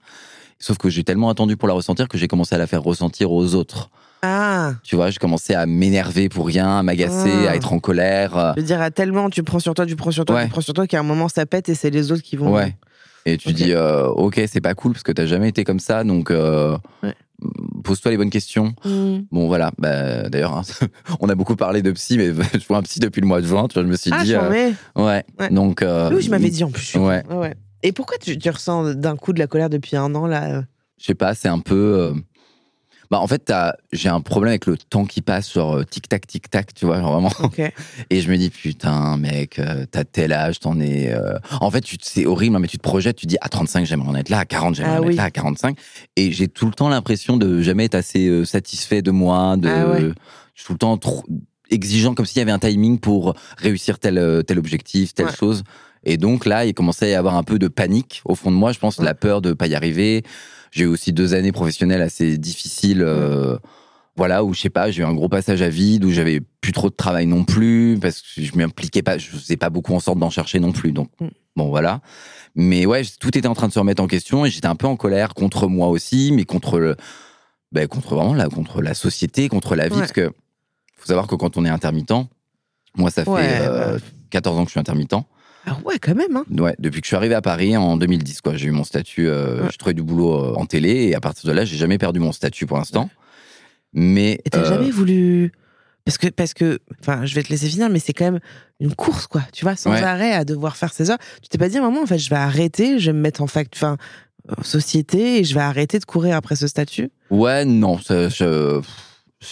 Sauf 0.59 0.77
que 0.77 0.89
j'ai 0.89 1.03
tellement 1.03 1.29
attendu 1.29 1.55
pour 1.57 1.67
la 1.67 1.73
ressentir 1.73 2.07
que 2.07 2.17
j'ai 2.17 2.27
commencé 2.27 2.55
à 2.55 2.57
la 2.57 2.67
faire 2.67 2.81
ressentir 2.83 3.31
aux 3.31 3.53
autres. 3.55 3.89
Ah, 4.23 4.73
Tu 4.83 4.95
vois, 4.95 5.11
j'ai 5.11 5.19
commencé 5.19 5.53
à 5.53 5.65
m'énerver 5.67 6.27
pour 6.29 6.47
rien, 6.47 6.79
à 6.79 6.83
m'agacer, 6.83 7.31
Ah. 7.47 7.51
à 7.51 7.55
être 7.55 7.71
en 7.73 7.79
colère. 7.79 8.35
euh, 8.35 8.53
je 8.55 8.61
veux 8.61 8.65
dire, 8.67 8.81
à 8.81 8.89
tellement 8.89 9.29
tu 9.29 9.43
prends 9.43 9.59
sur 9.59 9.73
toi, 9.75 9.85
tu 9.85 9.95
prends 9.95 10.09
sur 10.11 10.25
toi, 10.25 10.37
Ouais. 10.37 10.43
tu 10.45 10.49
prends 10.49 10.61
sur 10.61 10.73
toi 10.73 10.87
qu'à 10.87 10.99
un 10.99 11.03
moment 11.03 11.27
ça 11.29 11.45
pète 11.45 11.69
et 11.69 11.75
c'est 11.75 11.91
les 11.91 12.11
autres 12.11 12.23
qui 12.23 12.35
vont. 12.35 12.51
Ouais. 12.53 12.75
Et 13.27 13.37
tu 13.37 13.51
dis, 13.53 13.73
euh, 13.73 14.07
ok, 14.07 14.41
c'est 14.47 14.61
pas 14.61 14.73
cool 14.73 14.93
parce 14.93 15.03
que 15.03 15.11
t'as 15.11 15.25
jamais 15.25 15.49
été 15.49 15.63
comme 15.65 15.79
ça, 15.79 16.03
donc 16.03 16.31
euh, 16.31 16.77
Ouais. 17.03 17.13
pose-toi 17.83 18.09
les 18.11 18.17
bonnes 18.17 18.29
questions. 18.31 18.73
Hmm. 18.85 19.19
Bon, 19.31 19.47
voilà. 19.47 19.71
Bah, 19.77 20.29
D'ailleurs, 20.29 20.53
hein, 20.57 20.61
on 21.19 21.27
a 21.29 21.35
beaucoup 21.35 21.55
parlé 21.57 21.81
de 21.83 21.91
psy, 21.91 22.17
mais 22.17 22.27
je 22.59 22.65
vois 22.67 22.77
un 22.77 22.81
psy 22.83 22.99
depuis 22.99 23.21
le 23.21 23.27
mois 23.27 23.41
de 23.41 23.45
juin. 23.45 23.67
Tu 23.67 23.73
vois, 23.75 23.83
je 23.83 23.87
me 23.89 23.95
suis 23.97 24.09
Ah, 24.13 24.23
dit, 24.23 24.33
euh, 24.33 24.49
ouais. 24.49 24.73
Ouais. 24.95 25.49
Donc, 25.51 25.81
euh, 25.83 26.09
Oui, 26.11 26.21
je 26.23 26.29
m'avais 26.31 26.49
dit 26.49 26.63
en 26.63 26.71
plus. 26.71 26.95
Ouais. 26.95 27.21
ouais. 27.29 27.53
Et 27.83 27.91
pourquoi 27.91 28.17
tu, 28.17 28.37
tu 28.37 28.49
ressens 28.49 28.93
d'un 28.95 29.15
coup 29.15 29.33
de 29.33 29.39
la 29.39 29.47
colère 29.47 29.69
depuis 29.69 29.95
un 29.95 30.13
an 30.15 30.27
là 30.27 30.57
euh 30.57 30.61
je 30.99 31.05
sais 31.05 31.13
pas, 31.15 31.35
c'est 31.35 31.47
un 31.47 31.59
peu. 31.59 31.75
euh, 31.75 32.13
Bah, 33.11 33.19
en 33.19 33.27
fait, 33.27 33.37
t'as- 33.45 33.75
j'ai 33.93 34.09
un 34.09 34.19
problème 34.19 34.49
avec 34.49 34.65
le 34.65 34.75
temps 34.77 35.05
qui 35.05 35.21
passe, 35.21 35.53
genre 35.53 35.77
euh, 35.77 35.83
tic-tac, 35.83 36.25
tic-tac, 36.25 36.73
tu 36.73 36.85
vois, 36.87 36.99
genre 36.99 37.13
vraiment. 37.13 37.31
Ok. 37.43 37.61
Et 38.09 38.19
je 38.21 38.29
me 38.31 38.35
dis, 38.35 38.49
putain, 38.49 39.15
mec, 39.17 39.59
euh, 39.59 39.85
t'as 39.91 40.03
tel 40.05 40.33
âge, 40.33 40.59
t'en 40.59 40.79
es. 40.79 41.13
euh, 41.13 41.37
En 41.61 41.69
fait, 41.69 41.81
tu 41.81 41.97
te- 41.99 42.05
c'est 42.05 42.25
horrible, 42.25 42.55
hein, 42.55 42.59
mais 42.59 42.67
tu 42.67 42.77
te 42.77 42.81
projettes, 42.83 43.15
tu 43.17 43.27
te 43.27 43.29
dis, 43.29 43.37
à 43.41 43.47
35, 43.49 43.85
j'aimerais 43.85 44.09
en 44.09 44.15
être 44.15 44.29
là, 44.29 44.39
à 44.39 44.45
40, 44.45 44.73
j'aimerais 44.75 44.95
Ah 44.95 45.01
en 45.01 45.05
oui. 45.05 45.13
être 45.13 45.17
là, 45.17 45.23
à 45.25 45.31
45. 45.31 45.77
Et 46.15 46.31
j'ai 46.31 46.47
tout 46.47 46.65
le 46.65 46.73
temps 46.73 46.89
l'impression 46.89 47.37
de 47.37 47.61
jamais 47.61 47.85
être 47.85 47.95
assez 47.95 48.27
euh, 48.27 48.43
satisfait 48.43 49.03
de 49.03 49.11
moi, 49.11 49.55
de. 49.55 49.69
Ah 49.69 49.87
ouais. 49.91 50.01
Je 50.55 50.61
suis 50.61 50.65
tout 50.65 50.73
le 50.73 50.79
temps 50.79 50.97
trop. 50.97 51.23
exigeant, 51.69 52.15
comme 52.15 52.25
s'il 52.25 52.39
y 52.39 52.41
avait 52.41 52.51
un 52.51 52.59
timing 52.59 52.97
pour 52.99 53.35
réussir 53.57 53.99
tel, 53.99 54.17
euh, 54.17 54.41
tel 54.41 54.57
objectif, 54.57 55.13
telle 55.13 55.27
Ouais. 55.27 55.35
chose. 55.35 55.63
Et 56.09 56.15
donc 56.17 56.45
là, 56.45 56.65
il 56.65 56.73
commençait 56.73 57.05
à 57.07 57.09
y 57.09 57.13
avoir 57.15 57.35
un 57.35 57.43
peu 57.43 57.59
de 57.59 57.67
panique 57.67 58.21
au 58.25 58.33
fond 58.33 58.49
de 58.49 58.55
moi. 58.55 58.71
Je 58.71 58.79
pense 58.79 58.99
la 58.99 59.13
peur 59.13 59.41
de 59.41 59.51
pas 59.53 59.67
y 59.67 59.75
arriver. 59.75 60.23
J'ai 60.71 60.85
eu 60.85 60.87
aussi 60.87 61.11
deux 61.11 61.33
années 61.33 61.51
professionnelles 61.51 62.01
assez 62.01 62.37
difficiles. 62.37 63.01
euh, 63.03 63.57
voilà, 64.15 64.43
où 64.43 64.53
je 64.53 64.61
sais 64.61 64.69
pas, 64.71 64.89
j'ai 64.89 65.01
eu 65.03 65.05
un 65.05 65.13
gros 65.13 65.29
passage 65.29 65.61
à 65.61 65.69
vide, 65.69 66.03
où 66.05 66.11
j'avais 66.11 66.39
plus 66.61 66.71
trop 66.71 66.89
de 66.89 66.95
travail 66.95 67.27
non 67.27 67.43
plus, 67.43 67.99
parce 68.01 68.21
que 68.21 68.41
je 68.41 68.57
m'impliquais 68.57 69.03
pas, 69.03 69.17
je 69.19 69.27
faisais 69.29 69.57
pas 69.57 69.69
beaucoup 69.69 69.93
en 69.93 69.99
sorte 69.99 70.17
d'en 70.17 70.29
chercher 70.31 70.59
non 70.59 70.71
plus. 70.71 70.91
Donc, 70.91 71.09
Mm. 71.19 71.27
bon, 71.55 71.69
voilà. 71.69 72.01
Mais 72.55 72.85
ouais, 72.87 73.03
tout 73.19 73.37
était 73.37 73.47
en 73.47 73.53
train 73.53 73.67
de 73.67 73.73
se 73.73 73.77
remettre 73.79 74.01
en 74.01 74.07
question 74.07 74.43
et 74.45 74.49
j'étais 74.49 74.65
un 74.67 74.75
peu 74.75 74.87
en 74.87 74.95
colère 74.95 75.33
contre 75.35 75.67
moi 75.67 75.89
aussi, 75.89 76.31
mais 76.31 76.45
contre 76.45 76.79
le, 76.79 76.95
ben, 77.71 77.87
contre 77.87 78.15
vraiment 78.15 78.33
la, 78.33 78.47
contre 78.49 78.81
la 78.81 78.93
société, 78.95 79.49
contre 79.49 79.75
la 79.75 79.87
vie, 79.87 79.93
Ouais. 79.93 79.99
parce 79.99 80.13
que 80.13 80.31
faut 80.97 81.05
savoir 81.05 81.27
que 81.27 81.35
quand 81.35 81.55
on 81.57 81.65
est 81.65 81.69
intermittent, 81.69 82.13
moi 82.95 83.11
ça 83.11 83.23
fait 83.23 83.29
Ouais, 83.29 83.57
euh, 83.61 83.97
bah. 83.99 84.05
14 84.31 84.57
ans 84.57 84.63
que 84.63 84.69
je 84.69 84.71
suis 84.71 84.79
intermittent. 84.79 85.13
Ah 85.69 85.77
ouais, 85.85 85.99
quand 85.99 86.15
même. 86.15 86.35
Hein. 86.37 86.45
Ouais, 86.57 86.75
depuis 86.79 87.01
que 87.01 87.05
je 87.05 87.09
suis 87.09 87.15
arrivé 87.17 87.35
à 87.35 87.41
Paris 87.41 87.75
en 87.75 87.97
2010, 87.97 88.39
quoi. 88.41 88.55
J'ai 88.55 88.67
eu 88.67 88.71
mon 88.71 88.85
statut, 88.85 89.27
euh, 89.27 89.63
Ouais. 89.63 89.69
je 89.71 89.77
trouvais 89.77 89.93
du 89.93 90.01
boulot 90.01 90.33
euh, 90.33 90.53
en 90.55 90.65
télé 90.65 91.07
et 91.09 91.15
à 91.15 91.19
partir 91.19 91.49
de 91.49 91.53
là, 91.53 91.65
j'ai 91.65 91.75
jamais 91.77 91.97
perdu 91.97 92.19
mon 92.19 92.31
statut 92.31 92.65
pour 92.65 92.77
l'instant. 92.77 93.09
Mais 93.93 94.39
Et 94.45 94.49
t'as 94.49 94.59
euh, 94.59 94.65
jamais 94.69 94.91
voulu. 94.91 95.51
Parce 96.05 96.17
que, 96.17 96.27
parce 96.27 96.53
que, 96.53 96.79
enfin, 97.01 97.25
je 97.25 97.35
vais 97.35 97.43
te 97.43 97.49
laisser 97.49 97.67
finir, 97.67 97.89
mais 97.89 97.99
c'est 97.99 98.13
quand 98.13 98.23
même 98.31 98.39
une 98.79 98.95
course, 98.95 99.27
quoi. 99.27 99.41
Tu 99.51 99.65
vois, 99.65 99.75
sans 99.75 99.91
Ouais. 99.91 100.01
arrêt 100.01 100.31
à 100.33 100.45
devoir 100.45 100.77
faire 100.77 100.93
ses 100.93 101.09
heures. 101.11 101.17
Tu 101.41 101.49
t'es 101.49 101.57
pas 101.57 101.67
dit 101.67 101.79
moment, 101.81 102.01
en 102.01 102.05
fait, 102.05 102.17
je 102.17 102.29
vais 102.29 102.37
arrêter, 102.37 102.97
je 102.99 103.07
vais 103.07 103.13
me 103.13 103.21
mettre 103.21 103.41
en 103.41 103.47
fac, 103.47 103.67
enfin, 103.75 103.97
en 104.57 104.63
société 104.63 105.39
et 105.39 105.43
je 105.43 105.53
vais 105.53 105.59
arrêter 105.59 105.99
de 105.99 106.05
courir 106.05 106.37
après 106.37 106.55
ce 106.55 106.67
statut? 106.67 107.09
Ouais, 107.29 107.65
non, 107.65 107.97
ça, 107.99 108.29
je, 108.29 108.79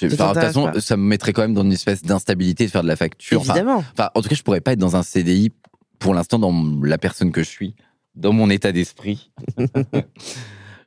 de 0.01 0.07
toute 0.07 0.17
façon, 0.17 0.71
pas 0.71 0.79
ça 0.79 0.95
me 0.95 1.03
mettrait 1.03 1.33
quand 1.33 1.41
même 1.41 1.53
dans 1.53 1.63
une 1.63 1.73
espèce 1.73 2.01
d'instabilité 2.03 2.65
de 2.65 2.71
faire 2.71 2.83
de 2.83 2.87
la 2.87 2.95
facture. 2.95 3.41
Enfin, 3.41 3.55
Évidemment. 3.55 3.83
Enfin, 3.91 4.09
en 4.15 4.21
tout 4.21 4.29
cas, 4.29 4.35
je 4.35 4.41
pourrais 4.43 4.61
pas 4.61 4.71
être 4.73 4.79
dans 4.79 4.95
un 4.95 5.03
CDI 5.03 5.51
pour 5.99 6.13
l'instant 6.13 6.39
dans 6.39 6.53
la 6.83 6.97
personne 6.97 7.31
que 7.31 7.43
je 7.43 7.49
suis, 7.49 7.75
dans 8.15 8.33
mon 8.33 8.49
état 8.49 8.71
d'esprit. 8.71 9.31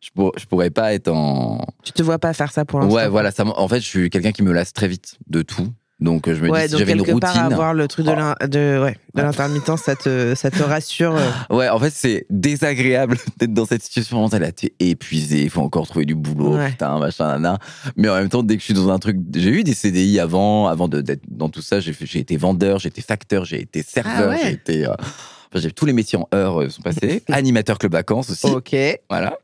je, 0.00 0.10
pour- 0.14 0.32
je 0.38 0.46
pourrais 0.46 0.70
pas 0.70 0.92
être 0.94 1.08
en. 1.08 1.64
Tu 1.82 1.92
te 1.92 2.02
vois 2.02 2.18
pas 2.18 2.32
faire 2.32 2.52
ça 2.52 2.64
pour 2.64 2.80
l'instant. 2.80 2.94
Ouais, 2.94 3.08
voilà. 3.08 3.30
Ça, 3.30 3.44
en 3.46 3.68
fait, 3.68 3.80
je 3.80 3.86
suis 3.86 4.10
quelqu'un 4.10 4.32
qui 4.32 4.42
me 4.42 4.52
lasse 4.52 4.72
très 4.72 4.88
vite 4.88 5.18
de 5.28 5.42
tout. 5.42 5.68
Donc, 6.00 6.32
je 6.32 6.40
me 6.40 6.48
Ouais, 6.48 6.66
dis, 6.68 6.72
si 6.74 6.78
j'avais 6.78 6.92
une 6.92 7.00
routine. 7.00 7.18
part 7.18 7.36
avoir 7.38 7.74
le 7.74 7.88
truc 7.88 8.06
de 8.06 8.12
Oh. 8.12 8.14
l'in- 8.14 8.36
de, 8.46 8.80
ouais, 8.80 8.96
de 9.14 9.22
l'intermittence, 9.22 9.82
ça 9.82 9.96
te, 9.96 10.34
ça 10.36 10.48
te 10.48 10.62
rassure. 10.62 11.16
euh. 11.16 11.28
Ouais, 11.50 11.68
en 11.68 11.80
fait, 11.80 11.90
c'est 11.90 12.24
désagréable 12.30 13.16
d'être 13.38 13.52
dans 13.52 13.66
cette 13.66 13.82
situation. 13.82 14.28
Là, 14.28 14.52
t'es 14.52 14.74
épuisé, 14.78 15.42
il 15.42 15.50
faut 15.50 15.60
encore 15.60 15.88
trouver 15.88 16.04
du 16.04 16.14
boulot, 16.14 16.56
Ouais. 16.56 16.70
putain, 16.70 16.98
machin, 17.00 17.26
nana. 17.26 17.58
Mais 17.96 18.08
en 18.08 18.14
même 18.14 18.28
temps, 18.28 18.44
dès 18.44 18.54
que 18.54 18.60
je 18.60 18.66
suis 18.66 18.74
dans 18.74 18.90
un 18.90 18.98
truc, 19.00 19.16
j'ai 19.34 19.50
eu 19.50 19.64
des 19.64 19.74
CDI 19.74 20.20
avant, 20.20 20.68
avant 20.68 20.86
d'être 20.86 21.22
dans 21.28 21.48
tout 21.48 21.62
ça. 21.62 21.80
J'ai 21.80 21.90
été 22.20 22.36
vendeur, 22.36 22.78
j'ai 22.78 22.88
été 22.90 23.00
facteur, 23.02 23.44
j'ai 23.44 23.60
été 23.60 23.82
serveur, 23.82 24.14
Ah 24.26 24.28
ouais. 24.28 24.40
j'ai 24.44 24.52
été. 24.52 24.86
euh, 24.86 24.92
enfin, 24.92 25.56
j'ai 25.56 25.72
tous 25.72 25.84
les 25.86 25.92
métiers 25.92 26.16
en 26.18 26.28
heure 26.32 26.60
euh, 26.62 26.68
sont 26.68 26.82
passés. 26.82 27.24
Animateur 27.32 27.76
club 27.76 27.92
vacances 27.92 28.30
aussi. 28.30 28.46
Ok. 28.46 28.76
Voilà. 29.10 29.36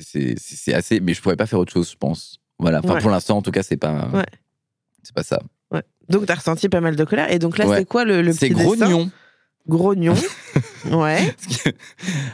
C'est 0.00 0.38
c'est- 0.38 0.56
c'est 0.56 0.74
assez, 0.74 1.00
mais 1.00 1.12
je 1.12 1.20
pourrais 1.20 1.34
pas 1.34 1.46
faire 1.46 1.58
autre 1.58 1.72
chose, 1.72 1.90
je 1.90 1.96
pense. 1.96 2.38
Voilà. 2.60 2.80
Enfin, 2.84 3.00
pour 3.00 3.10
l'instant, 3.10 3.36
en 3.38 3.42
tout 3.42 3.50
cas, 3.50 3.64
c'est 3.64 3.76
pas. 3.76 4.08
Ouais. 4.12 4.24
C'est 5.02 5.12
pas 5.14 5.24
ça. 5.24 5.40
Donc 6.08 6.24
t'as 6.24 6.36
ressenti 6.36 6.68
pas 6.70 6.80
mal 6.80 6.96
de 6.96 7.04
colère. 7.04 7.30
Et 7.30 7.38
donc 7.38 7.58
là, 7.58 7.66
Ouais. 7.66 7.76
c'est 7.78 7.84
quoi 7.84 8.04
le, 8.04 8.22
le 8.22 8.32
C'est 8.32 8.48
petit 8.48 8.54
grognon. 8.62 9.10
Grognon. 9.68 10.14
ouais. 10.90 11.34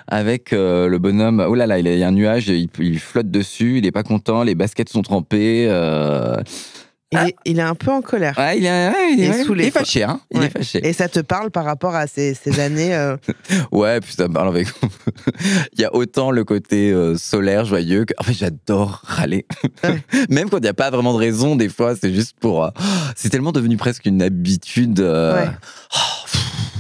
Avec 0.07 0.53
euh, 0.53 0.87
le 0.89 0.99
bonhomme, 0.99 1.45
oh 1.49 1.55
là 1.57 1.67
là, 1.67 1.79
il 1.81 1.87
y 1.89 2.03
a 2.05 2.07
un 2.07 2.13
nuage, 2.13 2.49
il, 2.49 2.69
il 2.79 2.99
flotte 3.01 3.31
dessus, 3.31 3.79
il 3.79 3.87
est 3.87 3.91
pas 3.93 4.05
content, 4.05 4.45
les 4.45 4.55
baskets 4.55 4.89
sont 4.89 5.03
trempées. 5.03 5.67
euh, 5.69 6.37
Il, 7.13 7.19
est, 7.19 7.37
il 7.45 7.59
est 7.61 7.63
un 7.63 7.75
peu 7.77 7.93
en 7.93 8.03
colère. 8.03 8.35
Ouais, 8.37 8.59
il 8.59 8.67
est, 8.67 8.71
ouais, 8.89 9.13
il 9.13 9.21
est, 9.21 9.25
Il 9.27 9.31
est 9.31 9.31
ouais, 9.39 9.45
saoulé, 9.45 9.65
il 9.65 9.67
est 9.69 9.71
quoi. 9.71 9.83
fâché, 9.83 10.03
hein. 10.03 10.21
Il 10.33 10.43
est 10.43 10.51
fâché. 10.51 10.81
Et 10.85 10.93
ça 10.93 11.09
te 11.09 11.21
parle 11.21 11.51
par 11.53 11.65
rapport 11.65 11.95
à 11.95 12.07
ces, 12.09 12.35
ces 12.35 12.59
années. 12.59 12.93
euh, 12.95 13.17
Ouais, 13.73 14.01
puis 14.01 14.13
ça 14.15 14.27
me 14.27 14.35
parle 14.35 14.49
avec. 14.49 14.67
il 15.75 15.81
y 15.81 15.85
a 15.85 15.95
autant 15.95 16.33
le 16.33 16.43
côté 16.45 16.91
euh, 16.93 17.17
solaire, 17.17 17.67
joyeux, 17.67 18.05
que. 18.05 18.15
En 18.19 18.25
fait, 18.25 18.33
j'adore 18.33 19.01
râler. 19.05 19.47
Même 20.29 20.51
quand 20.51 20.59
il 20.59 20.63
n'y 20.63 20.69
a 20.69 20.75
pas 20.75 20.91
vraiment 20.91 21.13
de 21.13 21.19
raison, 21.19 21.55
des 21.55 21.69
fois, 21.69 21.95
c'est 21.95 22.13
juste 22.13 22.37
pour. 22.41 22.65
euh, 22.65 22.71
C'est 23.15 23.29
tellement 23.29 23.53
devenu 23.53 23.77
presque 23.77 24.07
une 24.07 24.21
habitude. 24.23 24.99
euh, 25.01 25.45
Ouais. 25.45 25.51
oh. 25.95 26.29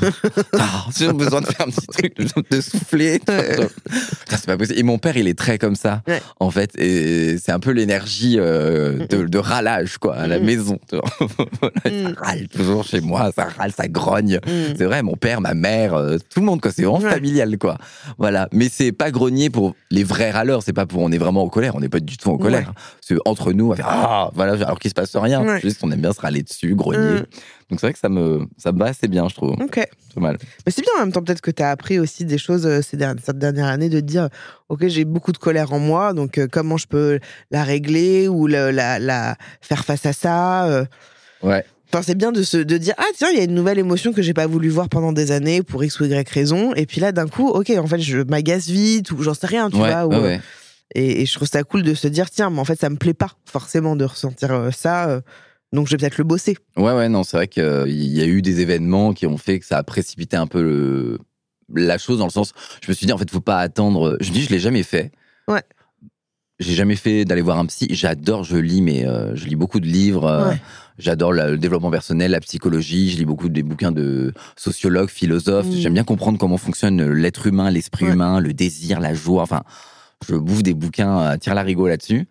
Ah, 0.58 0.86
J'ai 0.96 1.12
besoin 1.12 1.40
de 1.40 1.46
faire 1.46 1.66
un 1.66 1.70
petit 1.70 1.86
truc, 1.86 2.16
de, 2.50 2.60
souffler. 2.60 3.20
C'est 4.28 4.46
pas 4.46 4.56
possible. 4.56 4.78
Et 4.78 4.82
mon 4.82 4.98
père, 4.98 5.16
il 5.16 5.28
est 5.28 5.38
très 5.38 5.58
comme 5.58 5.76
ça, 5.76 6.02
Ouais. 6.06 6.20
en 6.40 6.50
fait. 6.50 6.70
Et 6.78 7.38
c'est 7.38 7.52
un 7.52 7.60
peu 7.60 7.70
l'énergie 7.70 8.36
euh, 8.38 9.06
de, 9.06 9.24
de 9.26 9.38
râlage, 9.38 9.98
quoi, 9.98 10.14
à 10.16 10.26
la 10.26 10.38
maison. 10.38 10.78
Ça 10.90 11.00
râle 12.18 12.48
toujours 12.48 12.84
chez 12.84 13.00
moi, 13.00 13.30
ça 13.34 13.44
râle, 13.56 13.72
ça 13.72 13.88
grogne. 13.88 14.38
hmm. 14.46 14.74
C'est 14.76 14.84
vrai, 14.84 15.02
mon 15.02 15.16
père, 15.16 15.40
ma 15.40 15.54
mère, 15.54 15.94
euh, 15.94 16.18
tout 16.32 16.40
le 16.40 16.46
monde, 16.46 16.60
quoi. 16.60 16.70
C'est 16.70 16.82
vraiment 16.82 16.98
Ouais. 17.04 17.10
familial, 17.10 17.58
quoi. 17.58 17.76
Voilà. 18.18 18.48
Mais 18.52 18.68
c'est 18.70 18.92
pas 18.92 19.10
grogner 19.10 19.50
pour 19.50 19.74
les 19.90 20.04
vrais 20.04 20.30
râleurs. 20.30 20.62
C'est 20.62 20.72
pas 20.72 20.86
pour 20.86 21.02
on 21.02 21.10
est 21.12 21.18
vraiment 21.18 21.42
en 21.42 21.48
colère. 21.48 21.74
On 21.74 21.80
n'est 21.80 21.88
pas 21.88 22.00
du 22.00 22.16
tout 22.16 22.30
en 22.30 22.38
colère. 22.38 22.72
C'est 23.00 23.16
entre 23.24 23.52
nous, 23.52 23.74
faire, 23.74 23.86
ah, 23.88 24.30
voilà, 24.34 24.52
alors 24.64 24.78
qu'il 24.78 24.88
se 24.90 24.94
passe 24.94 25.14
rien. 25.16 25.58
Juste, 25.58 25.80
on 25.82 25.90
aime 25.90 26.00
bien 26.00 26.12
se 26.12 26.20
râler 26.20 26.42
dessus, 26.42 26.74
grogner. 26.74 27.20
Mm. 27.20 27.26
Donc 27.70 27.80
c'est 27.80 27.86
vrai 27.86 27.92
que 27.92 27.98
ça 27.98 28.08
me, 28.08 28.46
ça 28.58 28.72
me 28.72 28.78
va 28.78 28.86
assez 28.86 29.08
bien, 29.08 29.28
je 29.28 29.34
trouve. 29.34 29.52
Ok. 29.52 29.86
C'est 30.12 30.20
mal. 30.20 30.38
Mais 30.64 30.72
c'est 30.72 30.82
bien 30.82 30.92
en 30.96 31.00
même 31.00 31.12
temps, 31.12 31.22
peut-être 31.22 31.40
que 31.40 31.50
tu 31.50 31.62
as 31.62 31.70
appris 31.70 31.98
aussi 31.98 32.24
des 32.24 32.38
choses 32.38 32.66
euh, 32.66 32.82
ces 32.82 32.96
dernières, 32.96 33.22
cette 33.24 33.38
dernière 33.38 33.66
année 33.66 33.88
de 33.88 34.00
dire 34.00 34.28
Ok, 34.68 34.86
j'ai 34.86 35.04
beaucoup 35.04 35.32
de 35.32 35.38
colère 35.38 35.72
en 35.72 35.78
moi, 35.78 36.12
donc 36.12 36.38
euh, 36.38 36.46
comment 36.50 36.76
je 36.76 36.86
peux 36.86 37.18
la 37.50 37.64
régler 37.64 38.28
ou 38.28 38.46
la, 38.46 38.70
la 38.72 39.36
faire 39.60 39.84
face 39.84 40.06
à 40.06 40.12
ça 40.12 40.66
euh? 40.66 40.84
Ouais. 41.42 41.64
Enfin, 41.92 42.02
c'est 42.02 42.16
bien 42.16 42.32
de, 42.32 42.42
se, 42.42 42.56
de 42.56 42.76
dire 42.76 42.94
Ah, 42.98 43.04
tiens, 43.16 43.28
il 43.32 43.38
y 43.38 43.40
a 43.40 43.44
une 43.44 43.54
nouvelle 43.54 43.78
émotion 43.78 44.12
que 44.12 44.20
j'ai 44.22 44.34
pas 44.34 44.46
voulu 44.46 44.68
voir 44.68 44.88
pendant 44.88 45.12
des 45.12 45.30
années 45.30 45.62
pour 45.62 45.84
X 45.84 46.00
ou 46.00 46.04
Y 46.04 46.28
raison. 46.28 46.74
Et 46.74 46.86
puis 46.86 47.00
là, 47.00 47.12
d'un 47.12 47.28
coup, 47.28 47.48
ok, 47.48 47.70
en 47.78 47.86
fait, 47.86 48.00
je 48.00 48.18
m'agace 48.18 48.66
vite 48.68 49.12
ou 49.12 49.22
j'en 49.22 49.34
sais 49.34 49.46
rien, 49.46 49.70
tu 49.70 49.76
ouais, 49.76 49.90
vois. 49.90 50.06
ou, 50.06 50.10
ouais, 50.10 50.20
ouais. 50.20 50.40
Et, 50.94 51.22
et 51.22 51.26
je 51.26 51.34
trouve 51.34 51.48
ça 51.48 51.62
cool 51.62 51.82
de 51.82 51.94
se 51.94 52.08
dire 52.08 52.30
Tiens, 52.30 52.50
mais 52.50 52.58
en 52.58 52.64
fait, 52.64 52.80
ça 52.80 52.90
me 52.90 52.96
plaît 52.96 53.14
pas 53.14 53.30
forcément 53.46 53.96
de 53.96 54.04
ressentir 54.04 54.70
ça. 54.72 55.20
Euh, 55.74 55.76
donc, 55.76 55.86
je 55.86 55.92
vais 55.92 55.96
peut-être 55.98 56.18
le 56.18 56.24
bosser. 56.24 56.56
Ouais, 56.76 56.92
ouais, 56.92 57.08
non, 57.08 57.24
c'est 57.24 57.36
vrai 57.36 57.48
qu'il 57.48 57.62
y 57.92 58.22
a 58.22 58.26
eu 58.26 58.40
des 58.42 58.60
événements 58.60 59.12
qui 59.12 59.26
ont 59.26 59.36
fait 59.36 59.58
que 59.58 59.66
ça 59.66 59.78
a 59.78 59.82
précipité 59.82 60.36
un 60.36 60.46
peu 60.46 60.62
le- 60.62 61.18
la 61.74 61.98
chose 61.98 62.18
dans 62.18 62.26
le 62.26 62.30
sens. 62.30 62.52
Je 62.82 62.90
me 62.90 62.94
suis 62.94 63.06
dit, 63.06 63.12
en 63.12 63.18
fait, 63.18 63.30
faut 63.30 63.40
pas 63.40 63.58
attendre. 63.58 64.16
Je 64.20 64.30
me 64.30 64.34
dis, 64.34 64.42
je 64.42 64.50
l'ai 64.50 64.58
jamais 64.58 64.82
fait. 64.82 65.12
Ouais. 65.48 65.62
J'ai 66.60 66.74
jamais 66.74 66.94
fait 66.94 67.24
d'aller 67.24 67.42
voir 67.42 67.58
un 67.58 67.66
psy. 67.66 67.88
J'adore, 67.90 68.44
je 68.44 68.56
lis, 68.56 68.80
mais 68.80 69.04
euh, 69.06 69.34
je 69.34 69.46
lis 69.46 69.56
beaucoup 69.56 69.80
de 69.80 69.86
livres. 69.86 70.24
euh, 70.26 70.50
Ouais. 70.50 70.60
J'adore 70.98 71.32
la- 71.32 71.50
le 71.50 71.58
développement 71.58 71.90
personnel, 71.90 72.30
la 72.30 72.38
psychologie. 72.40 73.10
Je 73.10 73.16
lis 73.16 73.24
beaucoup 73.24 73.48
des 73.48 73.64
bouquins 73.64 73.90
de 73.90 74.32
sociologues, 74.56 75.08
philosophes. 75.08 75.66
Mm. 75.66 75.72
J'aime 75.72 75.94
bien 75.94 76.04
comprendre 76.04 76.38
comment 76.38 76.56
fonctionne 76.58 77.10
l'être 77.10 77.48
humain, 77.48 77.70
l'esprit 77.70 78.04
Ouais. 78.06 78.12
humain, 78.12 78.38
le 78.38 78.52
désir, 78.54 79.00
la 79.00 79.12
joie. 79.14 79.42
Enfin, 79.42 79.64
je 80.28 80.36
bouffe 80.36 80.62
des 80.62 80.74
bouquins 80.74 81.18
à 81.18 81.36
tire 81.38 81.54
larigot 81.54 81.88
là-dessus. 81.88 82.28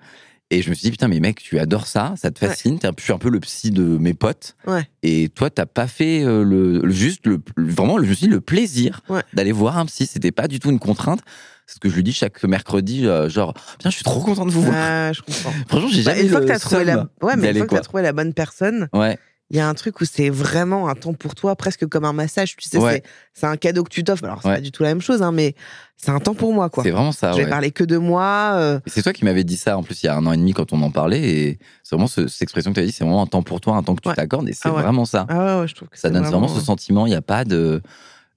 Et 0.54 0.62
je 0.62 0.70
me 0.70 0.76
suis 0.76 0.84
dit, 0.84 0.92
putain, 0.92 1.08
mais 1.08 1.20
mec, 1.20 1.42
tu 1.42 1.58
adores 1.60 1.88
ça, 1.88 2.14
ça 2.16 2.30
te 2.32 2.44
Ouais. 2.44 2.50
fascine. 2.52 2.78
Un- 2.84 2.92
Je 2.98 3.04
suis 3.04 3.14
un 3.14 3.18
peu 3.18 3.30
le 3.30 3.40
psy 3.40 3.72
de 3.72 3.84
mes 3.84 4.14
potes. 4.14 4.56
Ouais. 4.68 4.88
Et 5.02 5.30
toi, 5.30 5.50
t'as 5.50 5.66
pas 5.66 5.88
fait 5.88 6.24
euh, 6.24 6.44
le, 6.44 6.80
le- 6.80 6.92
juste 6.92 7.26
le, 7.26 7.40
vraiment, 7.58 7.98
je 7.98 8.04
me 8.08 8.14
suis 8.14 8.28
dit, 8.28 8.32
le 8.34 8.42
plaisir 8.42 9.02
Ouais. 9.10 9.22
d'aller 9.34 9.52
voir 9.52 9.78
un 9.78 9.86
psy. 9.86 10.06
C'était 10.06 10.32
pas 10.32 10.48
du 10.48 10.60
tout 10.60 10.70
une 10.70 10.80
contrainte. 10.80 11.22
C'est 11.66 11.76
ce 11.76 11.80
que 11.80 11.90
je 11.90 11.96
lui 11.96 12.04
dis 12.04 12.12
chaque 12.14 12.44
mercredi, 12.44 13.08
euh, 13.08 13.30
genre, 13.30 13.54
bien, 13.80 13.90
je 13.90 13.96
suis 13.96 14.04
trop 14.04 14.20
content 14.22 14.46
de 14.46 14.52
vous 14.52 14.62
voir. 14.62 14.76
Ah, 14.78 15.12
je 15.14 15.22
comprends. 15.22 15.54
Franchement, 15.68 15.90
j'ai 15.92 16.04
Bah, 16.04 16.12
jamais 16.12 16.24
une 16.26 16.30
fois 16.30 16.40
le 16.42 16.46
que 16.46 16.50
tu 16.52 16.56
as 16.56 16.60
trouvé 16.60 16.84
la... 16.84 16.94
seum 16.96 17.08
Ouais, 17.22 17.36
mais 17.38 17.50
une 17.52 17.58
fois 17.58 17.68
que 17.68 17.76
t'as 17.76 17.82
trouvé 17.82 18.04
la 18.04 18.12
bonne 18.14 18.34
personne, 18.34 18.90
Ouais, 18.94 19.18
il 19.50 19.58
y 19.58 19.60
a 19.60 19.68
un 19.68 19.74
truc 19.76 20.02
où 20.02 20.06
c'est 20.06 20.30
vraiment 20.30 20.88
un 20.90 20.96
temps 20.96 21.14
pour 21.14 21.36
toi, 21.36 21.56
presque 21.56 21.86
comme 21.88 22.06
un 22.06 22.14
massage. 22.14 22.56
Tu 22.56 22.68
sais, 22.68 22.78
Ouais. 22.80 23.04
c'est- 23.34 23.46
un 23.46 23.56
cadeau 23.58 23.84
que 23.84 23.90
tu 23.90 24.04
t'offres. 24.04 24.24
Alors, 24.24 24.42
c'est 24.42 24.48
Ouais. 24.48 24.56
pas 24.56 24.62
du 24.62 24.72
tout 24.72 24.82
la 24.84 24.90
même 24.90 25.02
chose, 25.02 25.22
hein, 25.22 25.32
mais 25.32 25.54
c'est 25.98 26.10
un 26.12 26.20
temps 26.20 26.34
pour 26.34 26.54
moi, 26.54 26.70
quoi. 26.70 26.84
c'est 26.84 26.92
vraiment 26.92 27.12
ça. 27.12 27.32
Je 27.34 27.38
vais 27.38 27.44
ouais. 27.44 27.50
parler 27.50 27.72
que 27.72 27.84
de 27.84 27.98
moi. 27.98 28.54
euh, 28.56 28.80
c'est 28.88 29.04
toi 29.04 29.14
qui 29.14 29.26
m'avais 29.26 29.44
dit 29.44 29.58
ça 29.58 29.78
en 29.78 29.84
plus 29.84 30.02
il 30.02 30.08
y 30.08 30.10
a 30.10 30.16
un 30.16 30.26
an 30.26 30.32
et 30.32 30.38
demi 30.38 30.54
quand 30.54 30.74
on 30.74 30.82
en 30.82 30.90
parlait. 30.92 31.22
Et 31.22 31.60
c'est 31.84 31.96
vraiment 31.96 32.08
ce- 32.08 32.28
cette 32.28 32.42
expression 32.42 32.72
que 32.72 32.76
tu 32.76 32.82
as 32.82 32.86
dit, 32.86 32.92
c'est 32.92 33.04
vraiment 33.04 33.22
un 33.22 33.28
temps 33.28 33.44
pour 33.44 33.62
toi, 33.62 33.76
un 33.76 33.84
temps 33.84 33.96
que 33.96 34.02
tu 34.10 34.14
t'accordes. 34.16 34.48
Et 34.50 34.54
c'est 34.54 34.70
Ah 34.70 34.72
vraiment 34.72 35.06
ça. 35.06 35.26
Ah 35.30 35.38
ouais, 35.58 35.62
ouais, 35.62 35.68
je 35.68 35.76
trouve 35.76 35.90
que 35.90 36.00
Ça 36.00 36.10
donne 36.10 36.24
vraiment, 36.24 36.48
ce 36.48 36.60
sentiment. 36.62 37.06
Il 37.06 37.10
n'y 37.10 37.16
a 37.16 37.22
pas 37.22 37.44
de. 37.46 37.82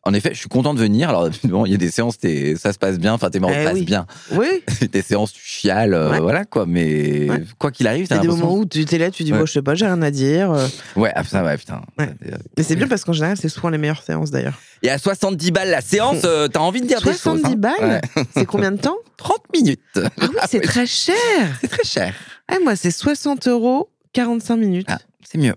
En 0.07 0.15
effet, 0.15 0.31
je 0.33 0.39
suis 0.39 0.49
content 0.49 0.73
de 0.73 0.79
venir. 0.79 1.09
Alors, 1.09 1.29
bon, 1.45 1.67
il 1.67 1.73
y 1.73 1.75
a 1.75 1.79
des 1.79 1.91
séances, 1.91 2.17
t'es- 2.19 2.55
ça 2.57 2.73
se 2.73 2.79
passe 2.79 2.99
bien. 2.99 3.13
Enfin, 3.13 3.29
tes 3.29 3.41
morts 3.41 3.51
Eh 3.53 3.65
passent 3.65 3.75
oui. 3.75 3.85
bien. 3.85 4.07
Oui, 4.33 4.47
Des 4.93 5.03
séances, 5.03 5.33
tu 5.33 5.43
chiales, 5.45 5.95
euh, 5.95 6.11
Ouais. 6.13 6.21
voilà 6.21 6.45
quoi. 6.45 6.65
Mais 6.67 7.29
Ouais. 7.29 7.45
quoi 7.59 7.71
qu'il 7.73 7.87
arrive, 7.89 8.03
il 8.03 8.05
y 8.05 8.09
t'as 8.09 8.17
a 8.17 8.19
des 8.21 8.29
moments 8.29 8.55
où 8.57 8.65
tu 8.65 8.83
es 8.89 8.99
là, 8.99 9.11
tu 9.11 9.25
dis, 9.25 9.33
Ouais. 9.33 9.39
bon, 9.41 9.47
je 9.47 9.53
sais 9.53 9.63
pas, 9.63 9.75
j'ai 9.75 9.85
rien 9.87 10.01
à 10.03 10.11
dire. 10.13 10.53
euh. 10.53 10.67
Ouais, 10.95 11.11
ah, 11.15 11.25
ça, 11.25 11.43
ouais, 11.45 11.57
putain. 11.57 11.83
Ouais. 11.99 12.09
Mais 12.57 12.63
c'est 12.63 12.77
bien 12.77 12.87
parce 12.89 13.05
qu'en 13.05 13.13
général, 13.13 13.37
c'est 13.37 13.49
souvent 13.49 13.69
les 13.69 13.79
meilleures 13.79 14.03
séances 14.03 14.31
d'ailleurs. 14.31 14.59
Et 14.83 14.91
à 14.91 14.99
70 14.99 15.51
balles 15.51 15.71
la 15.71 15.81
séance, 15.81 16.19
euh, 16.25 16.47
t'as 16.49 16.61
envie 16.61 16.81
de 16.81 16.87
dire 16.87 17.01
des 17.01 17.07
choses. 17.13 17.21
70 17.21 17.45
hein. 17.53 17.55
balles. 17.57 18.01
C'est 18.35 18.47
combien 18.47 18.71
de 18.73 18.79
temps 18.79 18.97
30 19.17 19.39
minutes. 19.55 19.81
Ah 19.97 20.09
oui, 20.21 20.29
c'est 20.49 20.61
très 20.61 20.87
cher. 20.87 21.17
C'est 21.61 21.69
très 21.69 21.85
cher. 21.85 22.15
Ah, 22.49 22.57
moi, 22.63 22.77
c'est 22.77 22.93
60 22.93 23.49
euros, 23.49 23.91
45 24.13 24.57
minutes. 24.57 24.87
Ah, 24.89 24.99
c'est 25.29 25.39
mieux. 25.39 25.55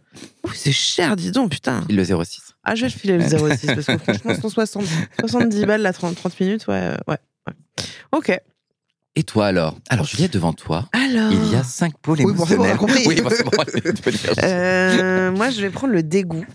C'est 0.55 0.71
cher, 0.71 1.15
dis 1.15 1.31
donc, 1.31 1.51
putain. 1.51 1.83
Il 1.89 1.95
le 1.97 2.03
06. 2.03 2.48
Ah, 2.71 2.75
je 2.75 2.81
vais 2.81 2.87
le 2.87 2.93
filer 2.99 3.17
le 3.17 3.23
06 3.57 3.65
parce 3.65 3.85
que 3.85 3.97
franchement, 3.97 4.33
160, 4.41 4.83
70 5.21 5.65
balles, 5.65 5.81
la 5.81 5.91
30, 5.93 6.15
30 6.15 6.39
minutes, 6.39 6.67
ouais, 6.67 6.75
euh, 6.75 6.97
ouais, 7.07 7.17
ouais. 7.47 7.53
Ok. 8.11 8.39
Et 9.15 9.23
toi 9.23 9.47
alors? 9.47 9.75
Alors 9.89 10.05
Juliette, 10.05 10.33
devant 10.33 10.53
toi, 10.53 10.87
Alors. 10.93 11.31
il 11.31 11.51
y 11.51 11.55
a 11.55 11.63
cinq 11.63 11.97
pôles 11.97 12.19
Oui, 12.19 12.25
bon, 12.25 12.45
émotionnels. 12.45 12.77
compris. 12.77 13.03
oui, 13.07 13.21
bon, 13.21 13.29
bon. 13.29 13.63
Euh, 14.43 15.31
moi, 15.31 15.49
je 15.49 15.61
vais 15.61 15.69
prendre 15.69 15.93
le 15.93 16.03
dégoût. 16.03 16.45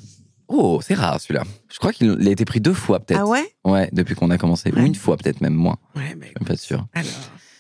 Oh, 0.47 0.81
c'est 0.83 0.95
rare 0.95 1.21
celui-là. 1.21 1.43
Je 1.71 1.79
crois 1.79 1.93
qu'il 1.93 2.17
a 2.27 2.31
été 2.31 2.45
pris 2.45 2.61
deux 2.61 2.75
fois 2.75 3.01
peut-être. 3.01 3.21
Ah 3.23 3.27
ouais? 3.27 3.45
Ouais, 3.65 3.89
depuis 3.93 4.15
qu'on 4.15 4.31
a 4.31 4.39
commencé. 4.39 4.71
Ouais. 4.71 4.83
Ou 4.83 4.87
une 4.87 4.95
fois 4.95 5.17
peut-être 5.17 5.41
même 5.41 5.55
moins. 5.55 5.77
Ouais, 5.97 6.15
mais 6.17 6.27
Je 6.27 6.31
suis 6.31 6.35
même 6.41 6.47
pas 6.47 6.57
sûr. 6.57 6.87
alors. 6.95 7.11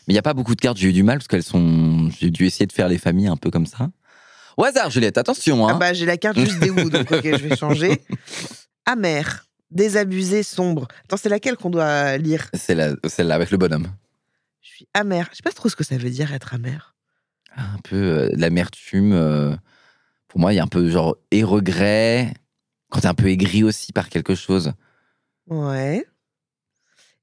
Mais 0.06 0.12
il 0.12 0.14
n'y 0.14 0.18
a 0.18 0.22
pas 0.22 0.34
beaucoup 0.34 0.54
de 0.54 0.60
cartes, 0.60 0.76
j'ai 0.76 0.88
eu 0.88 0.92
du 0.92 1.02
mal 1.02 1.16
parce 1.18 1.28
qu'elles 1.28 1.42
sont. 1.42 2.10
J'ai 2.20 2.30
dû 2.30 2.44
essayer 2.46 2.66
de 2.66 2.72
faire 2.72 2.88
les 2.88 2.98
familles 2.98 3.28
un 3.28 3.36
peu 3.36 3.50
comme 3.50 3.66
ça. 3.66 3.88
Au 4.56 4.64
hasard, 4.64 4.90
Juliette, 4.90 5.18
attention. 5.18 5.66
Ah 5.66 5.72
Hein. 5.72 5.78
bah, 5.78 5.92
j'ai 5.92 6.06
la 6.06 6.16
carte 6.16 6.38
juste 6.38 6.58
dégoût, 6.60 6.88
donc 6.90 7.10
ok, 7.10 7.22
je 7.24 7.46
vais 7.48 7.56
changer. 7.56 8.02
Amer, 8.86 9.46
désabusé, 9.70 10.42
sombre. 10.42 10.86
Attends, 11.04 11.16
c'est 11.16 11.28
laquelle 11.28 11.56
qu'on 11.56 11.70
doit 11.70 12.16
lire? 12.18 12.48
C'est 12.54 12.74
la- 12.74 12.94
celle-là 13.06 13.34
avec 13.34 13.50
le 13.50 13.56
bonhomme. 13.56 13.88
Je 14.60 14.68
suis 14.68 14.88
amer. 14.94 15.28
Je 15.30 15.36
sais 15.36 15.42
pas 15.42 15.52
trop 15.52 15.68
ce 15.68 15.76
que 15.76 15.84
ça 15.84 15.96
veut 15.96 16.10
dire 16.10 16.32
être 16.32 16.54
amer. 16.54 16.94
Un 17.56 17.78
peu 17.84 17.96
euh, 17.96 18.30
l'amertume. 18.34 19.12
euh, 19.12 19.54
pour 20.28 20.40
moi, 20.40 20.52
il 20.52 20.56
y 20.56 20.58
a 20.58 20.62
un 20.64 20.68
peu 20.68 20.88
genre 20.90 21.16
et 21.30 21.44
regret. 21.44 22.34
Quand 22.90 23.00
t'es 23.00 23.06
un 23.06 23.14
peu 23.14 23.28
aigri 23.28 23.62
aussi 23.64 23.92
par 23.92 24.08
quelque 24.08 24.34
chose. 24.34 24.72
Ouais. 25.48 26.04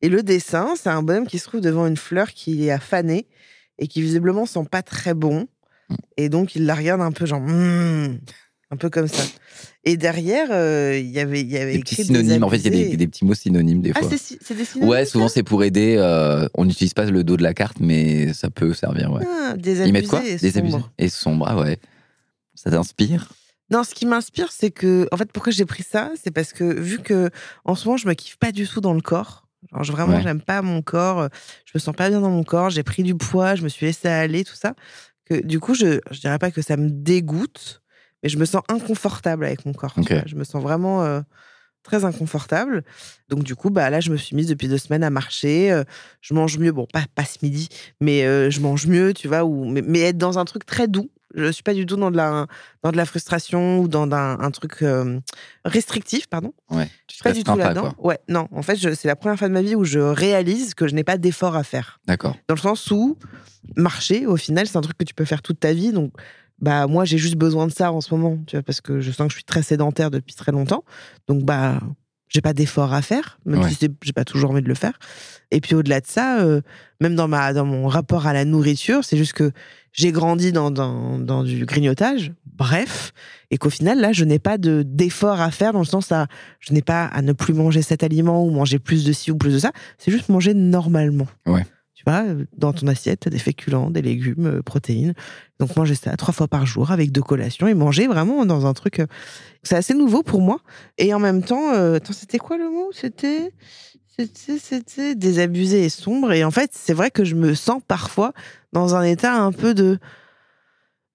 Et 0.02 0.10
le 0.10 0.24
dessin, 0.24 0.74
c'est 0.76 0.90
un 0.90 1.04
bonhomme 1.04 1.28
qui 1.28 1.40
se 1.40 1.48
trouve 1.48 1.62
devant 1.62 1.86
une 1.88 1.98
fleur 1.98 2.32
qui 2.32 2.68
est 2.68 2.72
à 2.72 2.80
faner 2.80 3.28
et 3.78 3.88
qui 3.88 4.02
visiblement 4.02 4.46
sent 4.46 4.66
pas 4.70 4.82
très 4.82 5.14
bon. 5.14 5.48
Et 6.18 6.30
donc 6.30 6.56
il 6.56 6.66
la 6.66 6.76
regarde 6.76 7.02
un 7.02 7.12
peu 7.12 7.26
genre 7.26 7.42
Hmm 7.42 8.18
un 8.74 8.78
peu 8.78 8.90
comme 8.90 9.10
ça. 9.10 9.24
Et 9.84 9.98
derrière, 9.98 10.48
euh, 10.52 10.98
il 10.98 11.10
y 11.10 11.20
avait 11.20 11.42
il 11.42 11.52
y 11.52 11.58
avait 11.58 11.74
Des 11.74 11.80
petits 11.80 12.06
synonymes. 12.06 12.42
En 12.44 12.50
fait, 12.50 12.56
il 12.60 12.64
y 12.64 12.68
a 12.68 12.70
des, 12.90 12.96
des 12.96 13.08
petits 13.08 13.26
mots 13.26 13.34
synonymes 13.34 13.82
des 13.82 13.92
Ah, 13.94 14.00
fois. 14.00 14.10
c'est 14.10 14.18
si- 14.18 14.40
c'est 14.42 14.56
des 14.56 14.64
synonymes 14.64 14.90
ouais, 14.90 15.06
souvent 15.06 15.28
c'est 15.28 15.44
pour 15.44 15.62
aider. 15.66 15.96
euh, 15.98 16.48
on 16.56 16.64
n'utilise 16.64 16.94
pas 16.94 17.04
le 17.04 17.24
dos 17.26 17.36
de 17.36 17.44
la 17.44 17.54
carte, 17.54 17.82
mais 17.82 18.32
ça 18.32 18.50
peut 18.50 18.74
servir. 18.74 19.12
Ouais. 19.12 19.26
Ah, 19.28 19.56
Ils 19.62 19.92
mettent 19.92 20.08
quoi? 20.08 20.24
et 20.26 20.38
Désabusé 20.38 20.72
sombre. 20.72 20.92
et 20.98 21.10
sombre. 21.10 21.46
Ah 21.50 21.58
ouais. 21.60 21.80
Ça 22.56 22.72
t'inspire? 22.72 23.28
Non, 23.72 23.84
ce 23.84 23.94
qui 23.94 24.06
m'inspire, 24.06 24.52
c'est 24.54 24.72
que, 24.72 25.08
en 25.12 25.18
fait, 25.18 25.30
pourquoi 25.34 25.52
j'ai 25.52 25.66
pris 25.66 25.84
ça, 25.84 26.12
c'est 26.22 26.32
parce 26.32 26.54
que 26.54 26.64
vu 26.64 27.00
que 27.00 27.30
en 27.66 27.76
ce 27.76 27.86
moment, 27.88 27.98
je 27.98 28.08
me 28.08 28.14
kiffe 28.14 28.38
pas 28.38 28.52
du 28.54 28.66
tout 28.68 28.80
dans 28.82 28.94
le 28.94 29.02
corps. 29.02 29.48
Genre, 29.74 29.84
je- 29.84 29.92
vraiment, 29.92 30.16
Ouais. 30.16 30.22
j'aime 30.24 30.42
pas 30.42 30.62
mon 30.62 30.82
corps. 30.82 31.28
Je 31.66 31.72
me 31.76 31.80
sens 31.80 31.96
pas 31.96 32.10
bien 32.10 32.22
dans 32.22 32.30
mon 32.32 32.44
corps. 32.44 32.70
J'ai 32.70 32.84
pris 32.84 33.04
du 33.04 33.16
poids. 33.16 33.56
Je 33.56 33.64
me 33.64 33.70
suis 33.70 33.86
laissé 33.86 34.08
aller, 34.08 34.44
tout 34.46 34.56
ça. 34.56 34.76
Que 35.40 35.46
du 35.46 35.60
coup, 35.60 35.74
je, 35.74 36.00
je 36.12 36.20
dirais 36.20 36.40
pas 36.40 36.52
que 36.52 36.62
ça 36.62 36.76
me 36.78 36.90
dégoûte, 36.90 37.82
mais 38.22 38.30
je 38.30 38.38
me 38.38 38.46
sens 38.46 38.62
inconfortable 38.68 39.46
avec 39.46 39.66
mon 39.66 39.74
corps. 39.74 39.94
Je 40.26 40.36
me 40.36 40.44
sens 40.44 40.62
vraiment 40.62 41.04
euh, 41.04 41.22
très 41.84 42.04
inconfortable. 42.06 42.84
Donc 43.30 43.44
du 43.44 43.56
coup, 43.56 43.70
bah 43.70 43.90
là, 43.90 44.02
je 44.02 44.12
me 44.12 44.18
suis 44.18 44.36
mise 44.36 44.48
depuis 44.48 44.68
deux 44.68 44.78
semaines 44.78 45.04
à 45.04 45.10
marcher. 45.10 45.72
euh, 45.72 45.84
je 46.22 46.34
mange 46.34 46.58
mieux. 46.58 46.72
Bon, 46.72 46.86
pas 46.92 47.06
pas 47.16 47.24
ce 47.26 47.38
midi, 47.44 47.70
mais 48.02 48.26
euh, 48.26 48.50
je 48.50 48.60
mange 48.60 48.88
mieux, 48.88 49.14
tu 49.14 49.28
vois. 49.28 49.44
Ou 49.46 49.66
mais, 49.66 49.82
mais 49.82 50.02
être 50.02 50.18
dans 50.18 50.38
un 50.38 50.46
truc 50.46 50.66
très 50.66 50.88
doux. 50.88 51.10
Je 51.36 51.52
suis 51.52 51.64
pas 51.64 51.74
du 51.74 51.86
tout 51.86 51.96
dans 51.96 52.12
de 52.12 52.18
la 52.18 52.48
dans 52.84 52.92
de 52.92 52.98
la 52.98 53.06
frustration 53.06 53.80
ou 53.80 53.88
dans 53.88 54.04
un, 54.12 54.40
un 54.40 54.52
truc 54.52 54.82
euh, 54.82 55.20
restrictif, 55.66 56.28
pardon. 56.28 56.54
Ouais. 56.70 56.86
Tu 57.08 57.12
Je 57.12 57.14
suis 57.16 57.24
pas 57.24 57.34
du 57.34 57.44
tout 57.44 57.56
là-dedans. 57.56 57.94
Ouais, 58.00 58.20
non. 58.28 58.48
En 58.52 58.62
fait, 58.62 58.76
c'est 58.96 59.08
la 59.08 59.16
première 59.16 59.38
fois 59.38 59.48
de 59.48 59.54
ma 59.54 59.62
vie 59.62 59.76
où 59.76 59.84
je 59.84 60.00
réalise 60.00 60.74
que 60.74 60.88
je 60.88 60.96
n'ai 60.96 61.04
pas 61.04 61.18
d'effort 61.18 61.56
à 61.56 61.64
faire. 61.64 62.00
D'accord. 62.08 62.36
Dans 62.48 62.56
le 62.56 62.60
sens 62.60 62.90
où 62.92 63.18
marcher, 63.76 64.26
au 64.26 64.38
final, 64.38 64.68
c'est 64.68 64.78
un 64.78 64.82
truc 64.82 64.98
que 64.98 65.04
tu 65.06 65.14
peux 65.14 65.26
faire 65.26 65.42
toute 65.42 65.60
ta 65.60 65.74
vie. 65.74 65.92
Donc, 65.92 66.12
bah 66.60 66.88
moi, 66.88 67.06
j'ai 67.06 67.18
juste 67.18 67.36
besoin 67.36 67.68
de 67.68 67.72
ça 67.72 67.92
en 67.92 68.02
ce 68.02 68.14
moment, 68.14 68.38
tu 68.48 68.56
vois, 68.56 68.64
parce 68.64 68.82
que 68.82 69.00
je 69.02 69.12
sens 69.12 69.28
que 69.28 69.32
je 69.32 69.38
suis 69.38 69.44
très 69.44 69.64
sédentaire 69.64 70.12
depuis 70.12 70.36
très 70.36 70.52
longtemps. 70.52 70.84
Donc, 71.28 71.44
bah, 71.44 71.80
j'ai 72.28 72.42
pas 72.42 72.54
d'effort 72.54 72.94
à 72.94 73.02
faire, 73.02 73.40
même 73.46 73.62
Ouais. 73.62 73.70
si 73.70 73.78
j'ai 74.04 74.14
pas 74.14 74.24
toujours 74.24 74.52
envie 74.52 74.62
de 74.62 74.68
le 74.70 74.76
faire. 74.76 74.94
Et 75.52 75.60
puis 75.60 75.76
au-delà 75.76 76.00
de 76.00 76.08
ça, 76.08 76.40
euh, 76.40 76.62
même 77.02 77.16
dans 77.16 77.28
ma 77.28 77.52
dans 77.54 77.66
mon 77.66 77.88
rapport 77.88 78.26
à 78.26 78.32
la 78.32 78.46
nourriture, 78.46 79.04
c'est 79.04 79.18
juste 79.18 79.34
que 79.34 79.52
j'ai 79.92 80.12
grandi 80.12 80.52
dans, 80.52 80.72
dans, 80.72 81.20
dans 81.20 81.44
du 81.44 81.66
grignotage, 81.66 82.34
bref, 82.46 83.12
et 83.50 83.58
qu'au 83.58 83.70
final 83.70 84.00
là, 84.00 84.14
je 84.14 84.24
n'ai 84.24 84.40
pas 84.40 84.58
de 84.58 84.84
d'effort 84.84 85.42
à 85.42 85.52
faire 85.52 85.74
dans 85.74 85.80
le 85.80 85.86
sens 85.86 86.12
à 86.12 86.28
je 86.60 86.74
n'ai 86.74 86.82
pas 86.82 87.06
à 87.06 87.22
ne 87.22 87.34
plus 87.34 87.54
manger 87.54 87.82
cet 87.82 88.04
aliment 88.04 88.46
ou 88.46 88.52
manger 88.52 88.80
plus 88.80 89.04
de 89.04 89.12
ci 89.12 89.32
ou 89.32 89.38
plus 89.38 89.54
de 89.54 89.60
ça. 89.60 89.72
C'est 89.98 90.12
juste 90.12 90.30
manger 90.30 90.54
normalement. 90.54 91.28
Ouais. 91.46 91.66
Tu 91.94 92.04
vois, 92.10 92.24
dans 92.58 92.74
ton 92.74 92.88
assiette, 92.88 93.20
t'as 93.20 93.30
des 93.30 93.38
féculents, 93.38 93.92
des 93.92 94.02
légumes, 94.02 94.48
euh, 94.48 94.62
protéines. 94.64 95.14
Donc 95.60 95.76
manger 95.76 95.94
ça 95.94 96.18
trois 96.18 96.34
fois 96.34 96.48
par 96.48 96.66
jour 96.66 96.90
avec 96.90 97.12
deux 97.12 97.22
collations 97.22 97.68
et 97.68 97.76
manger 97.76 98.08
vraiment 98.08 98.44
dans 98.44 98.66
un 98.66 98.74
truc. 98.74 99.00
euh, 99.00 99.06
C'est 99.62 99.76
assez 99.76 99.94
nouveau 99.94 100.24
pour 100.24 100.42
moi. 100.42 100.62
Et 100.98 101.14
en 101.14 101.20
même 101.20 101.44
temps, 101.44 101.74
euh, 101.76 101.98
attends, 101.98 102.14
c'était 102.14 102.40
quoi 102.40 102.58
le 102.58 102.72
mot? 102.72 102.90
C'était 102.92 103.52
c'était 104.18 105.16
désabusé 105.16 105.86
et 105.86 105.90
sombre. 105.90 106.32
Et 106.32 106.44
en 106.44 106.52
fait, 106.52 106.72
c'est 106.74 106.94
vrai 106.94 107.12
que 107.12 107.24
je 107.24 107.36
me 107.36 107.54
sens 107.54 107.82
parfois 107.88 108.34
dans 108.74 108.96
un 108.96 109.04
état 109.04 109.34
un 109.34 109.52
peu 109.52 109.74
de 109.74 110.00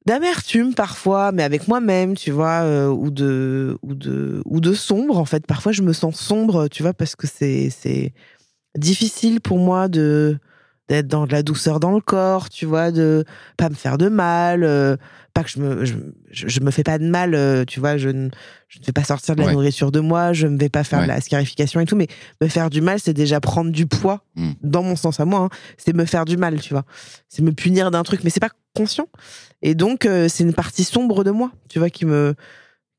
d'amertume 0.06 0.74
parfois, 0.74 1.32
mais 1.32 1.42
avec 1.42 1.66
moi-même, 1.66 2.16
tu 2.16 2.30
vois, 2.30 2.62
euh, 2.62 2.88
ou 2.88 3.10
de 3.10 3.76
ou 3.82 3.94
de 3.94 4.42
ou 4.44 4.60
de 4.60 4.72
sombre. 4.72 5.18
En 5.18 5.24
fait, 5.24 5.46
parfois 5.46 5.72
je 5.72 5.82
me 5.82 5.92
sens 5.92 6.16
sombre, 6.16 6.68
tu 6.68 6.82
vois, 6.82 6.94
parce 6.94 7.16
que 7.16 7.26
c'est 7.26 7.70
c'est 7.70 8.12
difficile 8.76 9.40
pour 9.40 9.58
moi 9.58 9.88
de 9.88 10.38
d'être 10.88 11.08
dans 11.08 11.26
de 11.26 11.32
la 11.32 11.42
douceur 11.42 11.80
dans 11.80 11.92
le 11.92 12.00
corps, 12.00 12.48
tu 12.48 12.64
vois, 12.66 12.90
de 12.92 13.24
pas 13.56 13.68
me 13.68 13.74
faire 13.74 13.98
de 13.98 14.08
mal, 14.08 14.62
euh, 14.62 14.96
pas 15.34 15.42
que 15.42 15.50
je 15.50 15.58
me 15.58 15.84
je, 15.84 15.94
je- 16.30 16.60
me 16.60 16.70
fais 16.70 16.82
pas 16.84 16.98
de 16.98 17.04
mal, 17.08 17.34
euh, 17.34 17.64
tu 17.64 17.80
vois, 17.80 17.96
je 17.96 18.08
ne 18.08 18.28
je 18.68 18.78
ne 18.80 18.84
vais 18.84 18.92
pas 18.92 19.02
sortir 19.04 19.34
de 19.34 19.40
la 19.40 19.48
Ouais. 19.48 19.52
nourriture 19.52 19.90
de 19.92 20.00
moi, 20.00 20.32
je 20.32 20.46
ne 20.46 20.56
vais 20.58 20.68
pas 20.68 20.84
faire 20.84 21.00
Ouais. 21.00 21.04
de 21.06 21.10
la 21.10 21.20
scarification 21.20 21.80
et 21.80 21.86
tout, 21.86 21.96
mais 21.96 22.06
me 22.40 22.48
faire 22.48 22.70
du 22.70 22.80
mal, 22.80 23.00
c'est 23.00 23.12
déjà 23.14 23.40
prendre 23.40 23.70
du 23.72 23.86
poids 23.86 24.22
Mm. 24.36 24.52
dans 24.62 24.82
mon 24.82 24.96
sens 24.96 25.18
à 25.20 25.24
moi, 25.24 25.40
hein. 25.40 25.48
c'est 25.76 25.94
me 25.94 26.04
faire 26.04 26.24
du 26.24 26.36
mal, 26.36 26.60
tu 26.60 26.72
vois, 26.72 26.84
c'est 27.28 27.42
me 27.42 27.52
punir 27.52 27.90
d'un 27.90 28.02
truc, 28.02 28.22
mais 28.24 28.30
c'est 28.30 28.40
pas 28.40 28.50
conscient. 28.74 29.08
Et 29.62 29.74
donc 29.74 30.06
euh, 30.06 30.28
c'est 30.28 30.44
une 30.44 30.54
partie 30.54 30.84
sombre 30.84 31.24
de 31.24 31.30
moi, 31.32 31.50
tu 31.68 31.78
vois, 31.80 31.90
qui 31.90 32.04
me 32.06 32.34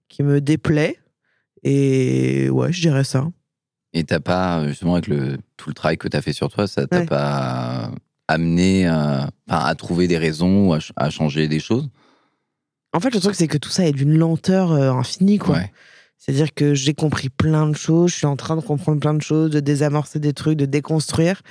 qui 0.09 0.23
me 0.23 0.41
déplaît. 0.41 0.97
Et 1.63 2.49
ouais, 2.49 2.71
je 2.71 2.81
dirais 2.81 3.03
ça. 3.03 3.27
Et 3.93 4.03
t'as 4.03 4.19
pas, 4.19 4.67
justement, 4.67 4.93
avec 4.93 5.07
le, 5.07 5.37
tout 5.57 5.69
le 5.69 5.73
travail 5.73 5.97
que 5.97 6.07
t'as 6.07 6.21
fait 6.21 6.33
sur 6.33 6.49
toi, 6.49 6.67
ça 6.67 6.87
t'a 6.87 6.99
Ouais. 6.99 7.05
pas 7.05 7.91
amené 8.27 8.85
à, 8.87 9.29
à 9.47 9.75
trouver 9.75 10.07
des 10.07 10.17
raisons 10.17 10.67
ou 10.69 10.73
à, 10.73 10.79
ch- 10.79 10.93
à 10.95 11.09
changer 11.09 11.47
des 11.47 11.59
choses? 11.59 11.89
En 12.93 12.99
fait, 12.99 13.13
le 13.13 13.19
truc, 13.19 13.35
c'est 13.35 13.47
que 13.47 13.57
tout 13.57 13.69
ça 13.69 13.85
est 13.85 13.91
d'une 13.91 14.17
lenteur 14.17 14.71
euh, 14.71 14.91
infinie, 14.91 15.37
quoi. 15.37 15.55
Ouais. 15.57 15.71
C'est-à-dire 16.17 16.53
que 16.53 16.73
j'ai 16.73 16.93
compris 16.93 17.29
plein 17.29 17.67
de 17.69 17.75
choses, 17.75 18.11
je 18.11 18.15
suis 18.17 18.25
en 18.25 18.35
train 18.35 18.55
de 18.55 18.61
comprendre 18.61 18.99
plein 18.99 19.13
de 19.13 19.21
choses, 19.21 19.51
de 19.51 19.59
désamorcer 19.59 20.19
des 20.19 20.33
trucs, 20.33 20.57
de 20.57 20.65
déconstruire. 20.65 21.41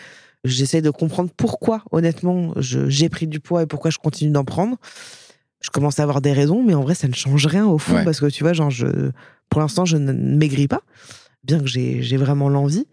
J'essaie 0.44 0.82
de 0.82 0.90
comprendre 0.90 1.30
pourquoi, 1.36 1.82
honnêtement, 1.92 2.52
j'ai 2.56 3.08
pris 3.08 3.26
du 3.26 3.40
poids 3.40 3.62
et 3.62 3.66
pourquoi 3.66 3.90
je 3.90 3.98
continue 3.98 4.30
d'en 4.32 4.44
prendre. 4.44 4.76
Je 5.60 5.70
commence 5.70 5.98
à 5.98 6.02
avoir 6.02 6.20
des 6.20 6.32
raisons, 6.32 6.62
mais 6.64 6.74
en 6.74 6.82
vrai, 6.82 6.94
ça 6.94 7.08
ne 7.08 7.14
change 7.14 7.46
rien 7.46 7.66
au 7.66 7.78
fond, 7.78 7.96
Ouais. 7.96 8.04
parce 8.04 8.20
que 8.20 8.26
tu 8.26 8.42
vois, 8.44 8.52
genre, 8.52 8.70
je, 8.70 9.10
pour 9.48 9.60
l'instant, 9.60 9.84
je 9.84 9.96
ne 9.96 10.12
maigris 10.12 10.68
pas, 10.68 10.82
bien 11.44 11.60
que 11.60 11.66
j'ai 11.66 12.16
vraiment 12.16 12.48
l'envie. 12.48 12.86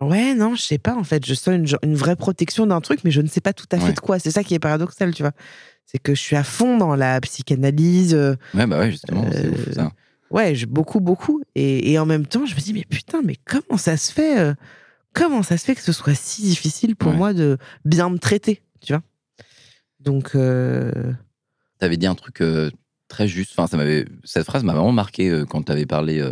Ouais, 0.00 0.34
non, 0.34 0.54
je 0.54 0.62
sais 0.62 0.78
pas, 0.78 0.94
en 0.94 1.04
fait, 1.04 1.26
je 1.26 1.34
sens 1.34 1.54
une, 1.54 1.66
une 1.82 1.94
vraie 1.94 2.16
protection 2.16 2.66
d'un 2.66 2.80
truc, 2.80 3.00
mais 3.04 3.10
je 3.10 3.20
ne 3.20 3.26
sais 3.28 3.40
pas 3.42 3.52
tout 3.52 3.66
à 3.72 3.78
fait 3.78 3.88
Ouais. 3.88 3.92
de 3.92 4.00
quoi. 4.00 4.18
C'est 4.18 4.30
ça 4.30 4.42
qui 4.42 4.54
est 4.54 4.58
paradoxal, 4.58 5.14
tu 5.14 5.22
vois. 5.22 5.32
C'est 5.84 5.98
que 5.98 6.14
je 6.14 6.20
suis 6.20 6.36
à 6.36 6.44
fond 6.44 6.78
dans 6.78 6.94
la 6.96 7.20
psychanalyse, 7.20 8.14
euh, 8.14 8.34
Ouais, 8.54 8.66
bah 8.66 8.78
ouais, 8.78 8.90
justement, 8.90 9.30
c'est 9.30 9.46
Euh, 9.46 9.50
ouf, 9.50 9.72
ça. 9.74 9.92
Ouais, 10.30 10.54
j'ai 10.54 10.66
beaucoup, 10.66 11.00
beaucoup. 11.00 11.42
Et, 11.54 11.90
et 11.92 11.98
en 11.98 12.06
même 12.06 12.24
temps, 12.24 12.46
je 12.46 12.54
me 12.54 12.60
dis, 12.60 12.72
mais 12.72 12.84
putain, 12.88 13.20
mais 13.24 13.36
comment 13.44 13.76
ça 13.76 13.96
se 13.96 14.12
fait 14.12 14.38
euh, 14.40 14.54
Comment 15.12 15.42
ça 15.42 15.58
se 15.58 15.64
fait 15.64 15.74
que 15.74 15.82
ce 15.82 15.92
soit 15.92 16.14
si 16.14 16.42
difficile 16.42 16.94
pour 16.96 17.10
Ouais. 17.10 17.16
moi 17.18 17.34
de 17.34 17.58
bien 17.84 18.08
me 18.08 18.18
traiter, 18.18 18.62
tu 18.80 18.92
vois? 18.92 19.02
Donc, 19.98 20.30
euh, 20.34 21.12
T'avais 21.78 21.96
dit 21.96 22.06
un 22.06 22.14
truc 22.14 22.42
très 23.08 23.26
juste. 23.26 23.52
Enfin, 23.56 23.66
ça 23.66 23.76
m'avait, 23.76 24.06
cette 24.24 24.44
phrase 24.46 24.62
m'a 24.64 24.72
vraiment 24.72 24.92
marqué 24.92 25.42
quand 25.50 25.62
t'avais 25.62 25.84
parlé 25.86 26.22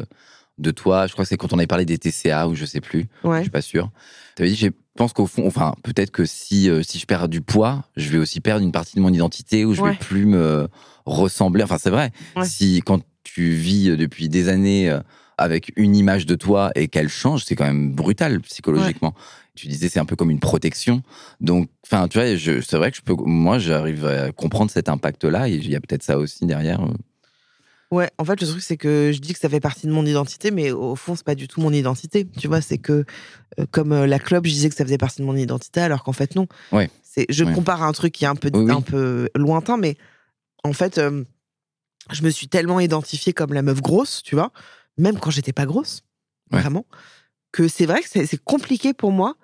de 0.58 0.70
toi. 0.70 1.06
Je 1.06 1.12
crois 1.12 1.24
que 1.24 1.28
c'est 1.28 1.36
quand 1.36 1.52
on 1.52 1.58
avait 1.58 1.66
parlé 1.66 1.84
des 1.84 1.98
TCA 1.98 2.48
ou 2.48 2.54
je 2.54 2.64
sais 2.64 2.80
plus. 2.80 3.06
Je 3.24 3.28
ouais. 3.28 3.40
suis 3.42 3.50
pas 3.50 3.62
sûr. 3.62 3.90
T'avais 4.34 4.50
dit, 4.50 4.56
je 4.56 4.68
pense 4.96 5.12
qu'au 5.12 5.26
fond, 5.26 5.46
enfin, 5.46 5.74
peut-être 5.82 6.10
que 6.10 6.24
si, 6.24 6.68
euh, 6.70 6.82
si 6.82 6.98
je 6.98 7.06
perds 7.06 7.28
du 7.28 7.40
poids, 7.40 7.84
je 7.96 8.08
vais 8.10 8.18
aussi 8.18 8.40
perdre 8.40 8.64
une 8.64 8.72
partie 8.72 8.96
de 8.96 9.00
mon 9.00 9.12
identité 9.12 9.64
ou 9.64 9.74
je 9.74 9.80
Ouais. 9.82 9.92
vais 9.92 9.96
plus 9.98 10.26
me 10.26 10.68
ressembler. 11.06 11.62
Enfin, 11.64 11.78
c'est 11.78 11.90
vrai. 11.90 12.10
Ouais. 12.36 12.44
Si, 12.44 12.82
quand 12.84 13.00
tu 13.24 13.50
vis 13.50 13.90
euh, 13.90 13.96
depuis 13.96 14.28
des 14.28 14.48
années 14.48 14.90
euh, 14.90 15.00
avec 15.38 15.72
une 15.76 15.94
image 15.96 16.26
de 16.26 16.34
toi 16.34 16.70
et 16.74 16.88
qu'elle 16.88 17.08
change, 17.08 17.44
c'est 17.44 17.54
quand 17.54 17.64
même 17.66 17.92
brutal 17.92 18.40
psychologiquement. 18.40 19.14
Tu 19.54 19.66
disais, 19.68 19.88
c'est 19.88 19.98
un 20.00 20.04
peu 20.04 20.14
comme 20.16 20.30
une 20.30 20.38
protection. 20.40 21.02
Donc, 21.40 21.68
enfin, 21.86 22.06
tu 22.08 22.18
vois, 22.18 22.34
je- 22.36 22.60
c'est 22.60 22.76
vrai 22.76 22.90
que 22.90 22.96
je 22.96 23.02
peux, 23.02 23.14
moi, 23.24 23.58
j'arrive 23.58 24.06
à 24.06 24.30
comprendre 24.32 24.70
cet 24.70 24.88
impact-là 24.88 25.48
et 25.48 25.54
il 25.54 25.68
y 25.70 25.76
a 25.76 25.80
peut-être 25.80 26.02
ça 26.04 26.18
aussi 26.18 26.46
derrière. 26.46 26.80
Ouais, 27.90 28.10
en 28.18 28.24
fait, 28.24 28.40
le 28.40 28.46
truc, 28.46 28.62
c'est 28.62 28.76
que 28.76 29.12
je 29.14 29.18
dis 29.18 29.32
que 29.32 29.38
ça 29.38 29.48
fait 29.48 29.60
partie 29.60 29.86
de 29.86 29.92
mon 29.92 30.04
identité, 30.04 30.50
mais 30.50 30.70
au 30.72 30.94
fond, 30.94 31.16
c'est 31.16 31.24
pas 31.24 31.34
du 31.34 31.48
tout 31.48 31.60
mon 31.62 31.72
identité. 31.72 32.26
Tu 32.38 32.46
vois, 32.46 32.60
c'est 32.60 32.76
que, 32.76 33.04
euh, 33.58 33.66
comme 33.70 33.92
euh, 33.92 34.06
la 34.06 34.18
club, 34.18 34.44
je 34.44 34.50
disais 34.52 34.68
que 34.68 34.74
ça 34.74 34.84
faisait 34.84 34.98
partie 34.98 35.22
de 35.22 35.26
mon 35.26 35.34
identité, 35.36 35.80
alors 35.80 36.04
qu'en 36.04 36.12
fait, 36.12 36.36
non. 36.36 36.46
Ouais. 36.70 36.90
C'est, 37.02 37.24
je 37.30 37.44
Ouais. 37.44 37.54
compare 37.54 37.82
à 37.82 37.86
un 37.86 37.92
truc 37.92 38.12
qui 38.12 38.24
est 38.24 38.28
un 38.28 38.34
peu, 38.36 38.50
Oui, 38.52 38.64
oui. 38.64 38.72
un 38.72 38.82
peu 38.82 39.30
lointain, 39.34 39.78
mais 39.78 39.96
en 40.64 40.74
fait, 40.74 40.98
euh, 40.98 41.24
je 42.10 42.22
me 42.22 42.28
suis 42.30 42.48
tellement 42.48 42.78
identifiée 42.78 43.32
comme 43.32 43.54
la 43.54 43.62
meuf 43.62 43.80
grosse, 43.80 44.22
tu 44.22 44.34
vois, 44.34 44.52
même 44.98 45.18
quand 45.18 45.30
j'étais 45.30 45.54
pas 45.54 45.64
grosse, 45.64 46.02
Ouais. 46.52 46.60
vraiment, 46.60 46.84
que 47.52 47.68
c'est 47.68 47.86
vrai 47.86 48.02
que 48.02 48.08
c'est, 48.10 48.26
c'est 48.26 48.42
compliqué 48.42 48.92
pour 48.92 49.12
moi 49.12 49.36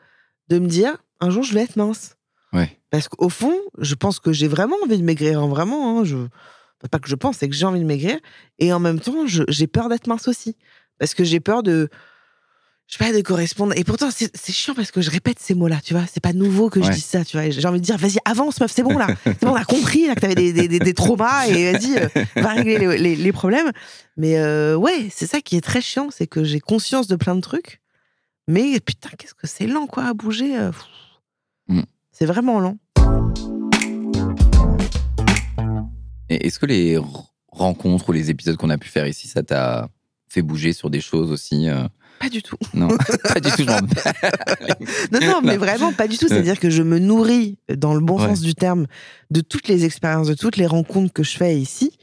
de 0.49 0.59
me 0.59 0.67
dire, 0.69 0.99
un 1.21 1.31
jour, 1.31 1.43
je 1.45 1.55
vais 1.55 1.63
être 1.63 1.77
mince. 1.77 2.17
Ouais. 2.53 2.79
Parce 2.91 3.09
qu'au 3.09 3.31
fond, 3.31 3.57
je 3.79 3.95
pense 3.95 4.21
que 4.21 4.33
j'ai 4.33 4.49
vraiment 4.49 4.77
envie 4.85 4.99
de 4.99 5.03
maigrir, 5.03 5.41
hein, 5.41 5.49
vraiment. 5.49 5.99
hein, 6.01 6.05
je... 6.05 6.17
Pas 6.91 6.99
que 6.99 7.09
je 7.09 7.15
pense, 7.15 7.39
c'est 7.39 7.49
que 7.49 7.55
j'ai 7.55 7.65
envie 7.67 7.81
de 7.81 7.85
maigrir. 7.85 8.19
Et 8.59 8.73
en 8.73 8.79
même 8.81 9.01
temps, 9.01 9.27
j'ai 9.27 9.67
peur 9.67 9.89
d'être 9.89 10.07
mince 10.07 10.29
aussi. 10.29 10.57
Parce 10.99 11.15
que 11.15 11.25
j'ai 11.25 11.41
peur 11.41 11.63
de. 11.63 11.89
Je 12.87 12.99
sais 12.99 13.05
pas, 13.05 13.13
de 13.17 13.21
correspondre. 13.23 13.73
Et 13.77 13.83
pourtant, 13.83 14.11
c'est 14.11 14.53
chiant 14.53 14.75
parce 14.75 14.91
que 14.91 15.01
je 15.01 15.11
répète 15.11 15.39
ces 15.39 15.55
mots-là, 15.55 15.81
tu 15.83 15.95
vois. 15.95 16.05
C'est 16.13 16.21
pas 16.23 16.35
nouveau 16.35 16.69
que 16.69 16.83
je 16.83 16.89
dise 16.93 17.05
ça, 17.07 17.25
tu 17.25 17.39
vois. 17.39 17.49
J'ai 17.49 17.67
envie 17.67 17.81
de 17.81 17.85
dire, 17.85 17.97
vas-y, 17.97 18.19
avance, 18.27 18.61
meuf, 18.61 18.71
c'est 18.71 18.83
bon, 18.83 18.99
là. 18.99 19.07
C'est 19.25 19.41
bon, 19.41 19.53
on 19.53 19.55
a 19.55 19.65
compris, 19.65 20.07
là, 20.07 20.15
que 20.15 20.21
t'avais 20.21 20.35
des, 20.35 20.53
des, 20.53 20.69
des, 20.69 20.79
des 20.81 20.93
traumas 20.93 21.47
et 21.47 21.73
vas-y, 21.73 21.97
euh, 21.97 22.09
va 22.37 22.49
régler 22.51 22.77
les, 22.79 22.99
les- 22.99 23.17
les 23.17 23.33
problèmes. 23.33 23.71
Mais 24.19 24.37
euh, 24.39 24.77
ouais, 24.77 25.09
c'est 25.11 25.27
ça 25.27 25.41
qui 25.41 25.57
est 25.57 25.63
très 25.63 25.81
chiant, 25.81 26.09
c'est 26.11 26.27
que 26.27 26.45
j'ai 26.45 26.61
conscience 26.61 27.07
de 27.07 27.17
plein 27.17 27.35
de 27.35 27.41
trucs. 27.41 27.81
Mais 28.49 28.79
putain, 28.81 29.09
qu'est-ce 29.17 29.35
que 29.35 29.47
c'est 29.47 29.67
lent, 29.67 29.87
quoi, 29.87 30.05
à 30.05 30.13
bouger. 30.13 30.59
euh. 30.59 30.71
Mm. 31.69 31.81
C'est 32.13 32.27
vraiment 32.27 32.61
lent. 32.61 32.77
Est-ce 36.37 36.59
que 36.59 36.67
les 36.67 36.99
rencontres 37.49 38.09
ou 38.09 38.13
les 38.13 38.31
épisodes 38.31 38.57
qu'on 38.57 38.71
a 38.71 38.79
pu 38.79 38.89
faire 38.89 39.07
ici, 39.07 39.29
ça 39.29 39.43
t'a 39.43 39.89
fait 40.29 40.43
bouger 40.43 40.73
sur 40.73 40.91
des 40.91 41.01
choses 41.01 41.31
aussi 41.31 41.69
euh, 41.69 41.87
Pas 42.21 42.29
du 42.29 42.43
tout. 42.43 42.57
Non, 42.75 42.89
pas 43.23 43.41
du 43.41 43.51
tout. 43.53 43.65
Non, 45.13 45.21
non, 45.21 45.41
mais 45.43 45.57
vraiment 45.57 45.93
pas 45.93 46.09
du 46.09 46.19
tout. 46.19 46.29
C'est-à-dire 46.29 46.59
que 46.59 46.71
je 46.71 46.83
me 46.83 46.99
nourris, 46.99 47.59
dans 47.75 47.95
le 47.95 48.01
bon 48.01 48.19
Ouais. 48.21 48.27
sens 48.29 48.41
du 48.41 48.55
terme, 48.55 48.87
de 49.31 49.41
toutes 49.41 49.69
les 49.69 49.85
expériences, 49.85 50.29
de 50.29 50.35
toutes 50.35 50.57
les 50.57 50.67
rencontres 50.67 51.13
que 51.13 51.23
je 51.23 51.37
fais 51.37 51.57
ici. 51.61 51.97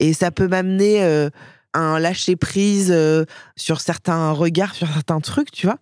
Et 0.00 0.12
ça 0.12 0.30
peut 0.30 0.48
m'amener 0.48 1.02
euh, 1.02 1.30
à 1.72 1.80
un 1.80 1.98
lâcher 1.98 2.36
prise 2.36 2.90
euh, 2.90 3.24
sur 3.56 3.80
certains 3.80 4.32
regards, 4.32 4.74
sur 4.74 4.88
certains 4.88 5.20
trucs, 5.20 5.50
tu 5.50 5.66
vois. 5.66 5.78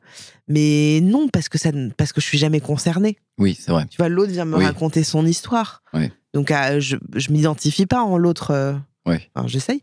Mais 0.48 1.00
non, 1.02 1.28
parce 1.28 1.48
que, 1.48 1.56
ça, 1.58 1.70
parce 1.96 2.12
que 2.12 2.20
je 2.20 2.26
suis 2.26 2.38
jamais 2.38 2.60
concernée. 2.60 3.16
oui, 3.38 3.56
c'est 3.58 3.72
vrai. 3.72 3.86
Tu 3.90 3.96
vois, 3.96 4.08
l'autre 4.08 4.30
vient 4.32 4.44
me 4.44 4.58
Oui. 4.58 4.64
raconter 4.66 5.02
son 5.04 5.24
histoire. 5.26 5.82
Ouais. 5.94 6.12
Donc, 6.34 6.50
ah, 6.50 6.78
je, 6.80 6.96
je 7.14 7.30
m'identifie 7.32 7.86
pas 7.86 8.02
en 8.02 8.18
l'autre. 8.18 8.50
euh, 8.50 8.74
Ouais. 9.06 9.30
Enfin, 9.34 9.46
j'essaye. 9.48 9.82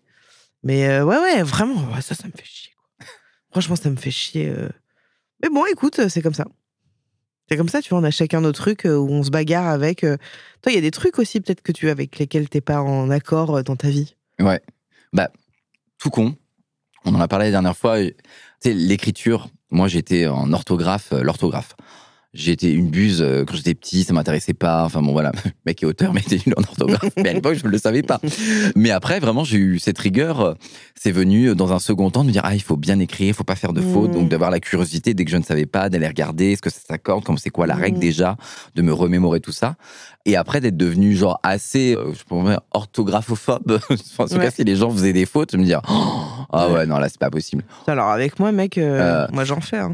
Mais 0.63 0.87
euh, 0.87 1.03
ouais, 1.03 1.17
ouais, 1.17 1.41
vraiment, 1.43 1.91
ouais, 1.93 2.01
ça, 2.01 2.13
ça 2.13 2.27
me 2.27 2.31
fait 2.33 2.45
chier. 2.45 2.71
quoi. 2.75 3.07
Franchement, 3.51 3.75
ça 3.75 3.89
me 3.89 3.95
fait 3.95 4.11
chier. 4.11 4.49
euh. 4.49 4.69
Mais 5.41 5.49
bon, 5.49 5.65
écoute, 5.65 5.99
c'est 6.09 6.21
comme 6.21 6.33
ça. 6.35 6.45
C'est 7.49 7.57
comme 7.57 7.69
ça, 7.69 7.81
tu 7.81 7.89
vois, 7.89 7.99
on 7.99 8.03
a 8.03 8.11
chacun 8.11 8.41
nos 8.41 8.51
trucs 8.51 8.83
où 8.85 9.07
on 9.09 9.23
se 9.23 9.29
bagarre 9.29 9.67
avec. 9.67 10.01
Toi, 10.01 10.71
il 10.71 10.75
y 10.75 10.77
a 10.77 10.81
des 10.81 10.91
trucs 10.91 11.19
aussi, 11.19 11.41
peut-être 11.41 11.61
que 11.61 11.71
tu 11.71 11.89
avec 11.89 12.17
lesquels 12.19 12.47
t'es 12.47 12.61
pas 12.61 12.81
en 12.81 13.09
accord 13.09 13.63
dans 13.63 13.75
ta 13.75 13.89
vie? 13.89 14.15
Ouais. 14.39 14.61
Bah, 15.11 15.29
tout 15.97 16.09
con. 16.09 16.35
On 17.03 17.13
en 17.15 17.19
a 17.19 17.27
parlé 17.27 17.45
la 17.45 17.51
dernière 17.51 17.75
fois. 17.75 17.99
Tu 18.01 18.13
sais, 18.61 18.73
l'écriture, 18.73 19.49
moi 19.71 19.87
j'étais 19.87 20.27
en 20.27 20.53
orthographe, 20.53 21.11
euh, 21.13 21.23
J'étais 22.33 22.71
une 22.71 22.89
buse 22.89 23.21
euh, 23.21 23.43
quand 23.45 23.55
j'étais 23.57 23.73
petit, 23.73 24.03
ça 24.05 24.13
m'intéressait 24.13 24.53
pas. 24.53 24.85
Enfin 24.85 25.01
bon, 25.01 25.11
voilà, 25.11 25.33
le 25.43 25.51
mec 25.65 25.83
est 25.83 25.85
auteur, 25.85 26.13
mais 26.13 26.21
il 26.25 26.33
était 26.33 26.43
nul 26.49 26.55
en 26.57 26.61
orthographe. 26.61 27.11
mais 27.17 27.27
à 27.29 27.33
l'époque, 27.33 27.55
je 27.55 27.65
ne 27.65 27.69
le 27.71 27.77
savais 27.77 28.03
pas. 28.03 28.21
Mais 28.75 28.89
après, 28.91 29.19
vraiment, 29.19 29.43
j'ai 29.43 29.57
eu 29.57 29.79
cette 29.79 29.97
rigueur. 29.99 30.39
euh, 30.39 30.53
C'est 30.95 31.11
venu 31.11 31.47
euh, 31.49 31.55
dans 31.55 31.73
un 31.73 31.79
second 31.79 32.09
temps 32.09 32.21
de 32.23 32.27
me 32.27 32.31
dire 32.31 32.43
ah, 32.45 32.55
il 32.55 32.61
faut 32.61 32.77
bien 32.77 32.99
écrire, 32.99 33.27
il 33.27 33.33
faut 33.33 33.43
pas 33.43 33.55
faire 33.57 33.73
de 33.73 33.81
fautes. 33.81 34.11
Mm. 34.11 34.13
Donc 34.13 34.29
d'avoir 34.29 34.49
la 34.49 34.61
curiosité 34.61 35.13
dès 35.13 35.25
que 35.25 35.31
je 35.31 35.35
ne 35.37 35.43
savais 35.43 35.65
pas, 35.65 35.89
d'aller 35.89 36.07
regarder 36.07 36.51
est-ce 36.53 36.61
que 36.61 36.69
ça 36.69 36.79
s'accorde, 36.87 37.25
comme 37.25 37.37
c'est 37.37 37.49
quoi 37.49 37.67
la 37.67 37.75
règle 37.75 37.97
Mm. 37.97 38.01
déjà, 38.01 38.37
de 38.75 38.81
me 38.81 38.93
remémorer 38.93 39.41
tout 39.41 39.51
ça. 39.51 39.75
Et 40.25 40.35
après 40.37 40.61
d'être 40.61 40.77
devenu 40.77 41.15
genre 41.15 41.39
assez, 41.43 41.97
je 42.13 42.23
pourrais 42.23 42.51
dire, 42.51 42.61
orthographophobe. 42.71 43.79
en 44.19 44.25
tout 44.27 44.33
Ouais. 44.35 44.39
cas, 44.39 44.51
si 44.51 44.63
les 44.63 44.75
gens 44.77 44.89
faisaient 44.91 45.13
des 45.13 45.25
fautes, 45.25 45.49
je 45.51 45.57
me 45.57 45.65
dire 45.65 45.81
oh, 45.89 46.21
ah 46.53 46.67
Ouais. 46.67 46.73
ouais 46.75 46.85
non 46.85 46.97
là 46.99 47.09
c'est 47.09 47.19
pas 47.19 47.29
possible. 47.31 47.63
Alors, 47.87 48.09
avec 48.09 48.39
moi, 48.39 48.51
mec, 48.51 48.77
euh, 48.77 49.25
Euh. 49.25 49.27
moi, 49.33 49.43
j'en 49.45 49.59
fais. 49.61 49.77
hein. 49.79 49.91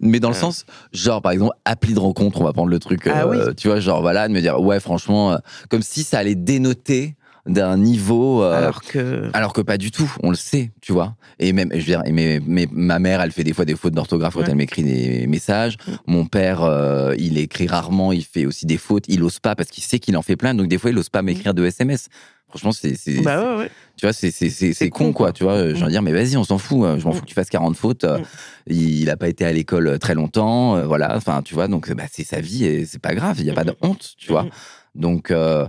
Mais 0.00 0.20
dans 0.20 0.28
le 0.28 0.34
sens, 0.36 0.64
genre 0.92 1.20
par 1.20 1.32
exemple, 1.32 1.49
appli 1.64 1.94
de 1.94 1.98
rencontre, 2.00 2.40
on 2.40 2.44
va 2.44 2.52
prendre 2.52 2.70
le 2.70 2.78
truc, 2.78 3.06
Ah 3.06 3.24
euh, 3.24 3.48
oui. 3.48 3.54
tu 3.56 3.68
vois, 3.68 3.80
genre 3.80 4.00
voilà, 4.00 4.28
de 4.28 4.32
me 4.32 4.40
dire 4.40 4.60
ouais 4.60 4.80
franchement, 4.80 5.32
euh, 5.32 5.36
comme 5.68 5.82
si 5.82 6.02
ça 6.04 6.18
allait 6.18 6.34
dénoter 6.34 7.14
d'un 7.46 7.78
niveau. 7.78 8.42
euh, 8.42 8.56
Alors 8.56 8.82
que. 8.82 9.30
alors 9.32 9.52
que 9.54 9.62
pas 9.62 9.78
du 9.78 9.90
tout, 9.90 10.12
on 10.22 10.30
le 10.30 10.36
sait, 10.36 10.70
tu 10.82 10.92
vois. 10.92 11.14
Et 11.38 11.52
même, 11.54 11.70
je 11.72 11.78
veux 11.78 11.84
dire, 11.84 12.02
mais, 12.12 12.38
mais 12.46 12.68
ma 12.70 12.98
mère, 12.98 13.22
elle 13.22 13.32
fait 13.32 13.44
des 13.44 13.54
fois 13.54 13.64
des 13.64 13.74
fautes 13.76 13.94
d'orthographe 13.94 14.34
quand 14.34 14.44
elle 14.46 14.56
m'écrit 14.56 14.82
des 14.82 15.26
messages. 15.26 15.78
Mm. 15.86 15.92
Mon 16.06 16.26
père, 16.26 16.62
euh, 16.62 17.14
il 17.18 17.38
écrit 17.38 17.66
rarement, 17.66 18.12
il 18.12 18.24
fait 18.24 18.44
aussi 18.44 18.66
des 18.66 18.76
fautes. 18.76 19.04
Il 19.08 19.22
ose 19.22 19.38
pas 19.38 19.54
parce 19.56 19.70
qu'il 19.70 19.82
sait 19.82 19.98
qu'il 19.98 20.16
en 20.18 20.22
fait 20.22 20.36
plein. 20.36 20.54
Donc 20.54 20.68
des 20.68 20.76
fois, 20.76 20.90
il 20.90 20.98
ose 20.98 21.08
pas 21.08 21.22
m'écrire 21.22 21.54
de 21.54 21.64
SMS. 21.64 22.08
Franchement, 22.50 22.72
c'est. 22.72 22.94
Bah 23.22 23.40
ouais, 23.56 23.58
ouais. 23.62 23.70
tu 23.96 24.06
vois, 24.06 24.12
c'est, 24.12 24.90
con, 24.90 25.12
quoi. 25.12 25.32
Tu 25.32 25.44
vois, 25.44 25.68
je 25.70 25.80
Mm. 25.80 25.84
veux 25.84 25.90
dire, 25.90 26.02
mais 26.02 26.12
vas-y, 26.12 26.36
on 26.36 26.44
s'en 26.44 26.58
fout. 26.58 26.82
euh, 26.84 26.98
Je 26.98 27.04
m'en 27.04 27.10
Mm. 27.10 27.14
fous 27.14 27.20
que 27.22 27.26
tu 27.26 27.34
fasses 27.34 27.48
40 27.50 27.76
fautes. 27.76 28.04
euh, 28.04 28.18
Mm. 28.18 28.22
Il, 28.68 29.00
il 29.02 29.10
a 29.10 29.16
pas 29.16 29.28
été 29.28 29.44
à 29.44 29.52
l'école 29.52 29.88
euh, 29.88 29.98
très 29.98 30.14
longtemps, 30.14 30.76
euh, 30.76 30.84
voilà. 30.86 31.16
Enfin, 31.16 31.42
tu 31.42 31.54
vois, 31.54 31.68
donc 31.68 31.90
bah, 31.92 32.04
c'est 32.10 32.24
sa 32.24 32.40
vie 32.40 32.64
et 32.64 32.84
c'est 32.86 33.00
pas 33.00 33.14
grave. 33.14 33.36
Il 33.40 33.46
y 33.46 33.50
a 33.50 33.54
pas 33.54 33.64
de 33.64 33.74
honte, 33.82 34.14
tu 34.18 34.28
vois. 34.32 34.42
Mm. 34.44 34.50
Donc, 34.96 35.30
euh, 35.30 35.66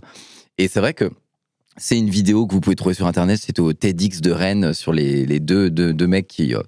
et 0.57 0.67
c'est 0.67 0.79
vrai 0.79 0.93
que 0.93 1.09
c'est 1.77 1.97
une 1.97 2.09
vidéo 2.09 2.45
que 2.47 2.53
vous 2.53 2.59
pouvez 2.61 2.75
trouver 2.75 2.93
sur 2.95 3.07
Internet. 3.07 3.39
C'est 3.43 3.57
au 3.59 3.71
TEDx 3.73 4.19
de 4.21 4.32
Rennes 4.32 4.73
sur 4.73 4.91
les, 4.91 5.25
les 5.25 5.39
deux, 5.39 5.69
deux, 5.69 5.93
deux 5.93 6.07
mecs 6.07 6.27
qui 6.27 6.53
euh, 6.53 6.61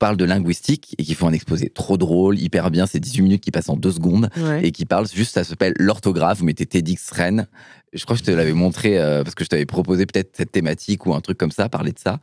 parlent 0.00 0.16
de 0.16 0.24
linguistique 0.24 0.96
et 0.98 1.04
qui 1.04 1.14
font 1.14 1.28
un 1.28 1.32
exposé 1.32 1.70
trop 1.70 1.96
drôle, 1.96 2.36
hyper 2.40 2.72
bien. 2.72 2.86
C'est 2.86 2.98
18 2.98 3.22
minutes 3.22 3.42
qui 3.44 3.52
passent 3.52 3.68
en 3.68 3.76
deux 3.76 3.92
secondes 3.92 4.28
Ouais. 4.36 4.66
et 4.66 4.72
qui 4.72 4.84
parlent 4.86 5.06
juste, 5.06 5.34
ça 5.34 5.44
s'appelle 5.44 5.74
l'orthographe. 5.78 6.38
Vous 6.38 6.44
mettez 6.44 6.66
TEDx 6.66 7.10
Rennes. 7.12 7.46
Je 7.92 8.02
crois 8.04 8.16
que 8.16 8.20
je 8.20 8.24
te 8.26 8.30
l'avais 8.32 8.52
montré 8.52 8.98
euh, 8.98 9.22
parce 9.22 9.36
que 9.36 9.44
je 9.44 9.48
t'avais 9.48 9.66
proposé 9.66 10.06
peut-être 10.06 10.36
cette 10.36 10.50
thématique 10.50 11.06
ou 11.06 11.14
un 11.14 11.20
truc 11.20 11.38
comme 11.38 11.52
ça, 11.52 11.68
parler 11.68 11.92
de 11.92 11.98
ça. 12.00 12.18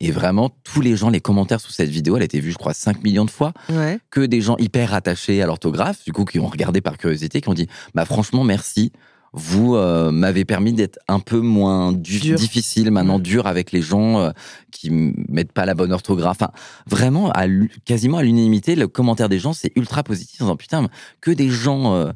Et 0.00 0.10
vraiment, 0.10 0.50
tous 0.64 0.80
les 0.80 0.96
gens, 0.96 1.08
les 1.08 1.20
commentaires 1.20 1.60
sous 1.60 1.70
cette 1.72 1.88
vidéo, 1.88 2.16
elle 2.16 2.22
a 2.22 2.24
été 2.26 2.40
vue, 2.40 2.50
je 2.52 2.58
crois, 2.58 2.74
5 2.74 3.02
millions 3.04 3.24
de 3.24 3.30
fois 3.30 3.52
Ouais. 3.70 3.98
que 4.10 4.20
des 4.20 4.40
gens 4.40 4.56
hyper 4.58 4.92
attachés 4.92 5.40
à 5.40 5.46
l'orthographe, 5.46 6.04
du 6.04 6.12
coup, 6.12 6.24
qui 6.24 6.38
ont 6.40 6.46
regardé 6.48 6.80
par 6.80 6.98
curiosité, 6.98 7.40
qui 7.40 7.48
ont 7.48 7.54
dit 7.54 7.68
Bah, 7.94 8.04
franchement, 8.04 8.44
merci. 8.44 8.92
Vous 9.36 9.74
euh, 9.74 10.12
m'avez 10.12 10.44
permis 10.44 10.72
d'être 10.72 10.98
un 11.08 11.18
peu 11.18 11.40
moins 11.40 11.92
du- 11.92 12.20
Dur. 12.20 12.38
difficile, 12.38 12.90
maintenant 12.92 13.18
dur 13.18 13.46
avec 13.48 13.72
les 13.72 13.82
gens 13.82 14.20
euh, 14.20 14.30
qui 14.70 14.90
mettent 14.90 15.50
pas 15.52 15.66
la 15.66 15.74
bonne 15.74 15.92
orthographe. 15.92 16.36
Enfin, 16.40 16.52
vraiment, 16.86 17.30
à 17.32 17.46
quasiment 17.84 18.18
à 18.18 18.22
l'unanimité, 18.22 18.76
le 18.76 18.86
commentaire 18.86 19.28
des 19.28 19.40
gens, 19.40 19.52
c'est 19.52 19.72
ultra 19.76 20.04
positif. 20.04 20.40
En 20.40 20.44
disant, 20.44 20.56
putain, 20.56 20.88
que 21.20 21.32
des 21.32 21.50
gens, 21.50 21.94
euh, 21.96 22.12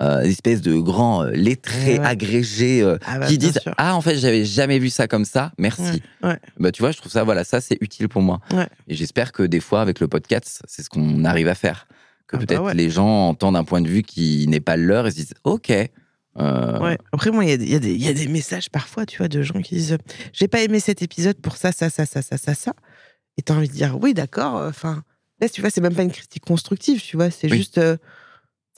euh, 0.00 0.20
espèces 0.20 0.60
de 0.60 0.74
grands 0.76 1.24
euh, 1.24 1.30
lettrés, 1.30 1.98
Ouais, 1.98 2.04
agrégés, 2.04 2.82
euh, 2.82 2.98
Ah 3.06 3.18
bah, 3.18 3.26
qui 3.26 3.38
disent 3.38 3.58
sûr. 3.60 3.74
Ah, 3.78 3.96
en 3.96 4.00
fait, 4.00 4.16
j'avais 4.16 4.44
jamais 4.44 4.78
vu 4.78 4.90
ça 4.90 5.08
comme 5.08 5.24
ça, 5.24 5.52
merci. 5.58 6.02
Ouais, 6.22 6.28
ouais. 6.30 6.38
Bah, 6.60 6.70
tu 6.70 6.82
vois, 6.82 6.92
je 6.92 6.98
trouve 6.98 7.10
ça, 7.10 7.24
voilà, 7.24 7.44
ça, 7.44 7.60
c'est 7.62 7.78
utile 7.80 8.08
pour 8.08 8.22
moi. 8.22 8.40
Ouais. 8.52 8.68
Et 8.88 8.94
j'espère 8.94 9.32
que 9.32 9.42
des 9.42 9.60
fois, 9.60 9.80
avec 9.80 10.00
le 10.00 10.06
podcast, 10.06 10.62
c'est 10.68 10.82
ce 10.82 10.90
qu'on 10.90 11.24
arrive 11.24 11.48
à 11.48 11.54
faire. 11.54 11.86
Que 12.26 12.36
Ah 12.36 12.40
bah 12.40 12.44
peut-être 12.46 12.74
les 12.74 12.90
gens 12.90 13.28
entendent 13.30 13.56
un 13.56 13.64
point 13.64 13.80
de 13.80 13.88
vue 13.88 14.02
qui 14.02 14.46
n'est 14.48 14.60
pas 14.60 14.76
le 14.76 14.84
leur 14.84 15.06
et 15.06 15.10
se 15.12 15.16
disent 15.16 15.34
OK. 15.44 15.72
Euh, 16.36 16.78
Ouais. 16.80 16.98
Après, 17.12 17.30
moi, 17.30 17.44
il 17.44 17.50
y, 17.50 17.52
a 17.52 17.56
des- 17.56 17.64
il 17.64 17.72
y, 17.72 17.74
a 17.74 17.78
des- 17.80 17.94
il 17.94 18.02
y 18.04 18.08
a 18.08 18.12
des 18.12 18.28
messages 18.28 18.70
parfois, 18.70 19.06
tu 19.06 19.18
vois, 19.18 19.28
de 19.28 19.42
gens 19.42 19.60
qui 19.60 19.74
disent 19.76 19.96
J'ai 20.32 20.46
pas 20.48 20.60
aimé 20.62 20.78
cet 20.80 21.02
épisode 21.02 21.36
pour 21.40 21.56
ça, 21.56 21.72
ça, 21.72 21.90
ça, 21.90 22.06
ça, 22.06 22.22
ça, 22.22 22.36
ça, 22.36 22.54
ça. 22.54 22.72
Et 23.36 23.42
t'as 23.42 23.54
envie 23.54 23.68
de 23.68 23.72
dire 23.72 23.98
Oui, 24.00 24.14
d'accord. 24.14 24.54
Enfin, 24.68 25.02
là, 25.40 25.48
tu 25.48 25.60
vois, 25.60 25.70
c'est 25.70 25.80
même 25.80 25.94
pas 25.94 26.02
une 26.02 26.12
critique 26.12 26.44
constructive, 26.44 27.00
tu 27.02 27.16
vois. 27.16 27.30
C'est 27.30 27.50
Oui. 27.50 27.58
juste. 27.58 27.78
euh, 27.78 27.96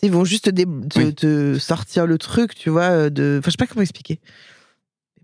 ils 0.02 0.10
vont 0.10 0.24
juste 0.24 0.54
te, 0.54 0.98
Oui. 1.54 1.60
sortir 1.60 2.06
le 2.06 2.16
truc, 2.16 2.54
tu 2.54 2.70
vois. 2.70 2.84
euh, 2.90 3.10
De... 3.10 3.36
Enfin, 3.40 3.48
je 3.48 3.52
sais 3.52 3.56
pas 3.58 3.66
comment 3.66 3.82
expliquer. 3.82 4.18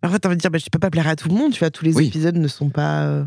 Parfois, 0.02 0.18
t'as 0.18 0.28
envie 0.28 0.36
de 0.36 0.40
dire 0.42 0.50
bah, 0.50 0.58
Je 0.58 0.66
peux 0.70 0.78
pas 0.78 0.90
plaire 0.90 1.08
à 1.08 1.16
tout 1.16 1.28
le 1.28 1.34
monde, 1.34 1.52
tu 1.52 1.60
vois. 1.60 1.70
Tous 1.70 1.84
les 1.86 1.94
Oui. 1.94 2.08
épisodes 2.08 2.36
ne 2.36 2.48
sont 2.48 2.68
pas. 2.68 3.06
euh, 3.06 3.24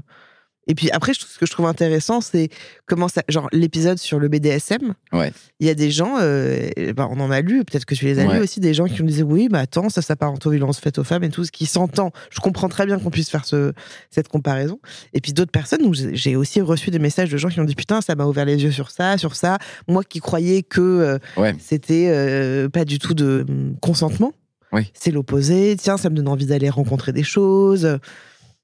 Et 0.69 0.75
puis 0.75 0.89
après, 0.91 1.13
je- 1.13 1.19
ce 1.19 1.37
que 1.37 1.45
je 1.45 1.51
trouve 1.51 1.65
intéressant, 1.65 2.21
c'est 2.21 2.47
comment 2.85 3.07
ça. 3.09 3.23
Genre, 3.27 3.49
l'épisode 3.51 3.97
sur 3.97 4.19
le 4.19 4.27
BDSM, 4.29 4.93
Ouais. 5.11 5.33
il 5.59 5.67
y 5.67 5.69
a 5.69 5.73
des 5.73 5.89
gens, 5.91 6.17
euh, 6.21 6.69
ben, 6.95 7.09
on 7.11 7.19
en 7.19 7.31
a 7.31 7.41
lu, 7.41 7.65
peut-être 7.65 7.85
que 7.85 7.95
tu 7.95 8.05
les 8.05 8.19
as 8.19 8.25
Ouais. 8.27 8.35
lus 8.37 8.43
aussi, 8.43 8.59
des 8.61 8.73
gens 8.73 8.85
qui 8.85 9.01
me 9.03 9.07
disaient 9.07 9.23
oui, 9.23 9.49
mais 9.51 9.57
attends, 9.57 9.89
ça 9.89 10.01
s'apparente 10.01 10.45
aux 10.45 10.51
violences 10.51 10.79
faites 10.79 10.97
aux 10.99 11.03
femmes 11.03 11.23
et 11.23 11.29
tout, 11.29 11.43
ce 11.43 11.51
qui 11.51 11.65
s'entend. 11.65 12.11
Je 12.29 12.39
comprends 12.39 12.69
très 12.69 12.85
bien 12.85 12.99
qu'on 12.99 13.09
puisse 13.09 13.29
faire 13.29 13.45
ce, 13.45 13.73
cette 14.11 14.27
comparaison. 14.29 14.79
Et 15.13 15.19
puis 15.21 15.33
d'autres 15.33 15.51
personnes, 15.51 15.83
où 15.85 15.93
j'ai 15.93 16.35
aussi 16.35 16.61
reçu 16.61 16.91
des 16.91 16.99
messages 16.99 17.29
de 17.31 17.37
gens 17.37 17.49
qui 17.49 17.59
ont 17.59 17.65
dit 17.65 17.75
putain, 17.75 17.99
ça 18.01 18.13
m'a 18.15 18.25
ouvert 18.25 18.45
les 18.45 18.63
yeux 18.63 18.71
sur 18.71 18.91
ça, 18.91 19.17
sur 19.17 19.35
ça. 19.35 19.57
Moi 19.87 20.03
qui 20.03 20.19
croyais 20.19 20.61
que 20.61 20.79
euh, 20.81 21.17
Ouais. 21.35 21.55
c'était 21.59 22.09
euh, 22.11 22.69
pas 22.69 22.85
du 22.85 22.99
tout 22.99 23.15
de 23.15 23.43
hum, 23.49 23.75
consentement, 23.81 24.33
Oui. 24.71 24.91
c'est 24.93 25.09
l'opposé. 25.09 25.75
Tiens, 25.79 25.97
ça 25.97 26.11
me 26.11 26.15
donne 26.15 26.27
envie 26.27 26.45
d'aller 26.45 26.69
rencontrer 26.69 27.11
des 27.11 27.23
choses. 27.23 27.97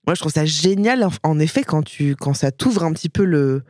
Moi, 0.08 0.14
je 0.16 0.20
trouve 0.22 0.32
ça 0.32 0.46
génial, 0.46 1.08
en- 1.24 1.40
effet, 1.40 1.64
quand, 1.64 1.84
tu, 1.84 2.16
quand 2.16 2.34
ça 2.34 2.52
t'ouvre 2.52 2.84
un 2.84 2.94
petit 2.94 3.10
peu 3.10 3.24
le 3.26 3.64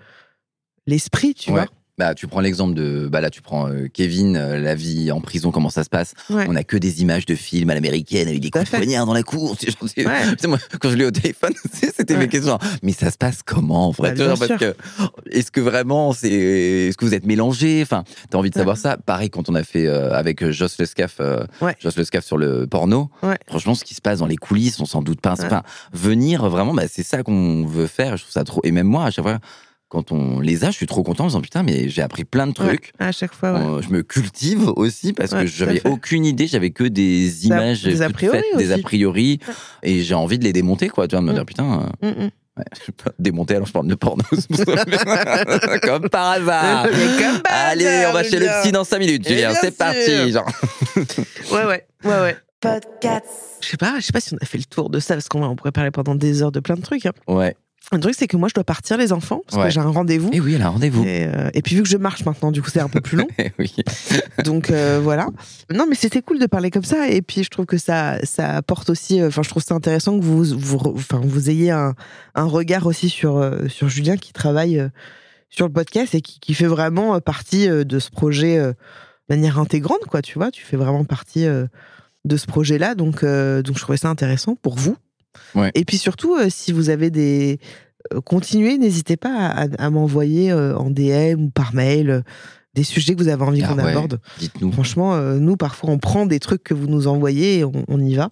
l'esprit, 0.87 1.33
tu 1.33 1.51
Ouais. 1.51 1.61
vois. 1.61 1.69
Bah, 1.97 2.13
tu 2.13 2.27
prends 2.27 2.41
l'exemple 2.41 2.73
de. 2.73 3.07
Bah 3.09 3.21
là, 3.21 3.29
tu 3.29 3.41
prends 3.41 3.69
euh, 3.69 3.87
Kevin, 3.91 4.35
euh, 4.35 4.59
la 4.59 4.75
vie 4.75 5.13
en 5.13 5.21
prison, 5.21 5.51
comment 5.51 5.69
ça 5.69 5.85
se 5.85 5.89
passe. 5.89 6.13
Ouais. 6.29 6.45
On 6.49 6.55
a 6.57 6.63
que 6.65 6.75
des 6.75 7.01
images 7.01 7.25
de 7.25 7.35
films 7.35 7.69
à 7.69 7.73
l'américaine 7.73 8.27
avec 8.27 8.41
des 8.41 8.49
coups 8.51 8.65
de 8.65 8.69
poignard 8.69 9.05
dans 9.05 9.13
la 9.13 9.23
cour. 9.23 9.51
Ouais. 9.51 9.57
tu 9.95 10.05
sais, 10.37 10.47
moi, 10.47 10.57
quand 10.81 10.89
je 10.89 10.95
l'ai 10.95 11.05
au 11.05 11.11
téléphone, 11.11 11.53
c'était 11.73 12.15
Ouais. 12.15 12.19
mes 12.19 12.27
questions. 12.27 12.59
Mais 12.83 12.91
ça 12.91 13.11
se 13.11 13.17
passe 13.17 13.43
comment 13.45 13.87
en 13.87 13.91
vrai 13.91 14.13
Bah, 14.13 14.33
Parce 14.37 14.59
que 14.59 14.75
est-ce 15.31 15.51
que 15.51 15.61
vraiment 15.61 16.11
c'est 16.11 16.29
est-ce 16.29 16.97
que 16.97 17.05
vous 17.05 17.13
êtes 17.13 17.25
mélangés 17.25 17.79
Enfin, 17.81 18.03
t'as 18.29 18.37
envie 18.37 18.49
de 18.49 18.55
savoir 18.55 18.75
ça. 18.75 18.97
Pareil 18.97 19.29
quand 19.29 19.49
on 19.49 19.55
a 19.55 19.63
fait 19.63 19.87
euh, 19.87 20.11
avec 20.13 20.43
euh, 20.43 20.51
Joss 20.51 20.77
Le 20.79 20.85
Scaf, 20.85 21.17
euh, 21.21 21.45
Ouais. 21.61 21.75
Joss 21.79 21.95
Le 21.95 22.03
Scaf 22.03 22.25
sur 22.25 22.37
le 22.37 22.67
porno. 22.67 23.09
Ouais. 23.23 23.37
Franchement, 23.47 23.73
ce 23.73 23.85
qui 23.85 23.95
se 23.95 24.01
passe 24.01 24.19
dans 24.19 24.27
les 24.27 24.35
coulisses, 24.37 24.81
on 24.81 24.85
s'en 24.85 25.01
doute 25.01 25.21
pas. 25.21 25.35
Ouais. 25.35 25.45
Enfin, 25.45 25.63
venir 25.93 26.49
vraiment, 26.49 26.73
bah, 26.73 26.83
c'est 26.91 27.03
ça 27.03 27.23
qu'on 27.23 27.65
veut 27.65 27.87
faire. 27.87 28.17
Je 28.17 28.23
trouve 28.23 28.33
ça 28.33 28.43
trop. 28.43 28.59
Et 28.65 28.71
même 28.71 28.87
moi, 28.87 29.05
à 29.05 29.11
chaque 29.11 29.23
fois, 29.23 29.39
quand 29.89 30.11
on 30.11 30.39
les 30.39 30.63
a, 30.65 30.71
je 30.71 30.75
suis 30.75 30.87
trop 30.87 31.03
content 31.03 31.25
en 31.25 31.27
disant 31.27 31.41
putain, 31.41 31.63
mais 31.63 31.89
j'ai 31.89 32.01
appris 32.01 32.25
plein 32.25 32.47
de 32.47 32.53
trucs. 32.53 32.91
Ouais, 32.99 33.05
à 33.07 33.11
chaque 33.11 33.33
fois, 33.33 33.53
ouais. 33.53 33.81
Je 33.83 33.89
me 33.89 34.01
cultive 34.03 34.67
aussi 34.75 35.13
parce 35.13 35.31
Ouais, 35.31 35.41
que 35.41 35.47
j'avais 35.47 35.81
aucune 35.85 36.25
idée, 36.25 36.47
j'avais 36.47 36.71
que 36.71 36.83
des 36.83 37.45
images 37.47 37.83
des 37.83 38.01
a 38.01 38.09
priori 38.09 38.39
faites, 38.51 38.57
des 38.57 38.71
a 38.71 38.77
priori, 38.79 39.39
et 39.83 40.01
j'ai 40.01 40.15
envie 40.15 40.39
de 40.39 40.43
les 40.43 40.53
démonter, 40.53 40.89
quoi. 40.89 41.07
Tu 41.07 41.15
vois, 41.15 41.21
de 41.21 41.25
me 41.27 41.31
Mm. 41.31 41.35
dire 41.35 41.45
putain, 41.45 41.87
euh, 42.01 42.07
Mm, 42.11 42.23
mm. 42.23 42.29
ouais, 42.57 42.63
je 42.79 42.91
peux 42.91 43.03
pas 43.05 43.11
démonter 43.19 43.55
alors 43.55 43.67
je 43.67 43.73
parle 43.73 43.87
de 43.87 43.95
porno. 43.95 44.23
Comme 45.83 46.09
par 46.09 46.31
hasard. 46.31 46.87
Mais 46.91 47.23
comme 47.23 47.41
par 47.41 47.53
Allez, 47.53 47.85
hasard, 47.85 48.09
on 48.11 48.13
va 48.13 48.23
chez 48.23 48.39
le 48.39 48.47
psy 48.61 48.71
dans 48.71 48.83
5 48.83 48.99
minutes, 48.99 49.27
Julien, 49.27 49.53
c'est 49.59 49.77
parti. 49.77 50.31
Genre. 50.31 50.49
Ouais, 51.51 51.65
ouais, 51.65 51.85
ouais, 52.03 52.19
ouais. 52.21 52.35
Je 53.61 53.67
sais 53.69 53.77
pas, 53.77 53.95
je 53.99 54.05
sais 54.05 54.11
pas 54.11 54.19
si 54.19 54.33
on 54.33 54.37
a 54.41 54.45
fait 54.45 54.57
le 54.57 54.63
tour 54.63 54.89
de 54.89 54.99
ça 54.99 55.13
parce 55.15 55.27
qu'on 55.29 55.43
on 55.43 55.55
pourrait 55.55 55.71
parler 55.71 55.91
pendant 55.91 56.15
des 56.15 56.41
heures 56.41 56.51
de 56.51 56.59
plein 56.59 56.75
de 56.75 56.81
trucs. 56.81 57.05
hein. 57.05 57.11
Ouais. 57.27 57.55
Un 57.91 57.99
truc, 57.99 58.15
c'est 58.17 58.27
que 58.27 58.35
moi, 58.35 58.49
je 58.49 58.53
dois 58.55 58.63
partir, 58.63 58.97
les 58.97 59.13
enfants, 59.13 59.41
parce 59.47 59.57
Ouais. 59.61 59.67
que 59.69 59.73
j'ai 59.73 59.79
un 59.79 59.89
rendez-vous. 59.89 60.29
Et 60.33 60.39
oui, 60.39 60.53
elle 60.55 60.61
a 60.63 60.67
un 60.67 60.69
rendez-vous. 60.69 61.03
Et, 61.03 61.25
euh, 61.27 61.49
et 61.53 61.61
puis 61.61 61.75
vu 61.75 61.83
que 61.83 61.87
je 61.89 61.97
marche 61.97 62.25
maintenant, 62.25 62.51
du 62.51 62.61
coup 62.61 62.69
c'est 62.71 62.79
un 62.79 62.89
peu 62.89 62.99
plus 63.01 63.15
long. 63.17 63.27
Eh 63.37 63.51
oui. 63.59 63.75
Donc 64.43 64.71
euh, 64.71 64.99
voilà. 65.01 65.27
Non 65.73 65.85
mais 65.87 65.95
c'était 65.95 66.21
cool 66.21 66.39
de 66.39 66.47
parler 66.47 66.71
comme 66.71 66.83
ça. 66.83 67.07
Et 67.09 67.21
puis 67.21 67.43
je 67.43 67.49
trouve 67.49 67.65
que 67.65 67.77
ça, 67.77 68.17
ça 68.23 68.55
apporte 68.55 68.89
aussi. 68.89 69.21
euh, 69.21 69.27
Enfin 69.27 69.43
je 69.43 69.49
trouve 69.49 69.63
ça 69.63 69.75
intéressant 69.75 70.17
que 70.19 70.23
vous, 70.25 70.43
vous, 70.57 70.77
enfin, 70.95 71.21
vous 71.23 71.49
ayez 71.49 71.69
un, 71.71 71.93
un 72.33 72.45
regard 72.45 72.85
aussi 72.87 73.09
sur, 73.09 73.51
sur 73.67 73.87
Julien 73.87 74.17
qui 74.17 74.33
travaille 74.33 74.83
sur 75.49 75.67
le 75.67 75.71
podcast 75.73 76.15
et 76.15 76.21
qui, 76.21 76.39
qui 76.39 76.53
fait 76.55 76.65
vraiment 76.65 77.19
partie 77.21 77.67
de 77.67 77.99
ce 77.99 78.09
projet 78.09 78.57
de 78.57 78.73
manière 79.29 79.59
intégrante 79.59 80.05
quoi. 80.09 80.21
Tu 80.23 80.37
vois, 80.39 80.49
tu 80.51 80.63
fais 80.65 80.77
vraiment 80.77 81.05
partie 81.05 81.45
de 81.45 82.37
ce 82.37 82.47
projet-là. 82.47 82.95
Donc 82.95 83.23
donc 83.23 83.75
je 83.77 83.81
trouvais 83.81 83.97
ça 83.97 84.09
intéressant 84.09 84.55
pour 84.55 84.75
vous. 84.75 84.97
Ouais. 85.55 85.71
Et 85.75 85.85
puis 85.85 85.97
surtout 85.97 86.35
euh, 86.35 86.47
si 86.49 86.71
vous 86.71 86.89
avez 86.89 87.09
des 87.09 87.59
euh, 88.13 88.21
continuez, 88.21 88.77
n'hésitez 88.77 89.17
pas 89.17 89.47
à, 89.47 89.89
m'envoyer 89.89 90.51
euh, 90.51 90.75
en 90.77 90.89
DM 90.91 91.45
ou 91.45 91.49
par 91.49 91.73
mail 91.73 92.23
des 92.73 92.83
sujets 92.83 93.15
que 93.15 93.23
vous 93.23 93.29
avez 93.29 93.43
envie 93.43 93.63
Ah 93.63 93.67
qu'on 93.69 93.77
ouais. 93.77 93.91
aborde. 93.91 94.19
Dites-nous. 94.39 94.71
Franchement, 94.71 95.17
nous, 95.17 95.55
parfois, 95.55 95.89
on 95.91 95.97
prend 95.97 96.25
des 96.25 96.39
trucs 96.39 96.61
que 96.63 96.73
vous 96.73 96.87
nous 96.87 97.07
envoyez 97.07 97.59
et 97.59 97.63
on, 97.63 97.71
on 97.87 98.01
y 98.01 98.15
va. 98.15 98.29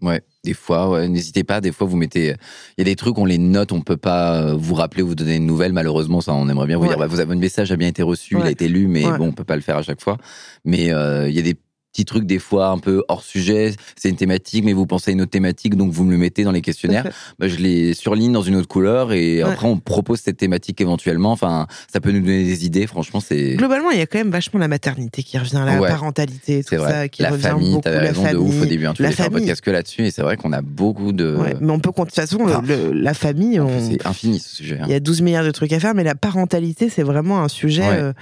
Ouais, 0.00 0.22
des 0.42 0.54
fois, 0.54 0.90
ouais, 0.90 1.08
n'hésitez 1.08 1.44
pas. 1.44 1.60
Des 1.60 1.70
fois, 1.70 1.86
vous 1.86 1.96
mettez. 1.96 2.28
Il 2.28 2.78
y 2.78 2.80
a 2.80 2.84
des 2.84 2.96
trucs, 2.96 3.18
on 3.18 3.24
les 3.26 3.38
note, 3.38 3.72
on 3.72 3.80
peut 3.82 3.96
pas 3.98 4.54
vous 4.54 4.74
rappeler, 4.74 5.02
vous 5.02 5.14
donner 5.14 5.36
une 5.36 5.46
nouvelle. 5.46 5.72
Malheureusement, 5.72 6.20
ça, 6.22 6.32
on 6.34 6.48
aimerait 6.48 6.66
bien 6.66 6.76
vous 6.78 6.82
Ouais. 6.84 6.88
dire. 6.88 6.98
bah, 6.98 7.06
vous 7.06 7.20
avez, 7.20 7.26
votre 7.28 7.40
message 7.40 7.72
a 7.72 7.76
bien 7.76 7.88
été 7.88 8.02
reçu, 8.02 8.36
il 8.38 8.46
a 8.46 8.50
été 8.50 8.68
lu, 8.68 8.86
mais 8.88 9.02
bon, 9.02 9.28
on 9.28 9.32
peut 9.32 9.44
pas 9.44 9.56
le 9.56 9.62
faire 9.62 9.76
à 9.76 9.82
chaque 9.82 10.00
fois. 10.02 10.16
Mais 10.64 10.84
il 10.86 11.34
y 11.34 11.38
a 11.38 11.42
des 11.42 11.56
petits 11.94 12.04
trucs, 12.04 12.26
des 12.26 12.40
fois, 12.40 12.68
un 12.68 12.78
peu 12.78 13.04
hors 13.08 13.22
sujet. 13.22 13.72
C'est 13.96 14.10
une 14.10 14.16
thématique, 14.16 14.64
mais 14.64 14.72
vous 14.72 14.84
pensez 14.84 15.12
à 15.12 15.14
une 15.14 15.20
autre 15.22 15.30
thématique, 15.30 15.76
donc 15.76 15.92
vous 15.92 16.02
me 16.04 16.10
le 16.10 16.18
mettez 16.18 16.42
dans 16.44 16.50
les 16.52 16.60
questionnaires. 16.60 17.08
Bah, 17.38 17.48
je 17.48 17.56
les 17.56 17.94
surligne 17.94 18.32
dans 18.32 18.42
une 18.42 18.56
autre 18.56 18.68
couleur 18.68 19.12
et 19.12 19.42
Ouais. 19.42 19.50
après, 19.50 19.66
on 19.66 19.78
propose 19.78 20.20
cette 20.20 20.36
thématique 20.36 20.80
éventuellement. 20.80 21.32
Enfin, 21.32 21.66
ça 21.92 22.00
peut 22.00 22.10
nous 22.12 22.20
donner 22.20 22.44
des 22.44 22.64
idées. 22.66 22.86
Franchement, 22.86 23.20
c'est. 23.20 23.54
Globalement, 23.54 23.90
il 23.90 23.98
y 23.98 24.02
a 24.02 24.06
quand 24.06 24.18
même 24.18 24.30
vachement 24.30 24.58
la 24.60 24.68
maternité 24.68 25.22
qui 25.22 25.38
revient, 25.38 25.62
la 25.64 25.80
Ouais. 25.80 25.88
parentalité, 25.88 26.62
tout 26.64 26.76
vrai. 26.76 26.90
ça, 26.90 27.08
qui 27.08 27.22
la 27.22 27.30
revient 27.30 27.42
famille, 27.42 27.72
beaucoup. 27.72 27.88
La 27.88 27.98
raison 28.00 28.22
de 28.30 28.36
ouf 28.36 28.62
au 28.62 28.66
début. 28.66 28.86
hein. 28.86 28.92
Tu 28.94 29.02
la 29.02 29.08
voulais 29.08 29.16
faire 29.16 29.26
un 29.26 29.30
podcast 29.30 29.60
que 29.60 29.70
là-dessus 29.70 30.06
et 30.06 30.10
c'est 30.10 30.22
vrai 30.22 30.36
qu'on 30.36 30.52
a 30.52 30.62
beaucoup 30.62 31.12
de. 31.12 31.34
Ouais, 31.36 31.54
mais 31.60 31.70
on 31.72 31.78
peut. 31.80 31.90
De 31.90 31.94
toute 32.04 32.14
façon, 32.14 32.38
Enfin, 32.42 32.62
le- 32.66 32.92
la 32.92 33.14
famille, 33.14 33.60
on- 33.60 33.68
C'est 33.90 34.04
infini 34.06 34.38
ce 34.40 34.54
sujet. 34.56 34.78
hein. 34.80 34.84
il 34.86 34.90
y 34.92 34.94
a 34.94 35.00
12 35.00 35.22
milliards 35.22 35.44
de 35.44 35.50
trucs 35.50 35.72
à 35.72 35.80
faire, 35.80 35.94
mais 35.94 36.04
la 36.04 36.14
parentalité, 36.14 36.88
c'est 36.88 37.02
vraiment 37.04 37.42
un 37.42 37.48
sujet 37.48 37.84
euh, 37.84 38.12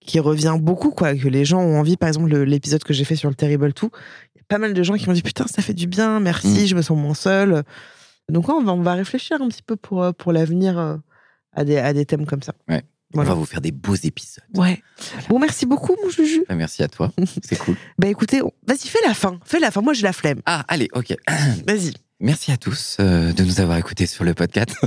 qui 0.00 0.18
revient 0.20 0.56
beaucoup, 0.60 0.90
quoi. 0.90 1.14
Que 1.14 1.28
les 1.28 1.44
gens 1.44 1.60
ont 1.60 1.78
envie, 1.78 1.96
par 1.96 2.08
exemple, 2.08 2.28
le- 2.30 2.44
l'épisode 2.44 2.82
que 2.84 2.92
j'ai 2.92 3.04
fait 3.04 3.16
sur 3.16 3.28
le 3.28 3.34
Terrible 3.34 3.72
Tout, 3.72 3.90
il 4.34 4.38
y 4.38 4.40
a 4.40 4.44
pas 4.48 4.58
mal 4.58 4.72
de 4.74 4.82
gens 4.82 4.94
qui 4.94 5.06
m'ont 5.06 5.12
dit 5.12 5.22
Putain, 5.22 5.46
ça 5.46 5.62
fait 5.62 5.74
du 5.74 5.86
bien, 5.86 6.20
merci, 6.20 6.64
Mm. 6.64 6.66
je 6.66 6.74
me 6.76 6.82
sens 6.82 6.96
moins 6.98 7.14
seule. 7.14 7.62
Donc, 8.28 8.48
ouais, 8.48 8.54
on 8.54 8.62
va, 8.62 8.72
on 8.72 8.82
va 8.82 8.94
réfléchir 8.94 9.40
un 9.42 9.48
petit 9.48 9.62
peu 9.62 9.76
pour, 9.76 10.02
euh, 10.02 10.12
pour 10.12 10.32
l'avenir 10.32 10.78
euh, 10.78 10.96
à, 11.52 11.64
des, 11.64 11.76
à 11.78 11.92
des 11.92 12.06
thèmes 12.06 12.26
comme 12.26 12.42
ça. 12.42 12.54
Ouais. 12.68 12.82
Voilà. 13.12 13.30
On 13.30 13.34
va 13.34 13.38
vous 13.40 13.44
faire 13.44 13.60
des 13.60 13.72
beaux 13.72 13.96
épisodes. 13.96 14.44
Ouais. 14.54 14.80
Bon, 15.28 15.40
merci 15.40 15.66
beaucoup, 15.66 15.96
mon 16.02 16.08
Juju. 16.10 16.44
Ah, 16.48 16.54
Merci 16.54 16.84
à 16.84 16.88
toi. 16.88 17.10
C'est 17.42 17.58
cool. 17.58 17.74
Bah 17.98 18.06
écoutez, 18.06 18.40
vas-y, 18.68 18.86
fais 18.86 19.00
la 19.04 19.14
fin. 19.14 19.40
Fais 19.44 19.58
la 19.58 19.72
fin. 19.72 19.80
Moi, 19.82 19.94
j'ai 19.94 20.04
la 20.04 20.12
flemme. 20.12 20.40
Ah, 20.46 20.64
allez, 20.68 20.88
ok. 20.94 21.16
Vas-y. 21.66 21.92
Merci 22.22 22.52
à 22.52 22.58
tous 22.58 22.98
euh, 23.00 23.32
de 23.32 23.42
nous 23.44 23.60
avoir 23.62 23.78
écoutés 23.78 24.04
sur 24.04 24.24
le 24.24 24.34
podcast. 24.34 24.72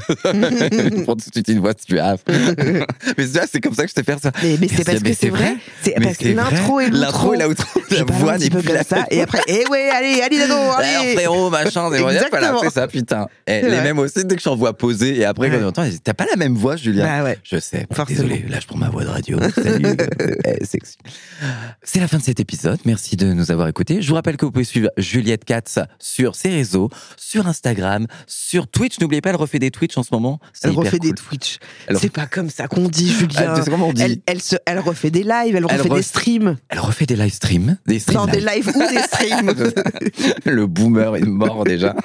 Pour 1.05 1.15
tout 1.17 1.29
de 1.29 1.33
suite 1.33 1.47
une 1.47 1.61
voix 1.61 1.73
suave. 1.75 2.19
mais 3.17 3.25
ça, 3.25 3.45
c'est 3.51 3.59
comme 3.59 3.73
ça 3.73 3.85
que 3.85 3.89
je 3.89 3.95
te 3.95 4.03
fais 4.03 4.19
ça. 4.21 4.31
Mais, 4.43 4.55
mais 4.61 4.67
c'est 4.67 4.83
parce 4.83 5.01
mais 5.01 5.11
que 5.11 5.17
c'est 5.19 5.29
vrai. 5.29 5.55
C'est 5.81 5.95
parce 5.99 6.17
que 6.17 6.27
l'intro 6.27 6.79
et 6.79 6.89
l'outro. 6.91 7.01
L'intro 7.01 7.33
et 7.33 7.37
l'outro. 7.39 7.81
Je 7.89 7.95
La 7.95 8.03
voix 8.03 8.37
n'est 8.37 8.51
plus 8.51 8.61
comme 8.61 8.75
la 8.75 8.83
ça. 8.83 9.05
Et 9.09 9.19
après, 9.23 9.39
eh 9.47 9.65
ouais, 9.67 9.89
allez, 9.89 10.21
allez, 10.21 10.41
Alors, 10.43 10.73
allez. 10.77 11.13
frérot, 11.15 11.49
machin, 11.49 11.89
des 11.89 11.99
voilà, 11.99 12.23
Exactement. 12.23 12.59
c'est 12.61 12.69
ça, 12.69 12.87
putain. 12.87 13.25
Eh, 13.47 13.61
C'est 13.63 13.69
les 13.69 13.81
mêmes 13.81 13.97
aussi, 13.97 14.23
dès 14.25 14.35
que 14.35 14.41
j'en 14.41 14.55
vois 14.55 14.77
poser, 14.77 15.17
et 15.17 15.25
après, 15.25 15.49
Ouais. 15.49 15.57
quand 15.57 15.63
on 15.63 15.67
entend, 15.69 15.89
t'as 16.03 16.13
pas 16.13 16.25
la 16.29 16.35
même 16.35 16.53
voix, 16.53 16.75
Julien. 16.75 17.03
Bah 17.05 17.23
ouais. 17.23 17.39
Je 17.43 17.57
sais. 17.59 17.87
Forcément. 17.91 18.21
Désolé, 18.27 18.45
là 18.47 18.59
je 18.59 18.67
prends 18.67 18.77
ma 18.77 18.89
voix 18.89 19.03
de 19.05 19.09
radio. 19.09 19.39
Salut. 19.55 19.85
Eh, 20.45 20.63
sexy. 20.65 20.97
C'est 21.81 21.99
la 21.99 22.07
fin 22.07 22.17
de 22.19 22.23
cet 22.23 22.39
épisode. 22.39 22.77
Merci 22.85 23.15
de 23.17 23.33
nous 23.33 23.49
avoir 23.51 23.67
écoutés. 23.67 24.03
Je 24.03 24.07
vous 24.09 24.13
rappelle 24.15 24.37
que 24.37 24.45
vous 24.45 24.51
pouvez 24.51 24.63
suivre 24.65 24.89
Juliette 24.97 25.45
Katz 25.45 25.79
sur 25.99 26.35
ses 26.35 26.49
réseaux, 26.49 26.89
sur 27.23 27.47
Instagram, 27.47 28.07
sur 28.27 28.67
Twitch. 28.67 28.99
N'oubliez 28.99 29.21
pas, 29.21 29.29
elle 29.29 29.35
refait 29.35 29.59
des 29.59 29.71
Twitch 29.71 29.97
en 29.97 30.03
ce 30.03 30.09
moment. 30.11 30.39
Elle 30.63 30.71
refait 30.71 30.99
des. 30.99 31.13
Twitch. 31.13 31.57
C'est 31.99 32.11
pas 32.11 32.25
comme 32.25 32.49
ça 32.49 32.67
qu'on 32.67 32.87
dit, 32.87 33.11
Julien. 33.11 33.53
Ah, 33.55 33.63
on 33.71 33.93
dit 33.93 34.01
Elle, 34.01 34.21
elle, 34.25 34.41
se, 34.41 34.55
elle 34.65 34.79
refait 34.79 35.11
des 35.11 35.23
lives, 35.23 35.55
elle 35.55 35.65
Elle 35.69 35.77
refait 35.81 35.89
des 35.89 36.01
streams. 36.01 36.57
Elle 36.69 36.79
refait 36.79 37.05
des 37.05 37.15
live 37.15 37.33
streams. 37.33 37.77
Des 37.87 37.99
streams 37.99 38.17
Non, 38.19 38.25
des 38.27 38.39
live. 38.39 38.65
lives 38.65 38.75
ou 38.75 38.79
des 38.89 39.01
streams. 39.01 39.53
Le 40.45 40.67
boomer 40.67 41.15
est 41.15 41.21
mort 41.25 41.63
déjà. 41.63 41.95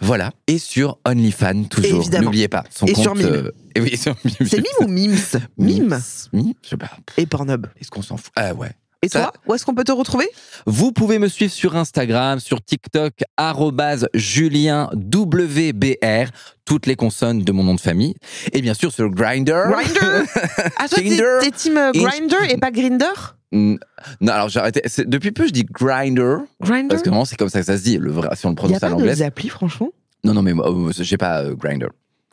voilà. 0.00 0.32
Et 0.46 0.58
sur 0.58 0.98
OnlyFans, 1.06 1.64
toujours. 1.64 2.00
Évidemment. 2.00 2.24
N'oubliez 2.24 2.48
pas. 2.48 2.64
Son 2.74 2.86
Et 2.86 2.92
compte, 2.92 3.02
sur 3.04 3.14
Mime. 3.14 3.26
euh, 3.26 3.50
et 3.74 3.80
oui, 3.80 3.96
sur 3.96 4.14
Mime. 4.24 4.34
C'est 4.48 4.56
Mime 4.58 4.66
ou 4.80 4.88
Mims? 4.88 5.40
Mime 5.58 6.00
Mime 6.32 6.54
Je 6.62 6.68
sais 6.68 6.76
pas. 6.76 6.90
et 7.16 7.26
Pornhub. 7.26 7.66
Est-ce 7.80 7.90
qu'on 7.90 8.02
s'en 8.02 8.16
fout? 8.16 8.32
Ah 8.36 8.54
ouais. 8.54 8.70
Et 9.02 9.08
Ça- 9.08 9.20
toi, 9.20 9.32
où 9.46 9.54
est-ce 9.54 9.64
qu'on 9.64 9.74
peut 9.74 9.84
te 9.84 9.92
retrouver? 9.92 10.26
Vous 10.66 10.90
pouvez 10.90 11.20
me 11.20 11.28
suivre 11.28 11.52
sur 11.52 11.76
Instagram, 11.76 12.40
sur 12.40 12.60
TikTok, 12.60 13.12
arrobase 13.36 14.08
Julien 14.12 14.90
WBR, 14.94 16.30
toutes 16.64 16.86
les 16.86 16.96
consonnes 16.96 17.42
de 17.42 17.52
mon 17.52 17.62
nom 17.62 17.74
de 17.74 17.80
famille. 17.80 18.14
Et 18.52 18.60
bien 18.60 18.74
sûr 18.74 18.92
sur 18.92 19.08
Grindr. 19.10 19.70
Grinder 19.70 20.24
Ah, 20.78 20.88
toi, 20.88 20.98
t'es 20.98 21.50
team 21.52 21.76
euh, 21.76 21.92
Grinder 21.92 22.36
et 22.50 22.56
pas 22.58 22.70
Grinder? 22.72 23.04
Non, 23.52 23.78
alors 24.26 24.48
j'ai 24.48 24.60
arrêté. 24.60 24.82
Depuis 25.06 25.30
peu, 25.32 25.46
je 25.46 25.52
dis 25.52 25.64
Grinder. 25.64 26.36
Grinder 26.60 26.88
Parce 26.88 27.02
que 27.02 27.08
vraiment, 27.08 27.24
c'est 27.24 27.36
comme 27.36 27.48
ça 27.48 27.60
que 27.60 27.66
ça 27.66 27.78
se 27.78 27.82
dit. 27.84 27.98
Le 27.98 28.10
vrai, 28.10 28.28
si 28.34 28.46
on 28.46 28.50
le 28.50 28.54
Il 28.54 28.56
y 28.56 28.58
a 28.58 28.62
prononce 28.62 28.76
à 28.76 28.80
pas 28.80 28.88
l'anglaise. 28.90 29.18
de 29.20 29.24
applis, 29.24 29.48
franchement? 29.48 29.90
Non, 30.24 30.34
non, 30.34 30.42
mais 30.42 30.52
moi, 30.52 30.68
euh, 30.70 30.90
j'ai 30.98 31.16
pas 31.16 31.42
euh, 31.44 31.54
Grindr. 31.54 31.86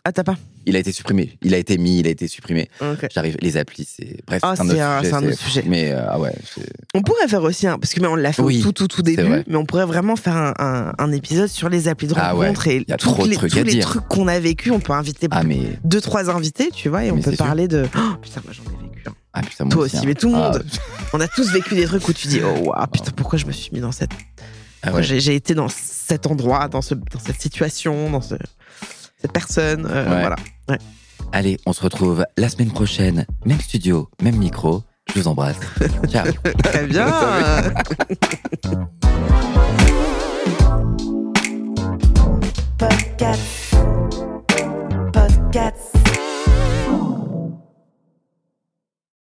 Ah, 0.08 0.12
t'as 0.12 0.24
pas 0.24 0.38
Il 0.68 0.76
a 0.76 0.80
été 0.80 0.92
supprimé. 0.92 1.36
Il 1.42 1.56
a 1.56 1.58
été 1.58 1.80
mis, 1.80 2.00
il 2.00 2.06
a 2.06 2.12
été 2.12 2.28
supprimé. 2.28 2.70
J'arrive, 3.12 3.38
les 3.42 3.58
applis, 3.58 3.86
c'est. 3.92 4.18
Bref, 4.28 4.40
Ah, 4.44 4.54
c'est 4.56 4.62
un 4.62 4.66
autre 4.70 4.76
sujet. 5.02 5.10
c'est 5.10 5.14
un 5.16 5.24
autre 5.28 5.40
sujet. 5.40 5.64
Mais 5.68 5.92
euh, 5.94 6.06
ah 6.08 6.20
ouais, 6.20 6.32
On 6.94 7.02
pourrait 7.02 7.28
faire 7.28 7.42
aussi 7.42 7.66
un, 7.66 7.80
parce 7.80 7.94
que 7.96 8.00
mais 8.02 8.08
on 8.08 8.16
l'a 8.16 8.32
fait 8.32 8.44
Oui, 8.44 8.60
au 8.60 8.64
tout 8.66 8.72
tout 8.72 8.88
tout 8.88 9.02
début, 9.02 9.24
mais 9.48 9.56
on 9.56 9.66
pourrait 9.66 9.88
vraiment 9.88 10.16
faire 10.16 10.36
un, 10.38 10.54
un- 10.60 10.94
un 11.00 11.12
épisode 11.12 11.48
sur 11.50 11.70
les 11.70 11.88
applis 11.88 12.06
de 12.08 12.14
Ah 12.16 12.36
ouais, 12.36 12.46
rencontre 12.48 12.68
et 12.68 12.86
tous 13.00 13.26
les, 13.26 13.36
trucs 13.36 13.52
tous 13.52 13.64
les 13.64 13.80
trucs 13.80 14.08
qu'on 14.08 14.28
a 14.28 14.40
vécu. 14.40 14.70
On 14.70 14.80
peut 14.80 14.94
inviter 14.94 15.28
Ah 15.32 15.42
mais 15.44 15.60
deux 15.84 16.02
trois 16.02 16.30
invités, 16.30 16.70
tu 16.72 16.90
vois, 16.90 17.04
et 17.04 17.12
on 17.12 17.20
peut 17.20 17.32
sûr. 17.32 17.38
parler 17.44 17.68
de. 17.68 17.88
Oh, 17.98 18.16
putain, 18.22 18.42
moi 18.46 18.54
j'en 18.54 18.64
ai 18.64 18.88
vécu. 18.88 19.04
ah 19.34 19.42
putain 19.42 19.64
moi 19.66 19.72
Toi 19.74 19.84
aussi, 19.86 19.98
hein. 19.98 20.02
mais 20.06 20.14
tout 20.14 20.30
le 20.30 20.36
Ah, 20.36 20.52
monde. 20.52 20.64
On 21.14 21.20
a 21.20 21.28
tous 21.28 21.52
vécu 21.52 21.74
des 21.74 21.86
trucs 21.86 22.08
où 22.08 22.14
tu 22.14 22.28
dis 22.28 22.42
oh 22.46 22.70
waouh, 22.70 22.88
putain 22.92 23.10
pourquoi 23.12 23.40
je 23.40 23.48
me 23.48 23.52
suis 23.52 23.72
mis 23.74 23.80
dans 23.80 23.92
cette, 23.92 24.12
ah 24.84 24.94
ouais. 24.94 25.02
j'ai, 25.02 25.20
j'ai 25.20 25.34
été 25.34 25.56
dans 25.56 25.68
cet 25.68 26.28
endroit, 26.28 26.68
dans 26.68 26.84
ce, 26.84 26.94
dans 26.94 27.20
cette 27.20 27.42
situation, 27.42 28.12
dans 28.12 28.22
ce, 28.22 28.36
cette 29.18 29.32
personne. 29.34 29.88
Euh, 29.90 30.06
voilà. 30.06 30.36
Allez, 31.32 31.58
on 31.66 31.74
se 31.74 31.82
retrouve 31.82 32.26
la 32.38 32.50
semaine 32.50 32.72
prochaine, 32.72 33.26
même 33.46 33.60
studio, 33.60 34.10
même 34.22 34.38
micro. 34.38 34.84
Je 35.14 35.20
vous 35.20 35.28
embrasse. 35.28 35.58
Ciao. 36.08 36.26
Très 36.64 36.88
bien. 36.88 37.08
Podcast. 42.78 43.76
Podcast. 45.14 45.85